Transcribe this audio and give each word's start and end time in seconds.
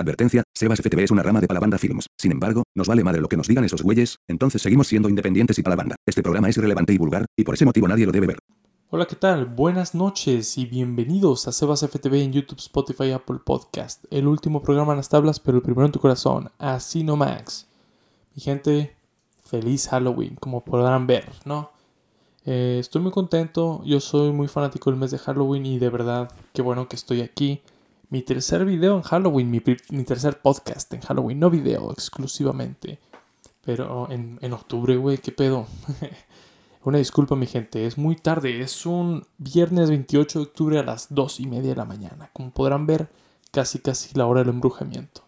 Advertencia, 0.00 0.42
Sebas 0.54 0.80
FTV 0.80 1.04
es 1.04 1.10
una 1.10 1.22
rama 1.22 1.40
de 1.40 1.46
Palabanda 1.46 1.76
Films. 1.78 2.06
Sin 2.18 2.32
embargo, 2.32 2.62
nos 2.74 2.88
vale 2.88 3.04
madre 3.04 3.20
lo 3.20 3.28
que 3.28 3.36
nos 3.36 3.46
digan 3.46 3.64
esos 3.64 3.82
güeyes, 3.82 4.16
entonces 4.28 4.62
seguimos 4.62 4.88
siendo 4.88 5.08
independientes 5.08 5.58
y 5.58 5.62
Palabanda. 5.62 5.96
Este 6.06 6.22
programa 6.22 6.48
es 6.48 6.56
irrelevante 6.56 6.92
y 6.92 6.98
vulgar, 6.98 7.26
y 7.36 7.44
por 7.44 7.54
ese 7.54 7.66
motivo 7.66 7.86
nadie 7.86 8.06
lo 8.06 8.12
debe 8.12 8.28
ver. 8.28 8.38
Hola, 8.88 9.06
¿qué 9.06 9.14
tal? 9.14 9.44
Buenas 9.44 9.94
noches 9.94 10.58
y 10.58 10.66
bienvenidos 10.66 11.46
a 11.46 11.52
Sebas 11.52 11.82
FTV 11.82 12.14
en 12.22 12.32
YouTube, 12.32 12.58
Spotify, 12.58 13.12
Apple 13.12 13.38
Podcast. 13.44 14.04
El 14.10 14.26
último 14.26 14.62
programa 14.62 14.94
en 14.94 14.96
las 14.96 15.08
tablas, 15.08 15.38
pero 15.38 15.58
el 15.58 15.62
primero 15.62 15.86
en 15.86 15.92
tu 15.92 16.00
corazón. 16.00 16.50
Así 16.58 17.04
no 17.04 17.16
Max. 17.16 17.68
Mi 18.34 18.42
gente, 18.42 18.96
feliz 19.44 19.86
Halloween, 19.88 20.34
como 20.36 20.64
podrán 20.64 21.06
ver, 21.06 21.28
¿no? 21.44 21.70
Eh, 22.46 22.78
estoy 22.80 23.02
muy 23.02 23.12
contento, 23.12 23.82
yo 23.84 24.00
soy 24.00 24.32
muy 24.32 24.48
fanático 24.48 24.90
del 24.90 24.98
mes 24.98 25.10
de 25.10 25.18
Halloween 25.18 25.66
y 25.66 25.78
de 25.78 25.90
verdad, 25.90 26.32
qué 26.54 26.62
bueno 26.62 26.88
que 26.88 26.96
estoy 26.96 27.20
aquí. 27.20 27.60
Mi 28.10 28.22
tercer 28.22 28.64
video 28.64 28.96
en 28.96 29.02
Halloween, 29.02 29.50
mi, 29.52 29.60
tercer 29.60 30.40
podcast 30.40 30.92
en 30.92 31.00
Halloween, 31.00 31.38
no 31.38 31.48
video 31.48 31.92
exclusivamente. 31.92 32.98
Pero 33.64 34.10
en, 34.10 34.36
en 34.42 34.52
octubre, 34.52 34.96
güey, 34.96 35.18
qué 35.18 35.30
pedo. 35.30 35.68
Una 36.84 36.98
disculpa, 36.98 37.36
mi 37.36 37.46
gente, 37.46 37.86
es 37.86 37.98
muy 37.98 38.16
tarde, 38.16 38.60
es 38.60 38.84
un 38.84 39.24
viernes 39.38 39.90
28 39.90 40.40
de 40.40 40.44
octubre 40.44 40.78
a 40.80 40.82
las 40.82 41.14
2 41.14 41.38
y 41.38 41.46
media 41.46 41.70
de 41.70 41.76
la 41.76 41.84
mañana. 41.84 42.30
Como 42.32 42.50
podrán 42.50 42.84
ver, 42.84 43.10
casi 43.52 43.78
casi 43.78 44.12
la 44.18 44.26
hora 44.26 44.40
del 44.40 44.48
embrujamiento. 44.48 45.22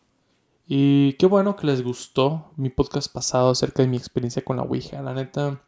Y 0.66 1.12
qué 1.14 1.26
bueno 1.26 1.54
que 1.54 1.68
les 1.68 1.84
gustó 1.84 2.50
mi 2.56 2.68
podcast 2.68 3.12
pasado 3.12 3.50
acerca 3.50 3.82
de 3.82 3.88
mi 3.88 3.96
experiencia 3.96 4.42
con 4.42 4.56
la 4.56 4.64
Ouija. 4.64 5.02
La 5.02 5.14
neta, 5.14 5.62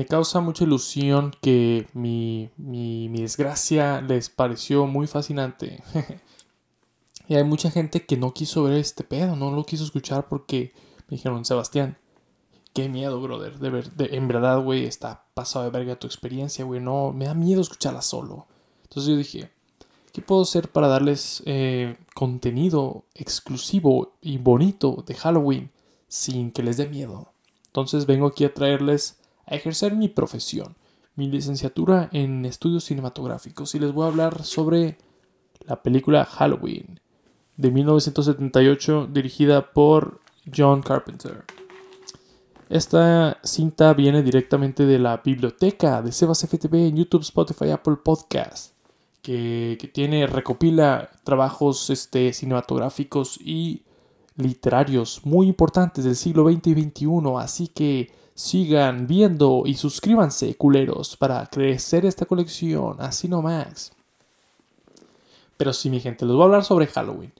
me 0.00 0.06
causa 0.06 0.40
mucha 0.40 0.64
ilusión 0.64 1.36
que 1.42 1.86
mi, 1.92 2.48
mi, 2.56 3.08
desgracia 3.08 4.00
les 4.00 4.30
pareció 4.30 4.86
muy 4.86 5.06
fascinante. 5.06 5.82
y 7.28 7.34
hay 7.34 7.44
mucha 7.44 7.70
gente 7.70 8.06
que 8.06 8.16
no 8.16 8.32
quiso 8.32 8.62
ver 8.62 8.78
este 8.78 9.04
pedo, 9.04 9.36
no 9.36 9.50
lo 9.50 9.62
quiso 9.66 9.84
escuchar 9.84 10.26
porque 10.26 10.72
me 11.10 11.18
dijeron, 11.18 11.44
Sebastián, 11.44 11.98
qué 12.72 12.88
miedo, 12.88 13.20
brother. 13.20 13.58
De 13.58 13.68
ver, 13.68 13.90
en 13.98 14.26
verdad, 14.26 14.62
güey, 14.62 14.86
está 14.86 15.26
pasado 15.34 15.66
de 15.66 15.70
verga 15.70 15.98
tu 15.98 16.06
experiencia, 16.06 16.64
güey. 16.64 16.80
No, 16.80 17.12
me 17.12 17.26
da 17.26 17.34
miedo 17.34 17.60
escucharla 17.60 18.00
solo. 18.00 18.46
Entonces 18.84 19.10
yo 19.10 19.18
dije, 19.18 19.50
¿qué 20.14 20.22
puedo 20.22 20.40
hacer 20.40 20.72
para 20.72 20.88
darles 20.88 21.42
eh, 21.44 21.98
contenido 22.14 23.04
exclusivo 23.14 24.14
y 24.22 24.38
bonito 24.38 25.04
de 25.06 25.14
Halloween 25.14 25.70
sin 26.08 26.52
que 26.52 26.62
les 26.62 26.78
dé 26.78 26.88
miedo? 26.88 27.34
Entonces 27.66 28.06
vengo 28.06 28.28
aquí 28.28 28.46
a 28.46 28.54
traerles 28.54 29.19
a 29.50 29.56
ejercer 29.56 29.94
mi 29.94 30.08
profesión, 30.08 30.76
mi 31.16 31.28
licenciatura 31.28 32.08
en 32.12 32.44
estudios 32.46 32.84
cinematográficos 32.84 33.74
y 33.74 33.80
les 33.80 33.92
voy 33.92 34.04
a 34.04 34.08
hablar 34.08 34.44
sobre 34.44 34.96
la 35.66 35.82
película 35.82 36.24
Halloween 36.24 37.00
de 37.56 37.70
1978 37.70 39.08
dirigida 39.12 39.72
por 39.72 40.20
John 40.56 40.80
Carpenter. 40.80 41.44
Esta 42.70 43.38
cinta 43.42 43.92
viene 43.94 44.22
directamente 44.22 44.86
de 44.86 44.98
la 44.98 45.16
biblioteca 45.18 46.00
de 46.02 46.12
Sebas 46.12 46.46
FTV 46.46 46.86
en 46.86 46.96
YouTube, 46.96 47.22
Spotify, 47.22 47.70
Apple 47.70 47.96
Podcast, 47.96 48.74
que, 49.20 49.90
tiene, 49.92 50.26
recopila 50.26 51.10
trabajos 51.24 51.90
este, 51.90 52.32
cinematográficos 52.32 53.38
y 53.44 53.82
literarios 54.36 55.20
muy 55.24 55.48
importantes 55.48 56.04
del 56.04 56.16
siglo 56.16 56.48
XX 56.48 56.68
y 56.68 56.82
XXI, 56.82 57.06
así 57.38 57.68
que 57.68 58.12
sigan 58.34 59.06
viendo 59.06 59.62
y 59.66 59.74
suscríbanse, 59.74 60.54
culeros, 60.56 61.16
para 61.16 61.46
crecer 61.46 62.06
esta 62.06 62.26
colección, 62.26 62.96
así 63.00 63.28
no 63.28 63.42
más. 63.42 63.92
Pero 65.56 65.72
sí, 65.72 65.90
mi 65.90 66.00
gente, 66.00 66.24
les 66.24 66.34
voy 66.34 66.42
a 66.42 66.44
hablar 66.46 66.64
sobre 66.64 66.86
Halloween. 66.86 67.32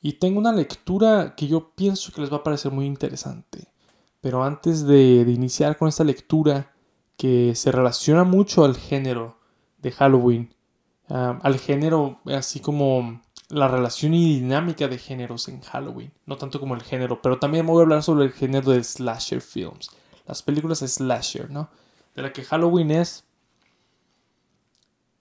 Y 0.00 0.12
tengo 0.12 0.38
una 0.38 0.52
lectura 0.52 1.34
que 1.34 1.48
yo 1.48 1.70
pienso 1.74 2.12
que 2.12 2.20
les 2.20 2.32
va 2.32 2.36
a 2.36 2.42
parecer 2.42 2.70
muy 2.70 2.86
interesante. 2.86 3.66
Pero 4.20 4.44
antes 4.44 4.86
de, 4.86 5.24
iniciar 5.26 5.76
con 5.76 5.88
esta 5.88 6.04
lectura 6.04 6.72
que 7.16 7.54
se 7.54 7.72
relaciona 7.72 8.22
mucho 8.22 8.64
al 8.64 8.76
género 8.76 9.38
de 9.78 9.92
Halloween, 9.92 10.54
al 11.08 11.58
género 11.58 12.20
así 12.26 12.60
como 12.60 13.20
la 13.48 13.68
relación 13.68 14.14
y 14.14 14.40
dinámica 14.40 14.88
de 14.88 14.98
géneros 14.98 15.48
en 15.48 15.60
Halloween, 15.60 16.12
no 16.26 16.36
tanto 16.36 16.60
como 16.60 16.74
el 16.74 16.82
género, 16.82 17.20
pero 17.20 17.38
también 17.38 17.66
voy 17.66 17.80
a 17.80 17.82
hablar 17.82 18.02
sobre 18.02 18.24
el 18.24 18.32
género 18.32 18.70
de 18.70 18.82
slasher 18.82 19.40
films, 19.40 19.90
las 20.26 20.42
películas 20.42 20.78
slasher, 20.78 21.50
¿no? 21.50 21.68
De 22.14 22.22
la 22.22 22.32
que 22.32 22.44
Halloween 22.44 22.90
es, 22.90 23.24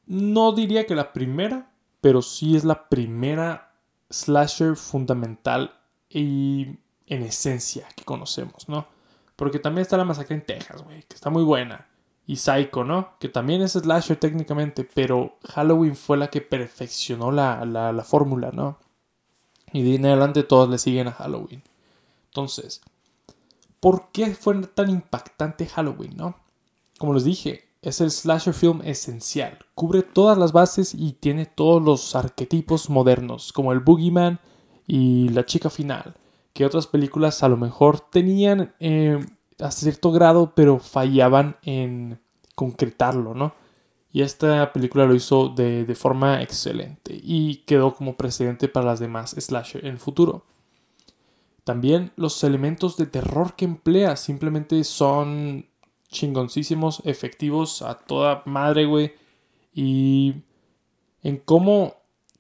no 0.06 0.52
diría 0.52 0.86
que 0.86 0.96
la 0.96 1.14
primera, 1.14 1.72
pero 2.02 2.22
sí 2.22 2.56
es 2.56 2.64
la 2.64 2.90
primera 2.90 3.74
slasher 4.09 4.75
fundamental 4.75 5.80
y 6.09 6.78
en 7.08 7.24
esencia 7.24 7.88
que 7.96 8.03
conocemos, 8.03 8.69
¿no? 8.69 8.88
Porque 9.36 9.59
también 9.59 9.81
está 9.81 9.97
la 9.97 10.06
masacre 10.06 10.36
en 10.36 10.46
Texas, 10.46 10.84
güey, 10.84 11.03
que 11.03 11.16
está 11.16 11.30
muy 11.30 11.44
buena. 11.44 11.88
Y 12.25 12.38
Psycho, 12.38 12.84
¿no? 12.86 13.18
Que 13.19 13.28
también 13.28 13.62
es 13.62 13.74
slasher 13.74 14.18
técnicamente, 14.18 14.88
pero 14.94 15.38
Halloween 15.50 15.96
fue 15.96 16.18
la 16.18 16.30
que 16.30 16.42
perfeccionó 16.42 17.31
la, 17.31 17.66
la, 17.66 18.03
fórmula, 18.03 18.52
¿no? 18.53 18.78
Y 19.74 19.81
de 19.84 19.96
en 19.96 20.06
adelante 20.06 20.44
todos 20.44 20.69
le 20.69 20.78
siguen 20.78 21.08
a 21.08 21.12
Halloween. 21.12 21.63
Entonces, 22.28 22.81
¿por 23.84 24.12
qué 24.14 24.34
fue 24.34 24.56
tan 24.68 24.90
impactante 24.90 25.68
Halloween, 25.68 26.16
no? 26.16 26.38
Como 26.98 27.14
les 27.14 27.26
dije, 27.26 27.66
es 27.82 28.00
el 28.00 28.12
slasher 28.12 28.54
film 28.54 28.82
esencial. 28.86 29.60
Cubre 29.76 30.04
todas 30.04 30.38
las 30.38 30.54
bases 30.54 30.96
y 30.96 31.12
tiene 31.12 31.46
todos 31.46 31.84
los 31.84 32.16
arquetipos 32.16 32.90
modernos, 32.90 33.52
como 33.52 33.74
el 33.74 33.82
boogeyman 33.82 34.40
y 34.88 35.28
la 35.30 35.46
chica 35.46 35.70
final 35.70 36.16
que 36.54 36.66
otras 36.66 36.88
películas 36.88 37.44
a 37.44 37.50
lo 37.50 37.58
mejor 37.58 38.00
tenían 38.00 38.74
eh, 38.80 39.20
a 39.60 39.72
cierto 39.72 40.12
grado, 40.12 40.54
pero 40.56 40.80
fallaban 40.80 41.58
en 41.64 42.20
concretarlo, 42.56 43.34
¿no? 43.34 43.54
Y 44.12 44.22
esta 44.22 44.72
película 44.72 45.06
lo 45.06 45.16
hizo 45.16 45.50
de, 45.50 45.86
de, 45.86 45.96
forma 45.96 46.44
excelente 46.44 47.20
y 47.22 47.64
quedó 47.66 47.96
como 47.96 48.16
precedente 48.16 48.68
para 48.68 48.86
las 48.86 49.00
demás 49.00 49.32
slasher 49.32 49.84
en 49.86 49.94
el 49.94 50.00
futuro. 50.00 50.46
También 51.63 52.12
los 52.16 52.44
elementos 52.44 52.97
de 52.97 53.06
terror 53.06 53.56
que 53.56 53.66
emplea 53.66 54.16
simplemente 54.16 54.84
son 54.84 55.68
chingoncísimos, 56.09 57.01
efectivos 57.06 57.81
a 57.81 57.97
toda 58.00 58.44
madre, 58.46 58.85
güey. 58.85 59.13
Y 59.74 60.35
en 61.22 61.38
cómo 61.38 61.96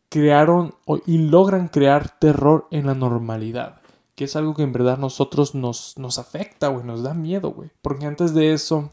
crearon 0.09 0.75
y 1.05 1.17
logran 1.17 1.69
crear 1.69 2.19
terror 2.19 2.67
en 2.69 2.85
la 2.85 2.93
normalidad 2.93 3.83
que 4.15 4.25
es 4.25 4.35
algo 4.35 4.53
que 4.53 4.63
en 4.63 4.71
verdad 4.71 4.97
nosotros 4.97 5.55
nos, 5.55 5.97
nos 5.97 6.19
afecta, 6.19 6.67
güey, 6.67 6.85
nos 6.85 7.03
da 7.03 7.13
miedo, 7.13 7.51
güey. 7.51 7.71
Porque 7.81 8.05
antes 8.05 8.33
de 8.33 8.53
eso, 8.53 8.91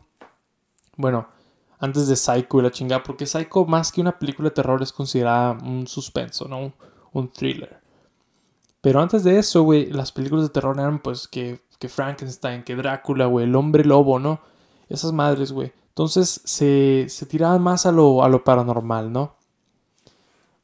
bueno, 0.96 1.28
antes 1.78 2.08
de 2.08 2.16
Psycho 2.16 2.58
y 2.58 2.62
la 2.62 2.70
chingada, 2.70 3.02
porque 3.02 3.26
Psycho 3.26 3.64
más 3.66 3.92
que 3.92 4.00
una 4.00 4.18
película 4.18 4.48
de 4.48 4.54
terror 4.54 4.82
es 4.82 4.92
considerada 4.92 5.52
un 5.52 5.86
suspenso, 5.86 6.48
¿no? 6.48 6.72
Un, 7.12 7.28
thriller. 7.28 7.79
Pero 8.80 9.00
antes 9.00 9.24
de 9.24 9.38
eso, 9.38 9.62
güey, 9.62 9.86
las 9.90 10.12
películas 10.12 10.44
de 10.44 10.50
terror 10.50 10.78
eran 10.78 11.00
pues 11.00 11.28
que, 11.28 11.60
que 11.78 11.88
Frankenstein, 11.88 12.62
que 12.62 12.76
Drácula, 12.76 13.26
güey, 13.26 13.46
el 13.46 13.54
hombre 13.54 13.84
lobo, 13.84 14.18
¿no? 14.18 14.40
Esas 14.88 15.12
madres, 15.12 15.52
güey. 15.52 15.72
Entonces 15.88 16.40
se, 16.44 17.06
se 17.08 17.26
tiraban 17.26 17.62
más 17.62 17.84
a 17.84 17.92
lo, 17.92 18.22
a 18.24 18.28
lo 18.28 18.42
paranormal, 18.42 19.12
¿no? 19.12 19.34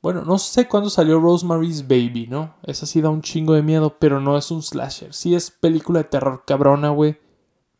Bueno, 0.00 0.22
no 0.24 0.38
sé 0.38 0.68
cuándo 0.68 0.88
salió 0.88 1.18
Rosemary's 1.18 1.88
Baby, 1.88 2.28
¿no? 2.28 2.54
Esa 2.62 2.86
sí 2.86 3.00
da 3.00 3.10
un 3.10 3.22
chingo 3.22 3.54
de 3.54 3.62
miedo, 3.62 3.96
pero 3.98 4.20
no 4.20 4.38
es 4.38 4.50
un 4.50 4.62
slasher. 4.62 5.12
Sí 5.12 5.34
es 5.34 5.50
película 5.50 5.98
de 5.98 6.08
terror 6.08 6.44
cabrona, 6.46 6.90
güey. 6.90 7.18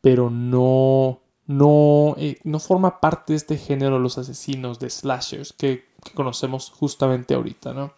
Pero 0.01 0.29
no. 0.29 1.21
No, 1.47 2.17
eh, 2.19 2.41
no 2.43 2.59
forma 2.59 3.01
parte 3.01 3.33
de 3.33 3.37
este 3.37 3.57
género 3.57 4.01
los 4.01 4.19
asesinos 4.19 4.81
de 4.81 4.91
slashers 4.91 5.53
que, 5.53 5.85
que 6.03 6.13
conocemos 6.13 6.71
justamente 6.71 7.35
ahorita, 7.35 7.73
¿no? 7.73 7.93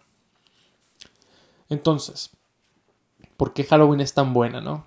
Entonces, 1.69 2.31
¿por 3.37 3.53
qué 3.53 3.63
Halloween 3.63 4.01
es 4.01 4.13
tan 4.13 4.33
buena, 4.33 4.59
no? 4.59 4.85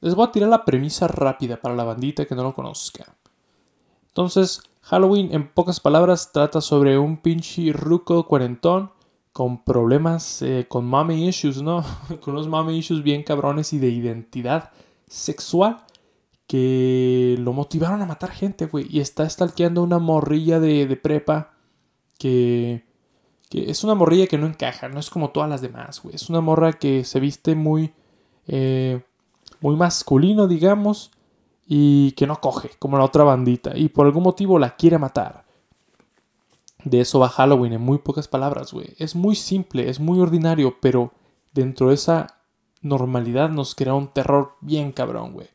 Les 0.00 0.14
voy 0.14 0.26
a 0.26 0.32
tirar 0.32 0.48
la 0.48 0.64
premisa 0.64 1.06
rápida 1.08 1.60
para 1.60 1.74
la 1.74 1.84
bandita 1.84 2.24
que 2.24 2.34
no 2.34 2.42
lo 2.42 2.54
conozca. 2.54 3.16
Entonces, 4.08 4.62
Halloween, 4.82 5.32
en 5.32 5.48
pocas 5.48 5.80
palabras, 5.80 6.32
trata 6.32 6.60
sobre 6.60 6.98
un 6.98 7.18
pinche 7.18 7.72
ruco 7.72 8.26
cuarentón 8.26 8.90
con 9.32 9.62
problemas, 9.62 10.42
eh, 10.42 10.66
con 10.68 10.86
mommy 10.86 11.28
issues, 11.28 11.62
¿no? 11.62 11.84
con 12.20 12.34
unos 12.34 12.48
mommy 12.48 12.78
issues 12.78 13.02
bien 13.02 13.22
cabrones 13.22 13.72
y 13.72 13.78
de 13.78 13.88
identidad 13.88 14.72
sexual 15.06 15.84
que 16.48 17.36
lo 17.38 17.52
motivaron 17.52 18.00
a 18.02 18.06
matar 18.06 18.30
gente, 18.30 18.66
güey. 18.66 18.86
Y 18.90 19.00
está 19.00 19.28
stalkeando 19.28 19.82
una 19.82 19.98
morrilla 19.98 20.58
de, 20.58 20.98
prepa 21.00 21.52
que, 22.18 22.87
que, 23.48 23.70
es 23.70 23.84
una 23.84 23.94
morrilla 23.94 24.26
que 24.26 24.38
no 24.38 24.46
encaja, 24.46 24.88
no 24.88 25.00
es 25.00 25.10
como 25.10 25.30
todas 25.30 25.48
las 25.48 25.60
demás, 25.60 26.02
güey. 26.02 26.14
Es 26.14 26.28
una 26.28 26.40
morra 26.40 26.72
que 26.74 27.04
se 27.04 27.20
viste 27.20 27.54
muy, 27.54 27.92
eh, 28.46 29.00
muy 29.60 29.76
masculino, 29.76 30.46
digamos 30.46 31.10
y 31.70 32.12
que 32.12 32.26
no 32.26 32.40
coge, 32.40 32.70
como 32.78 32.96
la 32.96 33.04
otra 33.04 33.24
bandita, 33.24 33.76
y 33.76 33.90
por 33.90 34.06
algún 34.06 34.22
motivo 34.22 34.58
la 34.58 34.74
quiere 34.74 34.96
matar. 34.96 35.44
De 36.82 37.00
eso 37.00 37.18
va 37.18 37.28
Halloween 37.28 37.74
en 37.74 37.82
muy 37.82 37.98
pocas 37.98 38.26
palabras, 38.26 38.72
güey. 38.72 38.94
Es 38.96 39.14
muy 39.14 39.36
simple, 39.36 39.90
es 39.90 40.00
muy 40.00 40.18
ordinario, 40.18 40.78
pero 40.80 41.12
dentro 41.52 41.88
de 41.88 41.96
esa 41.96 42.38
normalidad 42.80 43.50
nos 43.50 43.74
crea 43.74 43.92
un 43.92 44.08
terror 44.08 44.54
bien 44.62 44.92
cabrón, 44.92 45.34
güey. 45.34 45.48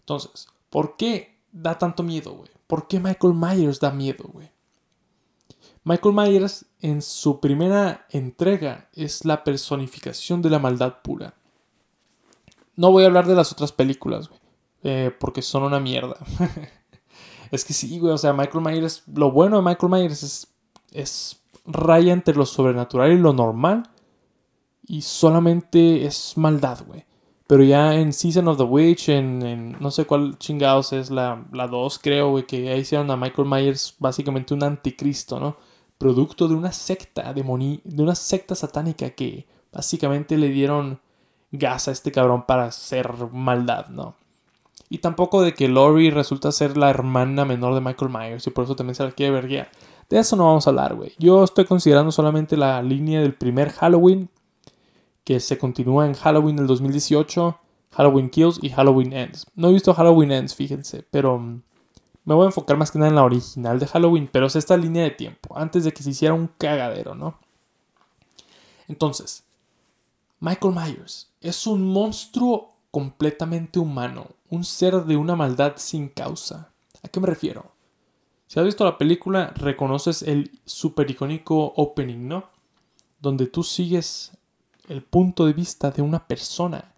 Entonces, 0.00 0.48
¿por 0.68 0.96
qué 0.96 1.38
da 1.52 1.78
tanto 1.78 2.02
miedo, 2.02 2.32
güey? 2.32 2.50
¿Por 2.66 2.88
qué 2.88 2.98
Michael 2.98 3.34
Myers 3.34 3.78
da 3.78 3.92
miedo, 3.92 4.24
güey? 4.32 4.50
Michael 5.88 6.14
Myers 6.14 6.66
en 6.82 7.00
su 7.00 7.40
primera 7.40 8.04
entrega 8.10 8.90
es 8.92 9.24
la 9.24 9.42
personificación 9.42 10.42
de 10.42 10.50
la 10.50 10.58
maldad 10.58 10.96
pura. 11.02 11.32
No 12.76 12.92
voy 12.92 13.04
a 13.04 13.06
hablar 13.06 13.26
de 13.26 13.34
las 13.34 13.52
otras 13.52 13.72
películas, 13.72 14.28
güey, 14.28 14.40
eh, 14.82 15.10
porque 15.18 15.40
son 15.40 15.62
una 15.62 15.80
mierda. 15.80 16.18
es 17.50 17.64
que 17.64 17.72
sí, 17.72 17.98
güey, 17.98 18.12
o 18.12 18.18
sea, 18.18 18.34
Michael 18.34 18.62
Myers, 18.62 19.02
lo 19.14 19.30
bueno 19.30 19.56
de 19.56 19.62
Michael 19.62 19.90
Myers 19.90 20.22
es, 20.22 20.48
es 20.92 21.40
raya 21.64 22.12
entre 22.12 22.34
lo 22.34 22.44
sobrenatural 22.44 23.10
y 23.10 23.16
lo 23.18 23.32
normal 23.32 23.88
y 24.86 25.00
solamente 25.00 26.04
es 26.04 26.36
maldad, 26.36 26.80
güey. 26.86 27.06
Pero 27.46 27.64
ya 27.64 27.94
en 27.94 28.12
Season 28.12 28.46
of 28.48 28.58
the 28.58 28.64
Witch, 28.64 29.08
en, 29.08 29.72
no 29.80 29.90
sé 29.90 30.04
cuál 30.04 30.36
chingados 30.36 30.92
es 30.92 31.10
la 31.10 31.46
2, 31.50 31.98
creo, 32.00 32.28
güey, 32.28 32.44
que 32.44 32.68
ahí 32.68 32.80
hicieron 32.80 33.10
a 33.10 33.16
Michael 33.16 33.48
Myers 33.48 33.96
básicamente 33.98 34.52
un 34.52 34.64
anticristo, 34.64 35.40
¿no? 35.40 35.56
Producto 35.98 36.48
de 36.48 36.54
una 36.54 36.72
secta 36.72 37.32
de 37.32 37.42
una 37.42 38.14
secta 38.14 38.54
satánica 38.54 39.10
que 39.10 39.46
básicamente 39.72 40.36
le 40.36 40.48
dieron 40.48 41.00
gas 41.50 41.88
a 41.88 41.92
este 41.92 42.12
cabrón 42.12 42.44
para 42.46 42.66
hacer 42.66 43.12
maldad, 43.32 43.88
¿no? 43.88 44.14
Y 44.90 44.98
tampoco 44.98 45.42
de 45.42 45.54
que 45.54 45.68
Lori 45.68 46.10
resulta 46.10 46.52
ser 46.52 46.76
la 46.76 46.90
hermana 46.90 47.44
menor 47.44 47.74
de 47.74 47.80
Michael 47.80 48.10
Myers 48.10 48.46
y 48.46 48.50
por 48.50 48.64
eso 48.64 48.76
también 48.76 48.94
se 48.94 49.04
la 49.04 49.12
quiere 49.12 49.32
verguiar. 49.32 49.70
De 50.08 50.18
eso 50.18 50.36
no 50.36 50.46
vamos 50.46 50.66
a 50.66 50.70
hablar, 50.70 50.94
güey. 50.94 51.12
Yo 51.18 51.44
estoy 51.44 51.66
considerando 51.66 52.10
solamente 52.10 52.56
la 52.56 52.82
línea 52.82 53.20
del 53.20 53.34
primer 53.34 53.70
Halloween 53.70 54.30
que 55.24 55.40
se 55.40 55.58
continúa 55.58 56.06
en 56.06 56.14
Halloween 56.14 56.56
del 56.56 56.66
2018, 56.66 57.58
Halloween 57.90 58.30
Kills 58.30 58.58
y 58.62 58.70
Halloween 58.70 59.12
Ends. 59.12 59.46
No 59.54 59.68
he 59.68 59.72
visto 59.74 59.92
Halloween 59.92 60.32
Ends, 60.32 60.54
fíjense, 60.54 61.04
pero 61.10 61.38
mm, 61.38 61.62
me 62.28 62.34
voy 62.34 62.44
a 62.44 62.48
enfocar 62.48 62.76
más 62.76 62.90
que 62.90 62.98
nada 62.98 63.08
en 63.08 63.14
la 63.14 63.24
original 63.24 63.78
de 63.78 63.86
Halloween, 63.86 64.28
pero 64.30 64.48
es 64.48 64.54
esta 64.54 64.76
línea 64.76 65.02
de 65.02 65.12
tiempo, 65.12 65.56
antes 65.56 65.84
de 65.84 65.92
que 65.92 66.02
se 66.02 66.10
hiciera 66.10 66.34
un 66.34 66.48
cagadero, 66.58 67.14
¿no? 67.14 67.38
Entonces, 68.86 69.44
Michael 70.38 70.74
Myers 70.74 71.32
es 71.40 71.66
un 71.66 71.90
monstruo 71.90 72.74
completamente 72.90 73.78
humano, 73.78 74.26
un 74.50 74.62
ser 74.62 75.06
de 75.06 75.16
una 75.16 75.36
maldad 75.36 75.76
sin 75.76 76.10
causa. 76.10 76.70
¿A 77.02 77.08
qué 77.08 77.18
me 77.18 77.28
refiero? 77.28 77.72
Si 78.46 78.60
has 78.60 78.66
visto 78.66 78.84
la 78.84 78.98
película, 78.98 79.54
reconoces 79.56 80.20
el 80.20 80.60
super 80.66 81.10
icónico 81.10 81.72
opening, 81.76 82.28
¿no? 82.28 82.50
Donde 83.20 83.46
tú 83.46 83.62
sigues 83.62 84.32
el 84.90 85.02
punto 85.02 85.46
de 85.46 85.54
vista 85.54 85.90
de 85.90 86.02
una 86.02 86.28
persona 86.28 86.92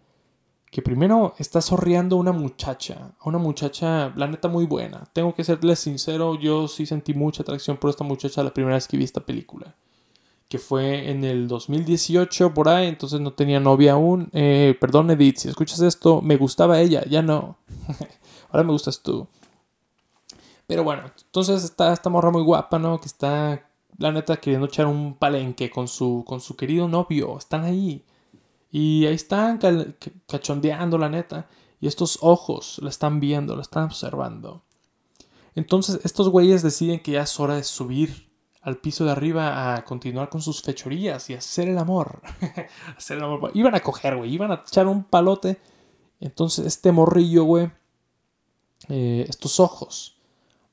que 0.71 0.83
primero 0.83 1.35
está 1.39 1.61
sorriando 1.61 2.17
a 2.17 2.21
una 2.21 2.33
muchacha, 2.33 3.13
a 3.19 3.29
una 3.29 3.39
muchacha, 3.39 4.13
la 4.15 4.29
neta, 4.29 4.49
muy 4.49 4.67
buena. 4.67 5.09
Tengo 5.13 5.35
que 5.35 5.43
serles 5.43 5.81
sincero, 5.81 6.39
yo 6.39 6.69
sí 6.69 6.87
sentí 6.87 7.13
mucha 7.13 7.43
atracción 7.43 7.77
por 7.77 7.91
esta 7.91 8.05
muchacha 8.05 8.45
la 8.45 8.55
primera 8.55 8.77
vez 8.77 8.87
que 8.87 8.97
vi 8.97 9.05
esta 9.05 9.21
película. 9.21 9.75
Que 10.49 10.59
fue 10.59 11.11
en 11.11 11.25
el 11.25 11.49
2018 11.49 12.55
por 12.55 12.69
ahí, 12.69 12.87
entonces 12.87 13.21
no 13.21 13.33
tenía 13.33 13.59
novia 13.59 13.93
aún. 13.93 14.29
Eh, 14.33 14.77
perdón, 14.81 15.11
Edith, 15.11 15.39
si 15.39 15.49
escuchas 15.49 15.81
esto, 15.81 16.23
me 16.23 16.37
gustaba 16.37 16.81
ella, 16.81 17.05
ya 17.05 17.23
no. 17.23 17.57
Ahora 18.51 18.65
me 18.65 18.73
gustas 18.73 19.01
tú. 19.03 19.27
Pero 20.69 20.85
bueno, 20.85 21.03
entonces 21.25 21.65
está 21.65 21.93
esta 21.93 22.11
morra 22.11 22.31
muy 22.31 22.43
guapa, 22.43 22.79
¿no? 22.79 23.01
Que 23.01 23.07
está 23.07 23.69
la 23.99 24.13
neta 24.13 24.37
queriendo 24.37 24.67
echar 24.67 24.87
un 24.87 25.15
palenque 25.15 25.69
con 25.69 25.89
su, 25.89 26.25
con 26.27 26.41
su 26.41 26.57
querido 26.57 26.87
novio. 26.87 27.37
Están 27.39 27.65
ahí. 27.65 28.05
Y 28.71 29.07
ahí 29.07 29.15
están 29.15 29.59
cachondeando, 30.27 30.99
la 30.99 31.09
neta. 31.09 31.49
Y 31.81 31.87
estos 31.87 32.19
ojos 32.21 32.79
la 32.83 32.91
están 32.91 33.21
viendo, 33.21 33.57
la 33.57 33.63
están 33.63 33.85
observando. 33.85 34.63
Entonces 35.55 36.01
estos 36.05 36.29
güeyes 36.29 36.63
deciden 36.63 37.01
que 37.01 37.13
ya 37.13 37.23
es 37.23 37.41
hora 37.41 37.57
de 37.57 37.65
subir 37.65 38.31
al 38.63 38.77
piso 38.77 39.05
de 39.05 39.13
arriba 39.13 39.75
a 39.75 39.85
continuar 39.85 40.29
con 40.29 40.43
sus 40.43 40.63
fechorías 40.63 41.29
y 41.31 41.35
hacer 41.35 41.69
el 41.69 41.79
amor. 41.79 42.21
hacer 42.97 43.17
el 43.17 43.25
amor. 43.25 43.51
Iban 43.55 43.75
a 43.75 43.81
coger, 43.81 44.17
güey. 44.17 44.33
Iban 44.33 44.53
a 44.53 44.63
echar 44.67 44.87
un 44.87 45.05
palote. 45.05 45.61
Entonces 46.21 46.67
este 46.67 46.93
morrillo, 46.93 47.45
güey. 47.45 47.71
Eh, 48.89 49.27
estos 49.29 49.61
ojos 49.61 50.19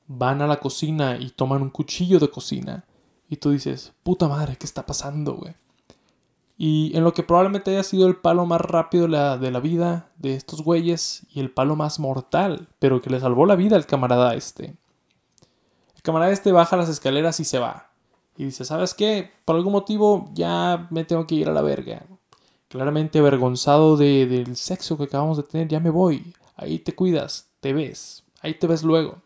van 0.06 0.40
a 0.42 0.46
la 0.46 0.60
cocina 0.60 1.16
y 1.18 1.30
toman 1.30 1.62
un 1.62 1.70
cuchillo 1.70 2.18
de 2.18 2.30
cocina 2.30 2.84
y 3.28 3.36
tú 3.36 3.50
dices, 3.50 3.92
puta 4.02 4.26
madre, 4.26 4.56
¿qué 4.56 4.64
está 4.64 4.84
pasando, 4.86 5.34
güey? 5.34 5.54
Y 6.60 6.90
en 6.96 7.04
lo 7.04 7.14
que 7.14 7.22
probablemente 7.22 7.70
haya 7.70 7.84
sido 7.84 8.08
el 8.08 8.16
palo 8.16 8.44
más 8.44 8.60
rápido 8.60 9.04
de 9.04 9.50
la, 9.52 9.60
vida 9.60 10.10
de 10.16 10.34
estos 10.34 10.62
güeyes 10.62 11.22
y 11.32 11.38
el 11.38 11.52
palo 11.52 11.76
más 11.76 12.00
mortal, 12.00 12.66
pero 12.80 13.00
que 13.00 13.10
le 13.10 13.20
salvó 13.20 13.46
la 13.46 13.54
vida 13.54 13.76
al 13.76 13.86
camarada 13.86 14.34
este. 14.34 14.74
El 15.94 16.02
camarada 16.02 16.32
este 16.32 16.50
baja 16.50 16.76
las 16.76 16.88
escaleras 16.88 17.38
y 17.38 17.44
se 17.44 17.60
va. 17.60 17.90
Y 18.36 18.44
dice, 18.44 18.64
¿sabes 18.64 18.92
qué? 18.92 19.30
Por 19.44 19.54
algún 19.54 19.72
motivo 19.72 20.30
ya 20.34 20.88
me 20.90 21.04
tengo 21.04 21.28
que 21.28 21.36
ir 21.36 21.48
a 21.48 21.52
la 21.52 21.62
verga. 21.62 22.02
Claramente 22.66 23.20
avergonzado 23.20 23.96
del 23.96 24.56
sexo 24.56 24.98
que 24.98 25.04
acabamos 25.04 25.36
de 25.36 25.44
tener, 25.44 25.68
ya 25.68 25.78
me 25.78 25.90
voy. 25.90 26.34
Ahí 26.56 26.80
te 26.80 26.92
cuidas, 26.92 27.46
te 27.60 27.72
ves. 27.72 28.24
Ahí 28.40 28.54
te 28.54 28.66
ves 28.66 28.82
luego. 28.82 29.22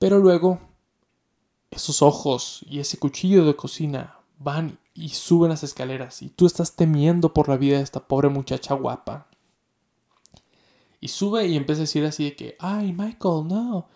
Pero 0.00 0.18
luego 0.18 0.58
esos 1.70 2.02
ojos 2.02 2.64
y 2.68 2.80
ese 2.80 2.98
cuchillo 2.98 3.44
de 3.44 3.54
cocina 3.54 4.18
van 4.38 4.78
y 4.94 5.08
suben 5.10 5.50
las 5.50 5.64
escaleras 5.64 6.22
y 6.22 6.30
tú 6.30 6.46
estás 6.46 6.76
temiendo 6.76 7.34
por 7.34 7.48
la 7.48 7.56
vida 7.56 7.78
de 7.78 7.82
esta 7.82 8.00
pobre 8.00 8.28
muchacha 8.28 8.74
guapa. 8.74 9.26
Y 11.00 11.08
sube 11.08 11.46
y 11.46 11.56
empieza 11.56 11.80
a 11.80 11.82
decir 11.82 12.04
así 12.04 12.24
de 12.24 12.36
que, 12.36 12.56
ay 12.60 12.92
Michael, 12.92 13.46
no. 13.48 13.88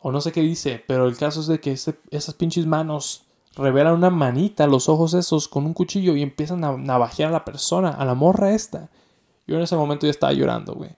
O 0.00 0.12
no 0.12 0.20
sé 0.20 0.32
qué 0.32 0.40
dice, 0.40 0.82
pero 0.86 1.06
el 1.06 1.16
caso 1.16 1.40
es 1.40 1.46
de 1.46 1.60
que 1.60 1.72
esas 1.72 2.34
pinches 2.34 2.66
manos 2.66 3.24
revelan 3.56 3.94
una 3.94 4.10
manita, 4.10 4.66
los 4.66 4.88
ojos 4.88 5.14
esos, 5.14 5.48
con 5.48 5.64
un 5.66 5.74
cuchillo 5.74 6.16
y 6.16 6.22
empiezan 6.22 6.64
a 6.64 6.76
navajear 6.76 7.30
a 7.30 7.32
la 7.32 7.44
persona, 7.44 7.90
a 7.90 8.04
la 8.04 8.14
morra 8.14 8.52
esta. 8.52 8.90
Yo 9.46 9.56
en 9.56 9.62
ese 9.62 9.76
momento 9.76 10.06
ya 10.06 10.10
estaba 10.10 10.32
llorando, 10.32 10.74
güey. 10.74 10.90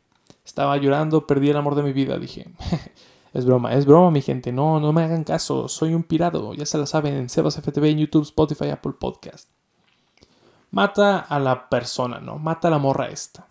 Estaba 0.44 0.76
llorando, 0.76 1.26
perdí 1.26 1.50
el 1.50 1.56
amor 1.56 1.75
de 1.75 1.82
mi 1.82 1.93
vida, 1.93 2.19
dije. 2.19 2.46
Es 3.32 3.46
broma, 3.46 3.73
es 3.73 3.87
broma, 3.87 4.11
mi 4.11 4.20
gente. 4.20 4.52
No, 4.52 4.79
no 4.79 4.93
me 4.93 5.02
hagan 5.02 5.25
caso. 5.25 5.69
Soy 5.69 5.94
un 5.94 6.02
pirado. 6.02 6.52
Ya 6.55 6.67
se 6.67 6.79
la 6.79 6.87
saben 6.87 7.14
en 7.14 7.29
Sebas 7.29 7.56
FTV, 7.56 7.84
en 7.90 7.99
YouTube, 7.99 8.23
Spotify, 8.23 8.69
Apple 8.69 8.93
Podcast. 8.99 9.49
Mata 10.70 11.19
a 11.19 11.38
la 11.38 11.69
persona, 11.69 12.20
¿no? 12.20 12.38
Mata 12.38 12.68
a 12.68 12.71
la 12.71 12.78
morra 12.78 13.09
esta. 13.09 13.49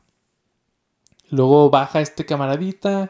Luego 1.30 1.70
baja 1.70 2.02
este 2.02 2.26
camaradita 2.26 3.10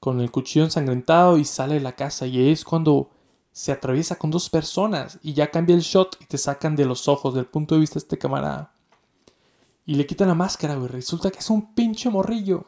con 0.00 0.20
el 0.20 0.30
cuchillo 0.30 0.64
ensangrentado 0.64 1.38
y 1.38 1.44
sale 1.44 1.74
de 1.74 1.80
la 1.80 1.96
casa. 1.96 2.26
Y 2.26 2.50
es 2.50 2.64
cuando 2.64 3.10
se 3.52 3.72
atraviesa 3.72 4.16
con 4.16 4.30
dos 4.30 4.50
personas 4.50 5.18
y 5.22 5.32
ya 5.32 5.50
cambia 5.50 5.76
el 5.76 5.82
shot 5.82 6.16
y 6.20 6.26
te 6.26 6.38
sacan 6.38 6.76
de 6.76 6.84
los 6.84 7.08
ojos, 7.08 7.34
del 7.34 7.46
punto 7.46 7.74
de 7.74 7.82
vista 7.82 7.94
de 7.94 8.00
este 8.00 8.18
camarada. 8.18 8.72
Y 9.86 9.94
le 9.94 10.06
quitan 10.06 10.28
la 10.28 10.34
máscara, 10.34 10.74
güey. 10.74 10.88
Resulta 10.88 11.30
que 11.30 11.38
es 11.38 11.50
un 11.50 11.74
pinche 11.74 12.10
morrillo. 12.10 12.66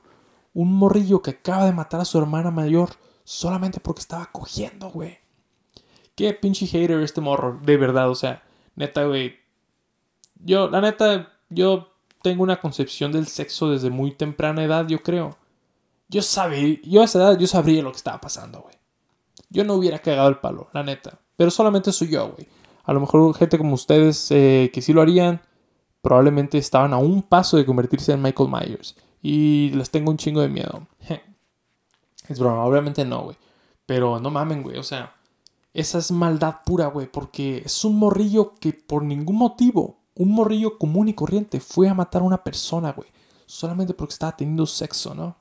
Un 0.55 0.73
morrillo 0.73 1.21
que 1.21 1.33
acaba 1.33 1.67
de 1.67 1.73
matar 1.73 2.01
a 2.01 2.05
su 2.05 2.19
hermana 2.19 2.51
mayor 2.51 2.91
solamente 3.25 3.81
porque 3.81 4.01
estaba 4.01 4.27
cogiendo, 4.27 4.91
güey. 4.91 5.19
Qué 6.15 6.33
pinche 6.33 6.67
hater 6.67 7.01
este 7.01 7.21
morro, 7.21 7.59
de 7.63 7.77
verdad, 7.77 8.09
o 8.09 8.15
sea, 8.15 8.43
neta, 8.77 9.05
güey. 9.05 9.37
Yo, 10.37 10.69
la 10.69 10.81
neta, 10.81 11.33
yo 11.49 11.89
tengo 12.23 12.43
una 12.43 12.61
concepción 12.61 13.11
del 13.11 13.27
sexo 13.27 13.71
desde 13.71 13.91
muy 13.91 14.13
temprana 14.13 14.63
edad, 14.63 14.87
yo 14.87 15.03
creo. 15.03 15.37
Yo 16.09 16.23
sabía, 16.23 16.79
yo 16.85 17.01
a 17.03 17.05
esa 17.07 17.19
edad, 17.19 17.39
yo 17.39 17.47
sabría 17.47 17.83
lo 17.83 17.91
que 17.91 17.97
estaba 17.97 18.21
pasando, 18.21 18.61
güey. 18.61 18.75
Yo 19.51 19.65
no 19.65 19.75
hubiera 19.75 19.99
cagado 19.99 20.29
el 20.29 20.39
palo, 20.39 20.69
la 20.73 20.83
neta. 20.83 21.19
Pero 21.37 21.51
solamente 21.51 21.93
soy 21.93 22.09
yo, 22.09 22.31
güey. 22.33 22.47
A 22.85 22.93
lo 22.93 23.01
mejor 23.01 23.35
gente 23.35 23.59
como 23.59 23.75
ustedes 23.75 24.31
eh, 24.31 24.71
que 24.73 24.83
sí 24.83 24.93
lo 24.93 25.01
harían, 25.01 25.41
probablemente 26.03 26.59
estaban 26.59 26.93
a 26.93 26.99
un 26.99 27.23
paso 27.23 27.57
de 27.57 27.65
convertirse 27.65 28.13
en 28.13 28.23
Michael 28.23 28.51
Myers. 28.51 28.95
Y 29.23 29.71
les 29.71 29.91
tengo 29.91 30.11
un 30.11 30.19
chingo 30.19 30.43
de 30.43 30.49
miedo. 30.49 30.87
Es 32.29 32.39
broma, 32.39 32.65
obviamente 32.65 33.05
no, 33.05 33.23
güey. 33.25 33.37
Pero 33.87 34.19
no 34.21 34.31
mamen, 34.31 34.63
güey. 34.63 34.79
O 34.79 34.83
sea, 34.83 35.15
esa 35.73 35.99
es 35.99 36.11
maldad 36.11 36.57
pura, 36.65 36.87
güey. 36.87 37.07
Porque 37.11 37.63
es 37.65 37.85
un 37.85 37.99
morrillo 37.99 38.55
que 38.61 38.73
por 38.73 39.03
ningún 39.03 39.37
motivo, 39.37 39.99
un 40.15 40.33
morrillo 40.33 40.79
común 40.79 41.09
y 41.09 41.15
corriente, 41.15 41.61
fue 41.61 41.89
a 41.89 41.95
matar 41.95 42.23
a 42.23 42.27
una 42.27 42.43
persona, 42.43 42.93
güey. 42.93 43.09
Solamente 43.47 43.95
porque 43.95 44.13
estaba 44.13 44.37
teniendo 44.37 44.67
sexo, 44.67 45.15
¿no? 45.15 45.37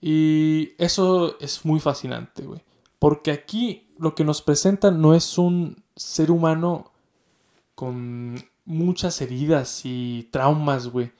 Y 0.00 0.74
eso 0.78 1.38
es 1.40 1.64
muy 1.64 1.80
fascinante, 1.80 2.42
güey. 2.42 2.60
Porque 2.98 3.30
aquí 3.30 3.88
lo 3.98 4.14
que 4.14 4.24
nos 4.24 4.42
presentan 4.42 5.00
no 5.00 5.14
es 5.14 5.38
un 5.38 5.82
ser 5.96 6.30
humano 6.30 6.92
con 7.74 8.44
muchas 8.64 9.20
heridas 9.20 9.82
y 9.84 10.28
traumas, 10.30 10.88
güey, 10.88 11.12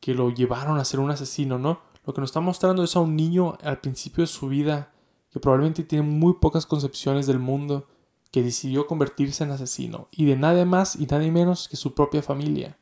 que 0.00 0.14
lo 0.14 0.30
llevaron 0.30 0.78
a 0.78 0.84
ser 0.84 1.00
un 1.00 1.10
asesino, 1.10 1.58
¿no? 1.58 1.80
Lo 2.10 2.14
que 2.14 2.22
nos 2.22 2.30
está 2.30 2.40
mostrando 2.40 2.82
es 2.82 2.96
a 2.96 3.00
un 3.00 3.14
niño 3.14 3.56
al 3.62 3.78
principio 3.78 4.22
de 4.22 4.26
su 4.26 4.48
vida 4.48 4.90
que 5.30 5.38
probablemente 5.38 5.84
tiene 5.84 6.04
muy 6.04 6.34
pocas 6.40 6.66
concepciones 6.66 7.28
del 7.28 7.38
mundo, 7.38 7.86
que 8.32 8.42
decidió 8.42 8.88
convertirse 8.88 9.44
en 9.44 9.52
asesino 9.52 10.08
y 10.10 10.24
de 10.24 10.34
nadie 10.34 10.64
más 10.64 10.96
y 10.96 11.06
nadie 11.06 11.30
menos 11.30 11.68
que 11.68 11.76
su 11.76 11.94
propia 11.94 12.20
familia. 12.20 12.76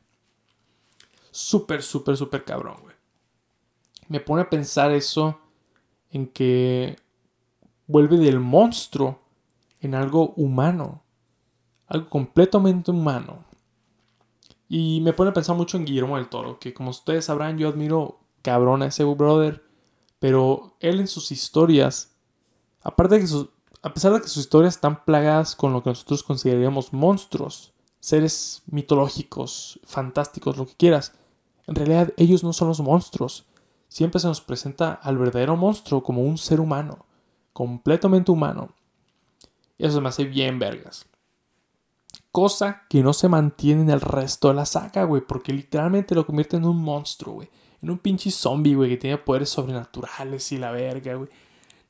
Súper, 1.29 1.83
súper, 1.83 2.17
súper 2.17 2.43
cabrón, 2.43 2.77
güey. 2.81 2.95
Me 4.07 4.19
pone 4.19 4.41
a 4.41 4.49
pensar 4.49 4.91
eso 4.93 5.39
en 6.09 6.25
que 6.25 6.95
vuelve 7.85 8.17
del 8.17 8.39
monstruo 8.39 9.19
en 9.79 9.93
algo 9.93 10.33
humano, 10.37 11.03
algo 11.85 12.09
completamente 12.09 12.89
humano. 12.89 13.45
Y 14.67 15.01
me 15.01 15.13
pone 15.13 15.29
a 15.29 15.35
pensar 15.35 15.55
mucho 15.55 15.77
en 15.77 15.85
Guillermo 15.85 16.17
del 16.17 16.29
Toro, 16.29 16.57
que 16.57 16.73
como 16.73 16.89
ustedes 16.89 17.25
sabrán, 17.25 17.59
yo 17.59 17.69
admiro 17.69 18.19
cabrón 18.41 18.81
a 18.81 18.87
ese 18.87 19.03
brother, 19.03 19.63
pero 20.19 20.75
él 20.79 20.99
en 20.99 21.07
sus 21.07 21.31
historias, 21.31 22.15
aparte 22.81 23.15
de 23.15 23.21
que 23.21 23.49
a 23.81 23.93
pesar 23.93 24.13
de 24.13 24.21
que 24.21 24.27
sus 24.27 24.43
historias 24.43 24.75
están 24.75 25.05
plagadas 25.05 25.55
con 25.55 25.71
lo 25.73 25.81
que 25.81 25.89
nosotros 25.89 26.23
consideraríamos 26.23 26.91
monstruos, 26.91 27.73
seres 27.99 28.63
mitológicos, 28.67 29.79
fantásticos, 29.83 30.57
lo 30.57 30.65
que 30.65 30.75
quieras, 30.75 31.13
en 31.67 31.75
realidad 31.75 32.13
ellos 32.17 32.43
no 32.43 32.51
son 32.51 32.69
los 32.69 32.79
monstruos. 32.81 33.45
Siempre 33.87 34.19
se 34.19 34.27
nos 34.27 34.41
presenta 34.41 34.93
al 34.93 35.17
verdadero 35.17 35.55
monstruo 35.55 36.03
como 36.03 36.23
un 36.23 36.37
ser 36.37 36.59
humano, 36.59 37.05
completamente 37.53 38.31
humano. 38.31 38.69
Eso 39.77 40.01
me 40.01 40.09
hace 40.09 40.25
bien 40.25 40.59
vergas. 40.59 41.05
Cosa 42.31 42.83
que 42.89 43.01
no 43.01 43.13
se 43.13 43.27
mantiene 43.27 43.81
en 43.81 43.89
el 43.89 44.01
resto 44.01 44.49
de 44.49 44.53
la 44.55 44.65
saga, 44.65 45.03
güey. 45.05 45.21
Porque 45.21 45.53
literalmente 45.53 46.13
lo 46.13 46.25
convierte 46.25 46.57
en 46.57 46.65
un 46.65 46.81
monstruo, 46.81 47.35
güey. 47.35 47.49
En 47.81 47.89
un 47.89 47.97
pinche 47.97 48.31
zombie, 48.31 48.75
güey, 48.75 48.89
que 48.89 48.97
tiene 48.97 49.17
poderes 49.17 49.49
sobrenaturales 49.49 50.51
y 50.51 50.57
la 50.57 50.71
verga, 50.71 51.15
güey. 51.15 51.29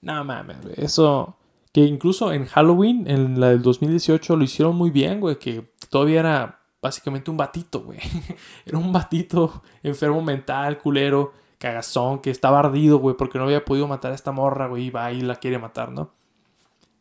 No 0.01 0.24
mames, 0.24 0.62
güey. 0.62 0.75
Eso. 0.77 1.36
Que 1.72 1.81
incluso 1.81 2.31
en 2.31 2.46
Halloween, 2.46 3.08
en 3.08 3.39
la 3.39 3.50
del 3.50 3.62
2018, 3.62 4.36
lo 4.36 4.43
hicieron 4.43 4.75
muy 4.75 4.89
bien, 4.89 5.19
güey. 5.19 5.38
Que 5.38 5.72
todavía 5.89 6.19
era 6.19 6.60
básicamente 6.81 7.31
un 7.31 7.38
batito, 7.38 7.81
güey. 7.81 8.00
era 8.65 8.77
un 8.77 8.91
batito 8.91 9.63
enfermo 9.84 10.22
mental, 10.22 10.77
culero, 10.77 11.34
cagazón, 11.58 12.19
que 12.19 12.29
estaba 12.29 12.60
ardido, 12.60 13.00
güey, 13.00 13.15
porque 13.17 13.38
no 13.38 13.46
había 13.46 13.65
podido 13.65 13.88
matar 13.88 14.12
a 14.12 14.15
esta 14.15 14.31
morra, 14.31 14.67
güey. 14.67 14.86
Y 14.86 14.89
va 14.89 15.12
y 15.12 15.22
la 15.22 15.36
quiere 15.36 15.60
matar, 15.60 15.91
¿no? 15.91 16.12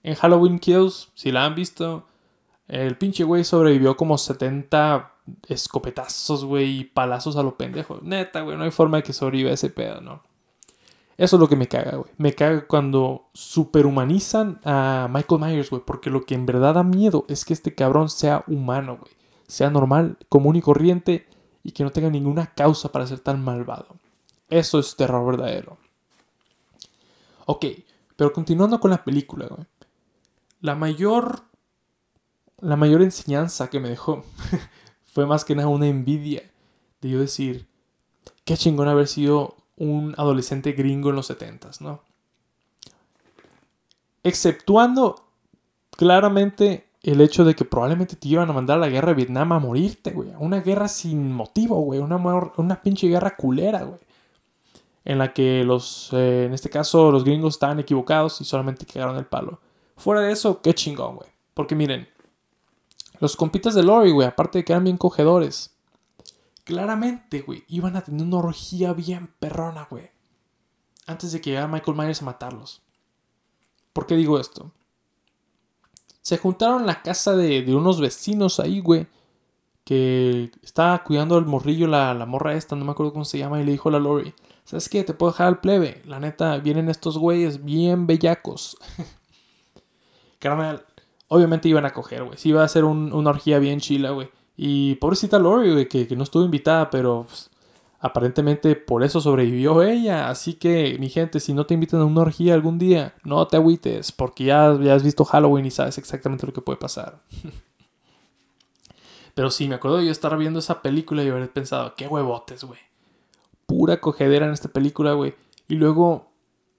En 0.02 0.14
Halloween 0.14 0.58
Kills, 0.58 1.10
si 1.14 1.30
la 1.30 1.44
han 1.44 1.54
visto, 1.54 2.06
el 2.66 2.96
pinche 2.96 3.24
güey 3.24 3.44
sobrevivió 3.44 3.96
como 3.96 4.16
70 4.16 5.12
escopetazos, 5.48 6.44
güey, 6.44 6.80
y 6.80 6.84
palazos 6.84 7.36
a 7.36 7.42
lo 7.42 7.56
pendejo. 7.56 8.00
Neta, 8.02 8.42
güey, 8.42 8.56
no 8.56 8.64
hay 8.64 8.70
forma 8.70 8.98
de 8.98 9.02
que 9.02 9.12
sobreviva 9.12 9.50
ese 9.50 9.70
pedo, 9.70 10.00
¿no? 10.00 10.22
Eso 11.16 11.36
es 11.36 11.40
lo 11.40 11.48
que 11.48 11.56
me 11.56 11.66
caga, 11.66 11.96
güey. 11.96 12.10
Me 12.16 12.34
caga 12.34 12.66
cuando 12.66 13.28
superhumanizan 13.32 14.60
a 14.64 15.08
Michael 15.10 15.40
Myers, 15.40 15.70
güey, 15.70 15.82
porque 15.84 16.10
lo 16.10 16.24
que 16.24 16.34
en 16.34 16.46
verdad 16.46 16.74
da 16.74 16.84
miedo 16.84 17.24
es 17.28 17.44
que 17.44 17.52
este 17.52 17.74
cabrón 17.74 18.08
sea 18.08 18.44
humano, 18.46 18.98
güey. 19.00 19.12
Sea 19.46 19.70
normal, 19.70 20.18
común 20.28 20.56
y 20.56 20.62
corriente 20.62 21.26
y 21.64 21.72
que 21.72 21.82
no 21.82 21.90
tenga 21.90 22.10
ninguna 22.10 22.54
causa 22.54 22.92
para 22.92 23.06
ser 23.06 23.20
tan 23.20 23.42
malvado. 23.42 23.96
Eso 24.48 24.78
es 24.78 24.94
terror 24.94 25.26
verdadero. 25.26 25.78
Ok, 27.46 27.66
pero 28.14 28.32
continuando 28.32 28.78
con 28.78 28.90
la 28.90 29.04
película, 29.04 29.46
güey. 29.46 29.66
La 30.60 30.74
mayor 30.74 31.48
la 32.60 32.76
mayor 32.76 33.02
enseñanza 33.02 33.70
que 33.70 33.80
me 33.80 33.88
dejó 33.88 34.24
fue 35.12 35.26
más 35.26 35.44
que 35.44 35.54
nada 35.54 35.68
una 35.68 35.86
envidia 35.86 36.42
de 37.00 37.08
yo 37.10 37.20
decir, 37.20 37.66
qué 38.44 38.56
chingón 38.56 38.88
haber 38.88 39.08
sido 39.08 39.56
un 39.76 40.14
adolescente 40.16 40.72
gringo 40.72 41.10
en 41.10 41.16
los 41.16 41.26
setentas, 41.26 41.80
¿no? 41.80 42.02
Exceptuando 44.22 45.24
claramente 45.90 46.88
el 47.02 47.20
hecho 47.20 47.44
de 47.44 47.54
que 47.54 47.64
probablemente 47.64 48.16
te 48.16 48.28
iban 48.28 48.50
a 48.50 48.52
mandar 48.52 48.78
a 48.78 48.80
la 48.80 48.88
guerra 48.88 49.08
de 49.08 49.14
Vietnam 49.14 49.52
a 49.52 49.58
morirte, 49.58 50.10
güey. 50.10 50.30
Una 50.38 50.60
guerra 50.60 50.88
sin 50.88 51.32
motivo, 51.32 51.80
güey. 51.80 52.00
Una, 52.00 52.16
una 52.56 52.82
pinche 52.82 53.08
guerra 53.08 53.36
culera, 53.36 53.84
güey. 53.84 54.00
En 55.04 55.18
la 55.18 55.32
que 55.32 55.64
los, 55.64 56.10
eh, 56.12 56.44
en 56.46 56.52
este 56.52 56.68
caso, 56.68 57.10
los 57.10 57.24
gringos 57.24 57.54
estaban 57.54 57.78
equivocados 57.78 58.40
y 58.40 58.44
solamente 58.44 58.84
quedaron 58.84 59.16
el 59.16 59.24
palo. 59.24 59.60
Fuera 59.96 60.20
de 60.20 60.32
eso, 60.32 60.60
qué 60.60 60.74
chingón, 60.74 61.16
güey. 61.16 61.28
Porque 61.54 61.74
miren, 61.74 62.08
los 63.20 63.36
compitas 63.36 63.74
de 63.74 63.82
Lori, 63.82 64.10
güey, 64.10 64.26
aparte 64.26 64.58
de 64.58 64.64
que 64.64 64.72
eran 64.72 64.84
bien 64.84 64.96
cogedores. 64.96 65.74
Claramente, 66.64 67.40
güey, 67.40 67.64
iban 67.68 67.96
a 67.96 68.02
tener 68.02 68.26
una 68.26 68.36
orgía 68.36 68.92
bien 68.92 69.32
perrona, 69.38 69.86
güey. 69.90 70.10
Antes 71.06 71.32
de 71.32 71.40
que 71.40 71.50
llegara 71.50 71.66
Michael 71.66 71.96
Myers 71.96 72.22
a 72.22 72.26
matarlos. 72.26 72.82
¿Por 73.92 74.06
qué 74.06 74.16
digo 74.16 74.38
esto? 74.38 74.70
Se 76.20 76.36
juntaron 76.36 76.82
en 76.82 76.86
la 76.86 77.02
casa 77.02 77.34
de, 77.34 77.64
unos 77.74 78.00
vecinos 78.00 78.60
ahí, 78.60 78.80
güey. 78.80 79.06
Que 79.84 80.52
estaba 80.62 81.02
cuidando 81.02 81.36
al 81.36 81.46
morrillo, 81.46 81.86
la, 81.86 82.12
la, 82.12 82.26
morra 82.26 82.54
esta, 82.54 82.76
no 82.76 82.84
me 82.84 82.92
acuerdo 82.92 83.12
cómo 83.12 83.24
se 83.24 83.38
llama, 83.38 83.60
y 83.60 83.64
le 83.64 83.72
dijo 83.72 83.88
a 83.88 83.92
la 83.92 83.98
Lori, 83.98 84.34
¿sabes 84.64 84.90
qué? 84.90 85.02
Te 85.02 85.14
puedo 85.14 85.32
dejar 85.32 85.46
al 85.46 85.60
plebe. 85.60 86.02
La 86.04 86.20
neta, 86.20 86.58
vienen 86.58 86.90
estos 86.90 87.16
güeyes 87.16 87.64
bien 87.64 88.06
bellacos. 88.06 88.76
Carnal, 90.38 90.84
obviamente 91.28 91.68
iban 91.68 91.86
a 91.86 91.92
coger, 91.92 92.24
güey. 92.24 92.38
Sí 92.38 92.50
iba 92.50 92.64
a 92.64 92.68
ser 92.68 92.84
una 92.84 93.30
orgía 93.30 93.58
bien 93.58 93.80
chila, 93.80 94.10
güey. 94.10 94.30
Y 94.56 94.96
pobrecita 94.96 95.38
Lori, 95.38 95.72
güey, 95.72 95.88
que, 95.88 96.08
no 96.16 96.24
estuvo 96.24 96.44
invitada, 96.44 96.90
pero 96.90 97.26
pues, 97.28 97.50
aparentemente 98.00 98.74
por 98.74 99.04
eso 99.04 99.20
sobrevivió 99.20 99.82
ella. 99.82 100.30
Así 100.30 100.54
que, 100.54 100.96
mi 100.98 101.08
gente, 101.08 101.38
si 101.38 101.54
no 101.54 101.66
te 101.66 101.74
invitan 101.74 102.00
a 102.00 102.06
una 102.06 102.22
orgía 102.22 102.54
algún 102.54 102.78
día, 102.78 103.14
no 103.22 103.46
te 103.46 103.56
agüites, 103.56 104.10
porque 104.10 104.44
ya, 104.44 104.76
ya 104.80 104.94
has 104.94 105.04
visto 105.04 105.24
Halloween 105.24 105.66
y 105.66 105.70
sabes 105.70 105.98
exactamente 105.98 106.46
lo 106.46 106.52
que 106.52 106.60
puede 106.60 106.78
pasar. 106.78 107.22
pero 109.34 109.50
sí, 109.50 109.68
me 109.68 109.76
acuerdo 109.76 109.98
de 109.98 110.06
yo 110.06 110.10
estar 110.10 110.36
viendo 110.36 110.58
esa 110.58 110.82
película 110.82 111.22
y 111.22 111.28
haber 111.28 111.52
pensado, 111.52 111.94
qué 111.96 112.08
huevotes, 112.08 112.64
güey. 112.64 112.80
Pura 113.66 114.00
cogedera 114.00 114.46
en 114.46 114.52
esta 114.52 114.70
película, 114.70 115.12
güey. 115.12 115.34
Y 115.68 115.74
luego, 115.74 116.32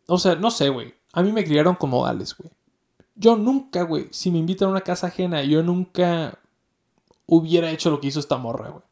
o 0.08 0.18
sea, 0.18 0.36
no 0.36 0.52
sé, 0.52 0.70
güey. 0.70 0.96
A 1.14 1.22
mí 1.22 1.32
me 1.32 1.46
criaron 1.46 1.76
como 1.76 2.00
modales, 2.00 2.36
güey. 2.36 2.52
Yo 3.20 3.36
nunca, 3.36 3.84
güey, 3.84 4.08
si 4.12 4.32
me 4.32 4.38
invitan 4.38 4.70
a 4.70 4.72
una 4.72 4.82
casa 4.82 5.08
ajena, 5.08 5.44
yo 5.44 5.62
nunca 5.62 6.40
hubiera 7.26 7.70
hecho 7.70 7.92
lo 7.92 8.00
que 8.00 8.08
hizo 8.08 8.22
esta 8.22 8.38
morra, 8.38 8.70
güey. 8.70 8.84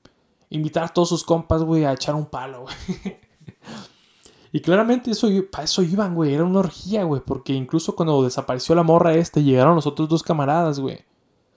Invitar 0.50 0.84
a 0.84 0.90
todos 0.90 1.08
sus 1.08 1.24
compas, 1.24 1.64
güey, 1.64 1.86
a 1.86 1.94
echar 1.94 2.14
un 2.14 2.26
palo, 2.26 2.64
güey. 2.64 2.76
y 4.52 4.60
claramente 4.60 5.12
eso, 5.12 5.30
para 5.50 5.64
eso 5.64 5.82
iban, 5.82 6.14
güey. 6.14 6.34
Era 6.34 6.44
una 6.44 6.60
orgía, 6.60 7.06
güey. 7.06 7.22
Porque 7.26 7.54
incluso 7.54 7.96
cuando 7.96 8.22
desapareció 8.22 8.76
la 8.76 8.84
morra 8.84 9.16
este, 9.16 9.44
llegaron 9.44 9.76
los 9.76 9.88
otros 9.88 10.10
dos 10.10 10.24
camaradas, 10.24 10.82
güey. 10.82 11.06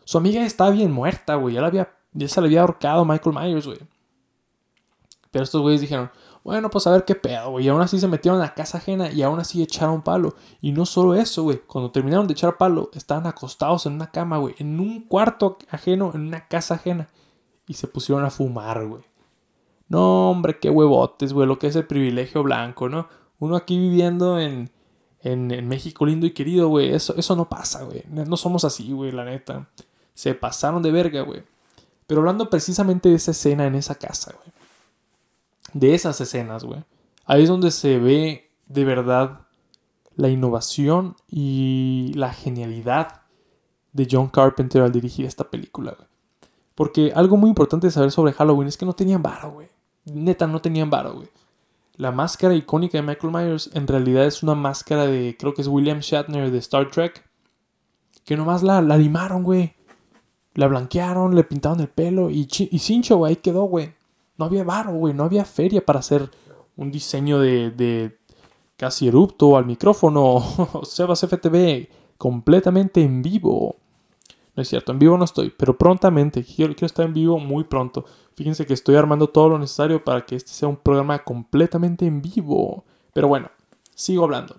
Su 0.05 0.19
amiga 0.19 0.41
estaba 0.47 0.71
bien 0.71 0.93
muerta, 0.93 1.35
güey. 1.35 1.57
Ya, 1.57 1.63
la 1.63 1.67
había, 1.67 1.93
ya 2.13 2.29
se 2.29 2.41
le 2.41 2.47
había 2.47 2.61
ahorcado 2.61 3.05
Michael 3.05 3.35
Myers, 3.35 3.67
güey. 3.67 3.79
Pero 5.33 5.43
estos 5.43 5.61
güeyes 5.61 5.81
dijeron, 5.81 6.13
bueno, 6.43 6.71
pues 6.71 6.87
a 6.87 6.93
ver 6.93 7.05
qué 7.05 7.15
pedo, 7.15 7.51
güey. 7.51 7.67
Y 7.67 7.69
aún 7.69 7.83
así 7.83 8.01
se 8.01 8.09
metieron 8.09 8.41
a 8.41 8.55
casa 8.55 8.79
ajena 8.79 9.11
y 9.13 9.23
aún 9.23 9.39
así 9.41 9.63
echaron 9.63 10.03
palo. 10.03 10.35
Y 10.61 10.73
no 10.73 10.87
solo 10.87 11.15
eso, 11.15 11.43
güey. 11.43 11.61
Cuando 11.67 11.91
terminaron 11.91 12.27
de 12.27 12.33
echar 12.33 12.57
palo, 12.57 12.91
estaban 12.95 13.27
acostados 13.27 13.87
en 13.87 13.95
una 13.95 14.11
cama, 14.11 14.39
güey. 14.39 14.55
En 14.59 14.81
un 14.81 15.03
cuarto 15.03 15.59
ajeno, 15.71 16.13
en 16.15 16.23
una 16.23 16.49
casa 16.49 16.75
ajena. 16.75 17.09
Y 17.67 17.75
se 17.75 17.89
pusieron 17.89 18.25
a 18.25 18.31
fumar, 18.31 18.87
güey. 18.87 19.03
No, 19.89 20.31
hombre, 20.31 20.59
qué 20.59 20.71
huevotes, 20.71 21.33
güey. 21.33 21.47
Lo 21.47 21.59
que 21.59 21.67
es 21.67 21.77
el 21.77 21.87
privilegio 21.87 22.43
blanco, 22.43 22.89
¿no? 22.89 23.09
Uno 23.39 23.57
aquí 23.57 23.79
viviendo 23.79 24.39
en, 24.41 24.71
en, 25.23 25.69
México 25.69 26.07
lindo 26.07 26.27
y 26.27 26.31
querido, 26.31 26.69
güey. 26.69 26.95
Eso, 26.95 27.15
eso 27.17 27.37
no 27.37 27.49
pasa, 27.49 27.85
güey. 27.85 28.05
No 28.09 28.37
somos 28.37 28.65
así, 28.65 28.93
güey, 28.93 29.13
la 29.13 29.25
neta. 29.25 29.69
Se 30.15 30.35
pasaron 30.35 30.83
de 30.83 30.91
verga, 30.91 31.21
güey. 31.21 31.43
Pero 32.07 32.21
hablando 32.21 32.49
precisamente 32.49 33.09
de 33.11 33.17
esa 33.17 33.33
escena 33.33 33.67
en 33.67 33.75
esa 33.75 33.95
casa, 33.95 34.33
güey 34.33 34.60
de 35.73 35.95
esas 35.95 36.21
escenas, 36.21 36.65
güey. 36.65 36.85
Ahí 37.27 37.43
es 37.43 37.49
donde 37.49 37.71
se 37.71 37.99
ve 37.99 38.51
de 38.67 38.85
verdad 38.85 39.43
la 40.17 40.29
innovación 40.29 41.17
y 41.29 42.13
la 42.15 42.33
genialidad 42.33 43.23
de 43.93 44.09
John 44.11 44.29
Carpenter 44.29 44.83
al 44.83 44.93
dirigir 44.93 45.27
esta 45.27 45.45
película, 45.45 45.95
güey. 45.97 46.09
Porque 46.75 47.13
algo 47.15 47.37
muy 47.37 47.51
importante 47.51 47.87
de 47.87 47.91
saber 47.93 48.11
sobre 48.11 48.33
Halloween 48.33 48.69
es 48.69 48.77
que 48.77 48.87
no 48.87 48.95
tenían 48.95 49.23
varo, 49.23 49.53
güey. 49.53 49.69
Neta, 50.07 50.47
no 50.47 50.61
tenían 50.61 50.91
varo, 50.91 51.15
güey. 51.15 51.29
La 51.97 52.11
máscara 52.11 52.55
icónica 52.55 52.97
de 52.97 53.03
Michael 53.03 53.33
Myers 53.33 53.71
en 53.75 53.87
realidad 53.87 54.25
es 54.25 54.43
una 54.43 54.55
máscara 54.55 55.07
de, 55.07 55.37
creo 55.39 55.53
que 55.53 55.61
es 55.61 55.69
William 55.69 56.01
Shatner 56.01 56.51
de 56.51 56.59
Star 56.59 56.91
Trek. 56.91 57.29
Que 58.25 58.37
nomás 58.37 58.63
la, 58.63 58.81
la 58.81 58.97
limaron, 58.97 59.43
güey. 59.43 59.75
La 60.55 60.69
blanquearon, 60.69 61.35
le 61.35 61.45
pintaron 61.45 61.81
el 61.81 61.89
pelo 61.89 62.31
y, 62.31 62.49
y 62.49 62.79
cincho, 62.79 63.19
güey, 63.19 63.31
ahí 63.31 63.37
quedó, 63.37 63.65
güey 63.65 64.00
no 64.41 64.47
había 64.47 64.65
varo, 64.65 64.93
güey, 64.95 65.13
no 65.13 65.25
había 65.25 65.45
feria 65.45 65.85
para 65.85 65.99
hacer 65.99 66.31
un 66.75 66.91
diseño 66.91 67.39
de, 67.39 67.71
de 67.71 68.19
casi 68.77 69.07
erupto 69.07 69.59
al 69.59 69.67
micrófono. 69.67 70.43
Sebas 70.83 71.23
FTV, 71.23 71.89
completamente 72.17 73.03
en 73.03 73.21
vivo. 73.21 73.77
No 74.57 74.63
es 74.63 74.69
cierto, 74.69 74.93
en 74.93 74.99
vivo 74.99 75.19
no 75.19 75.27
estoy, 75.27 75.51
pero 75.51 75.77
prontamente, 75.77 76.43
quiero, 76.43 76.73
quiero 76.73 76.87
estar 76.87 77.05
en 77.05 77.13
vivo 77.13 77.39
muy 77.39 77.65
pronto. 77.65 78.07
Fíjense 78.35 78.65
que 78.65 78.73
estoy 78.73 78.97
armando 78.97 79.27
todo 79.29 79.51
lo 79.51 79.59
necesario 79.59 80.03
para 80.03 80.25
que 80.25 80.37
este 80.37 80.53
sea 80.53 80.69
un 80.69 80.77
programa 80.77 81.23
completamente 81.23 82.07
en 82.07 82.23
vivo. 82.23 82.85
Pero 83.13 83.29
bueno, 83.29 83.51
sigo 83.95 84.25
hablando. 84.25 84.57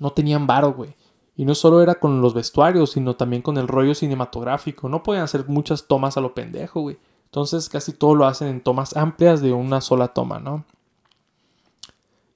No 0.00 0.10
tenían 0.10 0.48
varo, 0.48 0.72
güey. 0.72 0.96
Y 1.36 1.44
no 1.44 1.54
solo 1.54 1.80
era 1.80 1.94
con 1.94 2.20
los 2.20 2.34
vestuarios, 2.34 2.90
sino 2.90 3.14
también 3.14 3.40
con 3.40 3.56
el 3.56 3.68
rollo 3.68 3.94
cinematográfico. 3.94 4.88
No 4.88 5.04
podían 5.04 5.22
hacer 5.22 5.48
muchas 5.48 5.86
tomas 5.86 6.16
a 6.16 6.20
lo 6.20 6.34
pendejo, 6.34 6.80
güey. 6.80 6.98
Entonces 7.34 7.68
casi 7.68 7.92
todo 7.92 8.14
lo 8.14 8.26
hacen 8.26 8.46
en 8.46 8.60
tomas 8.60 8.96
amplias 8.96 9.40
de 9.42 9.52
una 9.52 9.80
sola 9.80 10.06
toma, 10.14 10.38
¿no? 10.38 10.64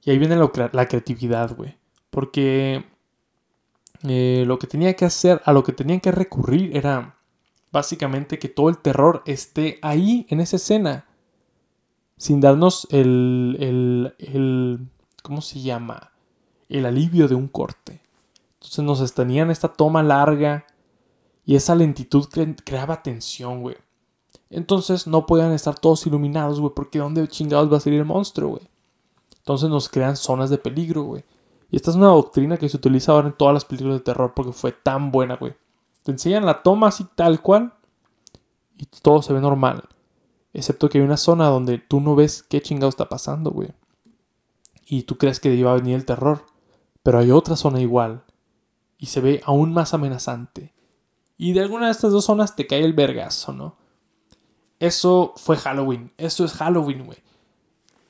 Y 0.03 0.11
ahí 0.11 0.19
viene 0.19 0.35
la 0.35 0.89
creatividad, 0.89 1.55
güey. 1.55 1.77
Porque 2.11 2.85
eh, 4.03 4.43
lo 4.45 4.59
que 4.59 4.67
tenía 4.67 4.97
que 4.97 5.05
hacer, 5.05 5.41
a 5.45 5.53
lo 5.53 5.63
que 5.63 5.71
tenían 5.71 6.01
que 6.01 6.11
recurrir 6.11 6.77
era 6.77 7.15
básicamente 7.71 8.41
que 8.41 8.49
todo 8.49 8.71
el 8.71 8.79
terror 8.79 9.23
esté 9.25 9.79
ahí 9.83 10.27
en 10.31 10.41
esa 10.41 10.57
escena. 10.57 11.07
Sin 12.17 12.41
darnos 12.41 12.89
el, 12.91 13.57
el, 13.61 14.15
el 14.19 14.81
¿cómo 15.23 15.43
se 15.43 15.61
llama? 15.61 16.11
El 16.69 16.87
alivio 16.87 17.29
de 17.29 17.37
un 17.37 17.47
corte. 17.47 18.03
Entonces 18.55 18.85
nos 18.85 19.15
tenían 19.15 19.53
esta 19.53 19.69
toma 19.73 20.03
larga 20.03 20.67
y 21.47 21.55
esa 21.55 21.77
lentitud 21.77 22.27
creaba 22.65 23.01
tensión, 23.01 23.61
güey. 23.61 23.77
Entonces 24.51 25.07
no 25.07 25.27
podían 25.27 25.53
estar 25.53 25.79
todos 25.79 26.07
iluminados, 26.07 26.61
güey, 26.61 26.73
porque 26.75 26.99
¿dónde 26.99 27.27
chingados 27.29 27.73
va 27.73 27.77
a 27.77 27.81
salir 27.81 28.01
el 28.01 28.07
monstruo, 28.07 28.51
güey? 28.51 28.69
Entonces 29.39 29.69
nos 29.69 29.89
crean 29.89 30.17
zonas 30.17 30.51
de 30.51 30.59
peligro, 30.59 31.03
güey. 31.03 31.25
Y 31.71 31.77
esta 31.77 31.91
es 31.91 31.97
una 31.97 32.09
doctrina 32.09 32.57
que 32.57 32.69
se 32.69 32.77
utiliza 32.77 33.13
ahora 33.13 33.29
en 33.29 33.37
todas 33.37 33.55
las 33.55 33.65
películas 33.65 33.99
de 33.99 34.05
terror 34.05 34.33
porque 34.35 34.53
fue 34.53 34.73
tan 34.73 35.11
buena, 35.11 35.37
güey. 35.37 35.55
Te 36.03 36.13
enseñan 36.13 36.47
la 36.47 36.63
toma 36.63 36.89
así 36.89 37.07
tal 37.15 37.43
cual 37.43 37.75
y 38.79 38.87
todo 39.03 39.23
se 39.23 39.33
ve 39.33 39.41
normal. 39.41 39.85
Excepto 40.53 40.89
que 40.89 40.99
hay 40.99 41.05
una 41.05 41.17
zona 41.17 41.49
donde 41.49 41.79
tú 41.79 42.01
no 42.01 42.15
ves 42.15 42.43
qué 42.43 42.63
chingado 42.63 42.89
está 42.89 43.09
pasando, 43.09 43.51
güey. 43.51 43.71
Y 44.87 45.03
tú 45.03 45.19
crees 45.19 45.41
que 45.41 45.55
iba 45.55 45.71
a 45.71 45.77
venir 45.77 45.95
el 45.95 46.07
terror. 46.07 46.47
Pero 47.03 47.19
hay 47.19 47.31
otra 47.31 47.57
zona 47.57 47.81
igual. 47.81 48.25
Y 48.97 49.07
se 49.07 49.21
ve 49.21 49.43
aún 49.45 49.73
más 49.73 49.93
amenazante. 49.93 50.73
Y 51.37 51.53
de 51.53 51.61
alguna 51.61 51.87
de 51.87 51.93
estas 51.93 52.13
dos 52.13 52.25
zonas 52.25 52.57
te 52.57 52.67
cae 52.67 52.85
el 52.85 52.95
vergazo, 52.95 53.53
¿no? 53.53 53.77
Eso 54.81 55.35
fue 55.37 55.57
Halloween. 55.57 56.13
Eso 56.17 56.45
es 56.45 56.53
Halloween, 56.53 57.05
güey. 57.05 57.19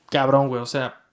Cabrón, 0.09 0.49
güey. 0.49 0.61
O 0.61 0.65
sea, 0.65 1.05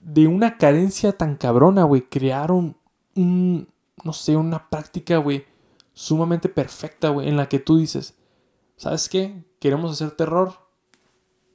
de 0.00 0.26
una 0.26 0.56
carencia 0.56 1.12
tan 1.12 1.36
cabrona, 1.36 1.84
güey, 1.84 2.02
crearon 2.02 2.76
un, 3.14 3.68
no 4.04 4.12
sé, 4.12 4.36
una 4.36 4.68
práctica, 4.68 5.18
güey, 5.18 5.44
sumamente 5.92 6.48
perfecta, 6.48 7.08
güey, 7.08 7.28
en 7.28 7.36
la 7.36 7.48
que 7.48 7.58
tú 7.58 7.78
dices, 7.78 8.14
¿sabes 8.76 9.08
qué? 9.08 9.44
Queremos 9.58 9.92
hacer 9.92 10.12
terror. 10.12 10.54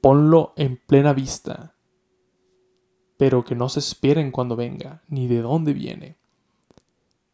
Ponlo 0.00 0.52
en 0.56 0.76
plena 0.76 1.12
vista. 1.12 1.74
Pero 3.16 3.44
que 3.44 3.54
no 3.54 3.68
se 3.68 3.78
esperen 3.78 4.32
cuando 4.32 4.56
venga, 4.56 5.02
ni 5.08 5.28
de 5.28 5.40
dónde 5.42 5.72
viene. 5.72 6.18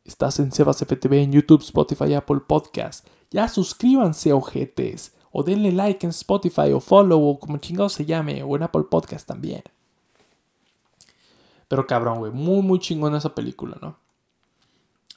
Estás 0.05 0.39
en 0.39 0.53
Sebas 0.53 0.79
FTV 0.79 1.15
en 1.15 1.33
YouTube, 1.33 1.63
Spotify, 1.63 2.15
Apple 2.15 2.41
Podcast. 2.47 3.07
Ya 3.31 3.49
suscríbanse, 3.49 4.33
ojetes. 4.33 5.15
O 5.33 5.43
denle 5.43 5.73
like 5.73 6.07
en 6.07 6.11
Spotify 6.11 6.73
o 6.73 6.81
follow 6.81 7.23
o 7.29 7.39
como 7.39 7.59
chingado 7.59 7.89
se 7.89 8.07
llame. 8.07 8.43
O 8.43 8.57
en 8.57 8.63
Apple 8.63 8.85
Podcast 8.91 9.27
también. 9.27 9.63
Pero 11.69 11.87
cabrón, 11.87 12.19
güey. 12.19 12.33
Muy, 12.33 12.63
muy 12.63 12.79
chingón 12.79 13.15
esa 13.15 13.35
película, 13.35 13.79
¿no? 13.81 13.99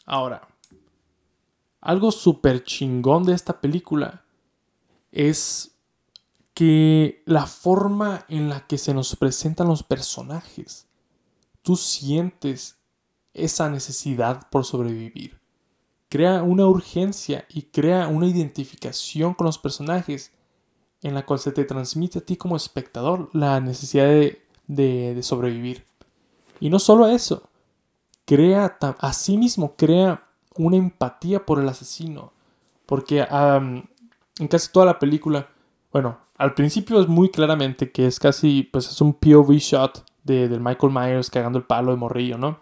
Ahora. 0.06 0.48
Algo 1.82 2.12
súper 2.12 2.64
chingón 2.64 3.24
de 3.24 3.34
esta 3.34 3.60
película 3.60 4.24
es 5.12 5.72
que 6.54 7.24
la 7.26 7.48
forma 7.48 8.26
en 8.30 8.50
la 8.50 8.68
que 8.68 8.78
se 8.78 8.94
nos 8.94 9.16
presentan 9.16 9.68
los 9.68 9.82
personajes. 9.82 10.88
Tú 11.64 11.76
sientes 11.76 12.78
esa 13.34 13.68
necesidad 13.70 14.48
por 14.52 14.64
sobrevivir. 14.64 15.41
Crea 16.12 16.44
una 16.44 16.68
urgencia 16.68 17.46
y 17.48 17.62
crea 17.62 18.10
una 18.10 18.28
identificación 18.28 19.34
con 19.34 19.46
los 19.46 19.58
personajes 19.58 20.34
en 21.02 21.14
la 21.14 21.26
cual 21.26 21.40
se 21.40 21.54
te 21.54 21.64
transmite 21.64 22.20
a 22.20 22.22
ti 22.22 22.36
como 22.36 22.58
espectador 22.58 23.30
la 23.32 23.62
necesidad 23.62 24.10
de, 24.68 25.20
sobrevivir. 25.24 25.86
Y 26.60 26.70
no 26.70 26.80
solo 26.80 27.08
eso, 27.08 27.48
crea 28.26 28.78
a 28.82 29.14
sí 29.14 29.38
mismo, 29.38 29.78
crea 29.78 30.28
una 30.58 30.76
empatía 30.76 31.46
por 31.46 31.62
el 31.62 31.70
asesino. 31.70 32.34
Porque 32.86 33.26
en 33.30 34.48
casi 34.50 34.70
toda 34.70 34.88
la 34.88 35.00
película, 35.00 35.48
bueno, 35.94 36.18
al 36.36 36.54
principio 36.56 37.00
es 37.00 37.08
muy 37.08 37.30
claramente 37.30 37.90
que 37.90 38.06
es 38.06 38.20
casi, 38.20 38.64
pues 38.64 38.90
es 38.90 39.00
un 39.00 39.14
POV 39.14 39.54
shot 39.54 40.04
de, 40.26 40.50
del 40.50 40.60
Michael 40.60 40.92
Myers 40.92 41.30
cagando 41.30 41.58
el 41.58 41.64
palo 41.64 41.92
de 41.92 41.98
morrillo, 41.98 42.38
¿no? 42.38 42.60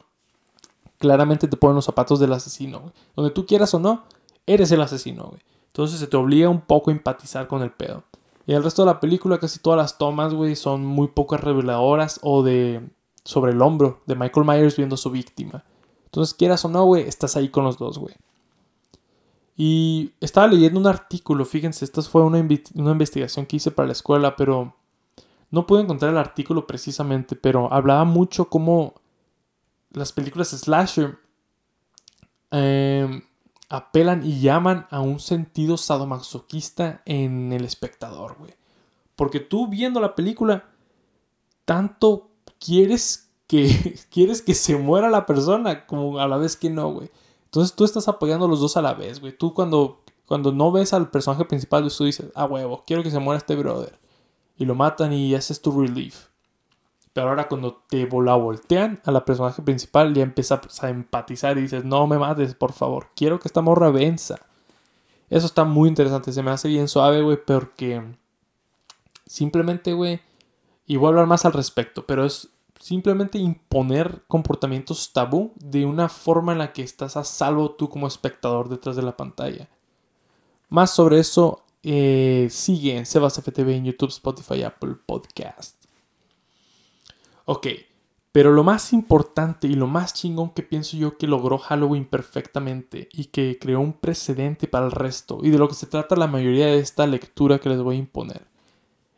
Claramente 0.99 1.47
te 1.47 1.57
ponen 1.57 1.75
los 1.75 1.85
zapatos 1.85 2.19
del 2.19 2.33
asesino, 2.33 2.81
güey. 2.81 2.93
Donde 3.15 3.31
tú 3.31 3.45
quieras 3.45 3.73
o 3.73 3.79
no, 3.79 4.03
eres 4.45 4.71
el 4.71 4.81
asesino, 4.81 5.25
güey. 5.25 5.41
Entonces 5.67 5.99
se 5.99 6.07
te 6.07 6.17
obliga 6.17 6.49
un 6.49 6.62
poco 6.62 6.91
a 6.91 6.93
empatizar 6.93 7.47
con 7.47 7.63
el 7.63 7.71
pedo. 7.71 8.03
Y 8.45 8.53
el 8.53 8.63
resto 8.63 8.83
de 8.83 8.88
la 8.88 8.99
película, 8.99 9.39
casi 9.39 9.59
todas 9.59 9.77
las 9.77 9.97
tomas, 9.97 10.33
güey, 10.33 10.55
son 10.55 10.85
muy 10.85 11.07
pocas 11.07 11.41
reveladoras 11.41 12.19
o 12.21 12.43
de 12.43 12.81
sobre 13.23 13.51
el 13.51 13.62
hombro 13.62 14.01
de 14.07 14.15
Michael 14.15 14.45
Myers 14.45 14.75
viendo 14.75 14.95
a 14.95 14.97
su 14.97 15.12
víctima. 15.12 15.63
Entonces, 16.05 16.33
quieras 16.33 16.65
o 16.65 16.69
no, 16.69 16.83
güey, 16.85 17.07
estás 17.07 17.35
ahí 17.38 17.49
con 17.49 17.63
los 17.63 17.77
dos, 17.77 17.99
güey. 17.99 18.15
Y 19.55 20.13
estaba 20.19 20.47
leyendo 20.47 20.79
un 20.79 20.88
artículo, 20.88 21.45
fíjense, 21.45 21.85
esta 21.85 22.01
fue 22.01 22.23
una, 22.23 22.39
una 22.75 22.91
investigación 22.91 23.45
que 23.45 23.57
hice 23.57 23.71
para 23.71 23.88
la 23.88 23.91
escuela, 23.91 24.35
pero 24.35 24.73
no 25.51 25.67
pude 25.67 25.81
encontrar 25.81 26.12
el 26.12 26.17
artículo 26.17 26.65
precisamente, 26.65 27.35
pero 27.35 27.71
hablaba 27.71 28.05
mucho 28.05 28.49
cómo 28.49 28.95
las 29.91 30.13
películas 30.13 30.49
slasher 30.49 31.19
em, 32.52 33.23
apelan 33.69 34.25
y 34.25 34.39
llaman 34.39 34.88
a 34.89 35.02
un 35.02 35.19
sentido 35.19 35.78
sadomasoquista 35.78 37.02
en 37.06 37.54
el 37.54 37.65
espectador, 37.65 38.38
güey. 38.38 38.54
Porque 39.15 39.39
tú 39.39 39.67
viendo 39.67 39.99
la 39.99 40.15
película, 40.15 40.69
tanto 41.65 42.30
quieres 42.60 43.30
que, 43.47 43.99
quieres 44.12 44.41
que 44.41 44.54
se 44.54 44.78
muera 44.78 45.10
la 45.10 45.25
persona 45.25 45.86
como 45.86 46.19
a 46.19 46.28
la 46.28 46.38
vez 46.38 46.56
que 46.56 46.69
no, 46.69 46.91
güey. 46.91 47.12
Entonces 47.45 47.75
tú 47.75 47.84
estás 47.84 48.08
apoyando 48.08 48.45
a 48.45 48.49
los 48.49 48.60
dos 48.60 48.78
a 48.78 48.82
la 48.82 48.93
vez, 48.93 49.19
güey. 49.19 49.36
Tú 49.36 49.54
cuando, 49.54 50.04
cuando 50.25 50.52
no 50.52 50.71
ves 50.71 50.93
al 50.93 51.10
personaje 51.10 51.45
principal, 51.45 51.91
tú 51.91 52.06
dices, 52.06 52.28
ah, 52.36 52.45
huevo, 52.45 52.84
quiero 52.86 53.04
que 53.04 53.12
se 53.12 53.19
muera 53.19 53.39
este 53.39 53.56
brother. 53.56 53.99
Y 54.56 54.65
lo 54.65 54.75
matan 54.75 55.13
y 55.13 55.34
haces 55.36 55.62
tu 55.62 55.71
relief. 55.71 56.28
Pero 57.13 57.29
ahora 57.29 57.47
cuando 57.47 57.83
te 57.89 58.07
la 58.07 58.35
voltean 58.35 59.01
a 59.03 59.11
la 59.11 59.25
personaje 59.25 59.61
principal, 59.61 60.13
ya 60.13 60.23
empiezas 60.23 60.83
a 60.83 60.89
empatizar 60.89 61.57
y 61.57 61.61
dices, 61.61 61.83
no 61.83 62.05
me 62.07 62.19
mates, 62.19 62.53
por 62.55 62.73
favor, 62.73 63.07
quiero 63.15 63.39
que 63.39 63.47
esta 63.47 63.61
morra 63.61 63.89
venza. 63.89 64.37
Eso 65.29 65.45
está 65.45 65.63
muy 65.63 65.89
interesante, 65.89 66.31
se 66.31 66.43
me 66.43 66.51
hace 66.51 66.67
bien 66.67 66.87
suave, 66.87 67.21
güey, 67.21 67.37
porque 67.43 68.03
simplemente, 69.25 69.93
güey, 69.93 70.21
y 70.85 70.97
voy 70.97 71.07
a 71.07 71.09
hablar 71.09 71.27
más 71.27 71.45
al 71.45 71.53
respecto, 71.53 72.05
pero 72.05 72.25
es 72.25 72.49
simplemente 72.79 73.37
imponer 73.37 74.23
comportamientos 74.27 75.11
tabú 75.13 75.51
de 75.57 75.85
una 75.85 76.09
forma 76.09 76.53
en 76.53 76.59
la 76.59 76.73
que 76.73 76.81
estás 76.81 77.17
a 77.17 77.23
salvo 77.23 77.71
tú 77.71 77.89
como 77.89 78.07
espectador 78.07 78.69
detrás 78.69 78.95
de 78.95 79.03
la 79.03 79.17
pantalla. 79.17 79.69
Más 80.69 80.91
sobre 80.91 81.19
eso 81.19 81.63
eh, 81.83 82.47
sigue 82.49 82.97
en 82.97 83.05
Sebas 83.05 83.39
FTV 83.39 83.69
en 83.75 83.85
YouTube, 83.85 84.09
Spotify, 84.09 84.63
Apple 84.63 84.95
Podcast. 85.05 85.78
Ok, 87.51 87.65
pero 88.31 88.51
lo 88.51 88.63
más 88.63 88.93
importante 88.93 89.65
y 89.65 89.73
lo 89.73 89.88
más 89.88 90.13
chingón 90.13 90.51
que 90.51 90.62
pienso 90.62 90.97
yo 90.97 91.17
que 91.17 91.25
logró 91.25 91.57
Halloween 91.57 92.05
perfectamente 92.05 93.09
y 93.12 93.25
que 93.25 93.57
creó 93.59 93.79
un 93.79 93.93
precedente 93.93 94.67
para 94.67 94.85
el 94.85 94.91
resto 94.91 95.39
y 95.41 95.49
de 95.49 95.57
lo 95.57 95.67
que 95.67 95.73
se 95.73 95.88
trata 95.88 96.15
la 96.15 96.27
mayoría 96.27 96.67
de 96.67 96.77
esta 96.77 97.07
lectura 97.07 97.57
que 97.57 97.69
les 97.69 97.81
voy 97.81 97.95
a 97.95 97.99
imponer 97.99 98.45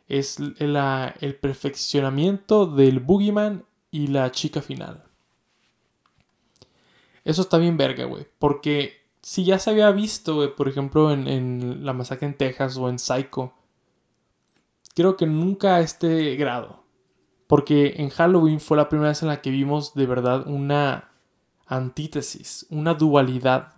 es 0.08 0.38
el, 0.38 1.36
perfeccionamiento 1.42 2.64
del 2.64 3.00
boogeyman 3.00 3.66
y 3.90 4.06
la 4.06 4.32
chica 4.32 4.62
final. 4.62 5.04
Eso 7.22 7.42
está 7.42 7.58
bien 7.58 7.76
verga, 7.76 8.06
güey, 8.06 8.26
porque 8.38 8.94
si 9.20 9.44
ya 9.44 9.58
se 9.58 9.68
había 9.68 9.90
visto, 9.90 10.56
por 10.56 10.70
ejemplo, 10.70 11.12
en, 11.12 11.28
en 11.28 11.84
La 11.84 11.92
Masacre 11.92 12.28
en 12.28 12.38
Texas 12.38 12.78
o 12.78 12.88
en 12.88 12.98
Psycho, 12.98 13.52
creo 14.94 15.18
que 15.18 15.26
nunca 15.26 15.76
a 15.76 15.80
este 15.82 16.34
grado. 16.36 16.81
Porque 17.52 17.96
en 17.98 18.08
Halloween 18.08 18.60
fue 18.60 18.78
la 18.78 18.88
primera 18.88 19.10
vez 19.10 19.20
en 19.20 19.28
la 19.28 19.42
que 19.42 19.50
vimos 19.50 19.92
de 19.92 20.06
verdad 20.06 20.46
una 20.46 21.10
antítesis, 21.66 22.64
una 22.70 22.94
dualidad. 22.94 23.74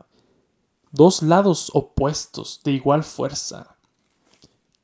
Dos 0.92 1.24
lados 1.24 1.72
opuestos 1.74 2.60
de 2.62 2.70
igual 2.70 3.02
fuerza 3.02 3.76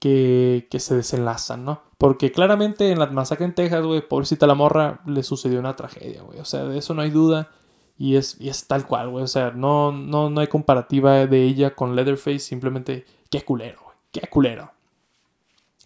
que, 0.01 0.67
que 0.73 0.81
se 0.81 0.97
desenlazan, 0.97 1.65
¿no? 1.65 1.85
Porque 1.99 2.33
claramente 2.33 2.91
en 2.91 2.99
la 2.99 3.07
masacre 3.07 3.45
en 3.45 3.55
Texas, 3.55 3.87
güey, 3.87 4.09
pobrecita 4.09 4.49
la 4.49 4.55
morra, 4.55 5.03
le 5.07 5.23
sucedió 5.23 5.61
una 5.61 5.77
tragedia, 5.77 6.23
güey. 6.23 6.41
O 6.41 6.45
sea, 6.45 6.65
de 6.65 6.77
eso 6.77 6.93
no 6.93 7.03
hay 7.03 7.11
duda. 7.11 7.49
Y 7.97 8.17
es, 8.17 8.41
y 8.41 8.49
es 8.49 8.67
tal 8.67 8.89
cual, 8.89 9.11
güey. 9.11 9.23
O 9.23 9.29
sea, 9.29 9.53
no, 9.53 9.93
no, 9.93 10.31
no 10.31 10.41
hay 10.41 10.49
comparativa 10.49 11.29
de 11.29 11.45
ella 11.45 11.77
con 11.77 11.95
Leatherface. 11.95 12.41
Simplemente, 12.41 13.05
qué 13.31 13.45
culero, 13.45 13.83
güey. 13.85 13.97
Qué 14.11 14.27
culero. 14.27 14.73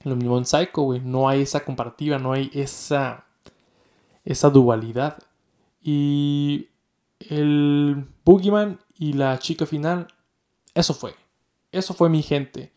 Lo 0.05 0.17
mismo 0.17 0.38
en 0.38 0.45
Psycho, 0.47 0.83
güey. 0.83 1.01
No 1.01 1.29
hay 1.29 1.43
esa 1.43 1.64
comparativa, 1.64 2.19
no 2.19 2.33
hay 2.33 2.51
esa, 2.53 3.25
esa 4.25 4.51
dualidad. 4.51 5.19
Y 5.83 6.69
el 7.21 8.07
Boogeyman 8.25 8.79
y 8.97 9.14
la 9.14 9.38
chica 9.38 9.67
final, 9.67 10.09
eso 10.75 10.95
fue. 10.95 11.14
Eso 11.73 11.95
fue 11.95 12.09
mi 12.09 12.23
gente. 12.23 12.73